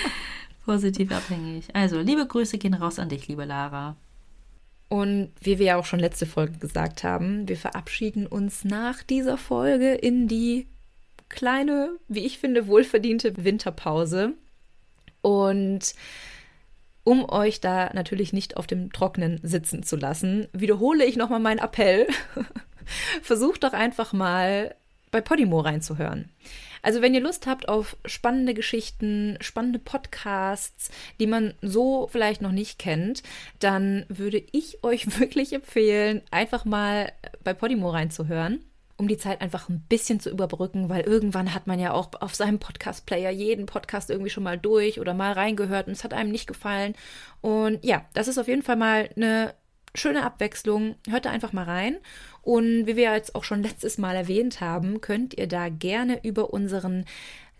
positiv 0.64 1.12
abhängig. 1.12 1.74
Also, 1.74 2.00
liebe 2.00 2.26
Grüße 2.26 2.58
gehen 2.58 2.74
raus 2.74 2.98
an 2.98 3.08
dich, 3.08 3.28
liebe 3.28 3.44
Lara. 3.44 3.96
Und 4.88 5.30
wie 5.40 5.58
wir 5.58 5.66
ja 5.66 5.76
auch 5.76 5.84
schon 5.84 6.00
letzte 6.00 6.26
Folge 6.26 6.58
gesagt 6.58 7.04
haben, 7.04 7.48
wir 7.48 7.56
verabschieden 7.56 8.26
uns 8.26 8.64
nach 8.64 9.02
dieser 9.02 9.36
Folge 9.36 9.94
in 9.94 10.28
die 10.28 10.66
kleine, 11.28 11.92
wie 12.08 12.24
ich 12.24 12.38
finde, 12.38 12.66
wohlverdiente 12.66 13.44
Winterpause. 13.44 14.34
Und 15.20 15.94
um 17.04 17.28
euch 17.28 17.60
da 17.60 17.90
natürlich 17.94 18.32
nicht 18.32 18.56
auf 18.56 18.66
dem 18.66 18.92
Trocknen 18.92 19.40
sitzen 19.42 19.82
zu 19.82 19.96
lassen, 19.96 20.48
wiederhole 20.52 21.04
ich 21.04 21.16
nochmal 21.16 21.40
meinen 21.40 21.58
Appell. 21.58 22.06
Versucht 23.22 23.64
doch 23.64 23.72
einfach 23.72 24.12
mal 24.12 24.74
bei 25.10 25.20
Podimo 25.20 25.60
reinzuhören. 25.60 26.30
Also 26.82 27.02
wenn 27.02 27.14
ihr 27.14 27.20
Lust 27.20 27.46
habt 27.46 27.68
auf 27.68 27.96
spannende 28.04 28.54
Geschichten, 28.54 29.36
spannende 29.40 29.78
Podcasts, 29.78 30.90
die 31.18 31.26
man 31.26 31.54
so 31.60 32.08
vielleicht 32.10 32.40
noch 32.40 32.52
nicht 32.52 32.78
kennt, 32.78 33.22
dann 33.58 34.04
würde 34.08 34.42
ich 34.52 34.84
euch 34.84 35.18
wirklich 35.20 35.52
empfehlen, 35.52 36.22
einfach 36.30 36.64
mal 36.64 37.12
bei 37.42 37.52
Podimo 37.54 37.90
reinzuhören 37.90 38.60
um 38.98 39.08
die 39.08 39.16
Zeit 39.16 39.40
einfach 39.40 39.68
ein 39.68 39.80
bisschen 39.88 40.20
zu 40.20 40.28
überbrücken, 40.28 40.88
weil 40.88 41.02
irgendwann 41.02 41.54
hat 41.54 41.66
man 41.66 41.78
ja 41.78 41.92
auch 41.92 42.10
auf 42.20 42.34
seinem 42.34 42.58
Podcast-Player 42.58 43.30
jeden 43.30 43.66
Podcast 43.66 44.10
irgendwie 44.10 44.30
schon 44.30 44.42
mal 44.42 44.58
durch 44.58 45.00
oder 45.00 45.14
mal 45.14 45.32
reingehört 45.32 45.86
und 45.86 45.92
es 45.92 46.04
hat 46.04 46.12
einem 46.12 46.30
nicht 46.30 46.48
gefallen. 46.48 46.94
Und 47.40 47.84
ja, 47.84 48.04
das 48.12 48.28
ist 48.28 48.38
auf 48.38 48.48
jeden 48.48 48.62
Fall 48.62 48.76
mal 48.76 49.08
eine 49.16 49.54
schöne 49.94 50.24
Abwechslung. 50.24 50.96
Hört 51.08 51.24
da 51.24 51.30
einfach 51.30 51.52
mal 51.52 51.64
rein. 51.64 51.98
Und 52.42 52.86
wie 52.86 52.96
wir 52.96 53.12
jetzt 53.12 53.34
auch 53.34 53.44
schon 53.44 53.62
letztes 53.62 53.98
Mal 53.98 54.16
erwähnt 54.16 54.60
haben, 54.60 55.00
könnt 55.00 55.34
ihr 55.34 55.46
da 55.46 55.68
gerne 55.68 56.24
über 56.24 56.52
unseren 56.52 57.04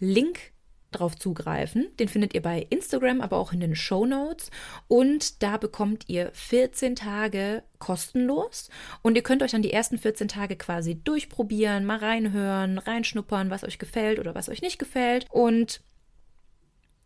Link 0.01 0.53
drauf 0.91 1.17
zugreifen. 1.17 1.89
Den 1.99 2.09
findet 2.09 2.35
ihr 2.35 2.43
bei 2.43 2.67
Instagram, 2.71 3.21
aber 3.21 3.37
auch 3.37 3.53
in 3.53 3.61
den 3.61 3.77
Show 3.77 4.07
Notes. 4.07 4.51
Und 4.87 5.43
da 5.43 5.57
bekommt 5.57 6.05
ihr 6.09 6.31
14 6.33 6.97
Tage 6.97 7.63
kostenlos. 7.79 8.71
Und 9.03 9.17
ihr 9.17 9.23
könnt 9.23 9.43
euch 9.43 9.51
dann 9.51 9.63
die 9.63 9.73
ersten 9.73 9.99
14 9.99 10.29
Tage 10.29 10.57
quasi 10.57 10.97
durchprobieren, 11.03 11.85
mal 11.85 11.99
reinhören, 11.99 12.79
reinschnuppern, 12.79 13.51
was 13.51 13.65
euch 13.65 13.79
gefällt 13.79 14.19
oder 14.19 14.35
was 14.35 14.49
euch 14.49 14.63
nicht 14.63 14.79
gefällt. 14.79 15.27
Und 15.31 15.81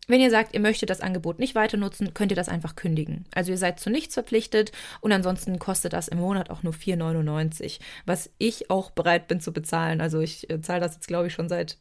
wenn 0.07 0.19
ihr 0.19 0.29
sagt, 0.29 0.53
ihr 0.53 0.59
möchtet 0.59 0.89
das 0.89 1.01
Angebot 1.01 1.39
nicht 1.39 1.55
weiter 1.55 1.77
nutzen, 1.77 2.13
könnt 2.13 2.31
ihr 2.31 2.35
das 2.35 2.49
einfach 2.49 2.75
kündigen. 2.75 3.25
Also 3.33 3.51
ihr 3.51 3.57
seid 3.57 3.79
zu 3.79 3.89
nichts 3.89 4.15
verpflichtet 4.15 4.73
und 4.99 5.13
ansonsten 5.13 5.59
kostet 5.59 5.93
das 5.93 6.09
im 6.09 6.19
Monat 6.19 6.49
auch 6.49 6.61
nur 6.61 6.73
4,99, 6.73 7.79
was 8.05 8.29
ich 8.37 8.69
auch 8.69 8.91
bereit 8.91 9.29
bin 9.29 9.39
zu 9.39 9.53
bezahlen. 9.53 10.01
Also 10.01 10.19
ich 10.19 10.49
äh, 10.49 10.61
zahle 10.61 10.81
das 10.81 10.95
jetzt, 10.95 11.07
glaube 11.07 11.27
ich, 11.27 11.33
schon 11.33 11.47
seit 11.47 11.77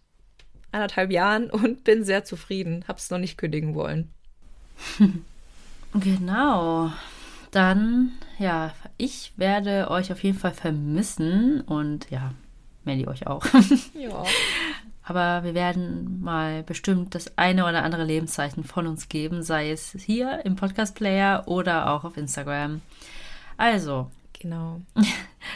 anderthalb 0.72 1.10
Jahren 1.10 1.50
und 1.50 1.84
bin 1.84 2.04
sehr 2.04 2.24
zufrieden. 2.24 2.84
Hab's 2.88 3.10
noch 3.10 3.18
nicht 3.18 3.38
kündigen 3.38 3.74
wollen. 3.74 4.10
Genau. 5.94 6.90
Dann, 7.50 8.12
ja, 8.38 8.72
ich 8.96 9.32
werde 9.36 9.90
euch 9.90 10.10
auf 10.10 10.22
jeden 10.22 10.38
Fall 10.38 10.52
vermissen 10.52 11.60
und 11.60 12.10
ja, 12.10 12.32
Melly 12.84 13.06
euch 13.06 13.26
auch. 13.26 13.44
Ja. 13.94 14.24
Aber 15.04 15.42
wir 15.44 15.54
werden 15.54 16.22
mal 16.22 16.62
bestimmt 16.62 17.16
das 17.16 17.36
eine 17.36 17.66
oder 17.66 17.82
andere 17.82 18.04
Lebenszeichen 18.04 18.62
von 18.62 18.86
uns 18.86 19.08
geben, 19.08 19.42
sei 19.42 19.70
es 19.70 19.96
hier 19.98 20.44
im 20.44 20.54
Podcast-Player 20.54 21.42
oder 21.46 21.92
auch 21.92 22.04
auf 22.04 22.16
Instagram. 22.16 22.80
Also, 23.56 24.08
Genau. 24.42 24.80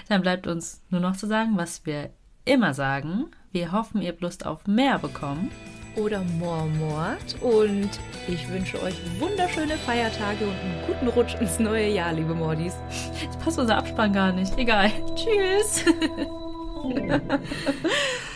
dann 0.08 0.22
bleibt 0.22 0.46
uns 0.46 0.80
nur 0.90 1.00
noch 1.00 1.16
zu 1.16 1.26
sagen, 1.26 1.56
was 1.56 1.84
wir 1.86 2.10
immer 2.46 2.72
sagen. 2.72 3.26
Wir 3.52 3.72
hoffen, 3.72 4.00
ihr 4.00 4.08
habt 4.08 4.22
Lust 4.22 4.46
auf 4.46 4.66
mehr 4.66 4.98
bekommen. 4.98 5.50
Oder 5.96 6.22
Mormort. 6.38 7.36
Und 7.40 7.90
ich 8.28 8.48
wünsche 8.48 8.80
euch 8.82 8.94
wunderschöne 9.18 9.76
Feiertage 9.78 10.44
und 10.44 10.54
einen 10.54 10.86
guten 10.86 11.08
Rutsch 11.08 11.34
ins 11.40 11.58
neue 11.58 11.88
Jahr, 11.88 12.12
liebe 12.12 12.34
Mordis. 12.34 12.76
Jetzt 13.20 13.40
passt 13.40 13.58
unser 13.58 13.76
Abspann 13.76 14.12
gar 14.12 14.32
nicht. 14.32 14.56
Egal. 14.58 14.90
Tschüss. 15.16 15.84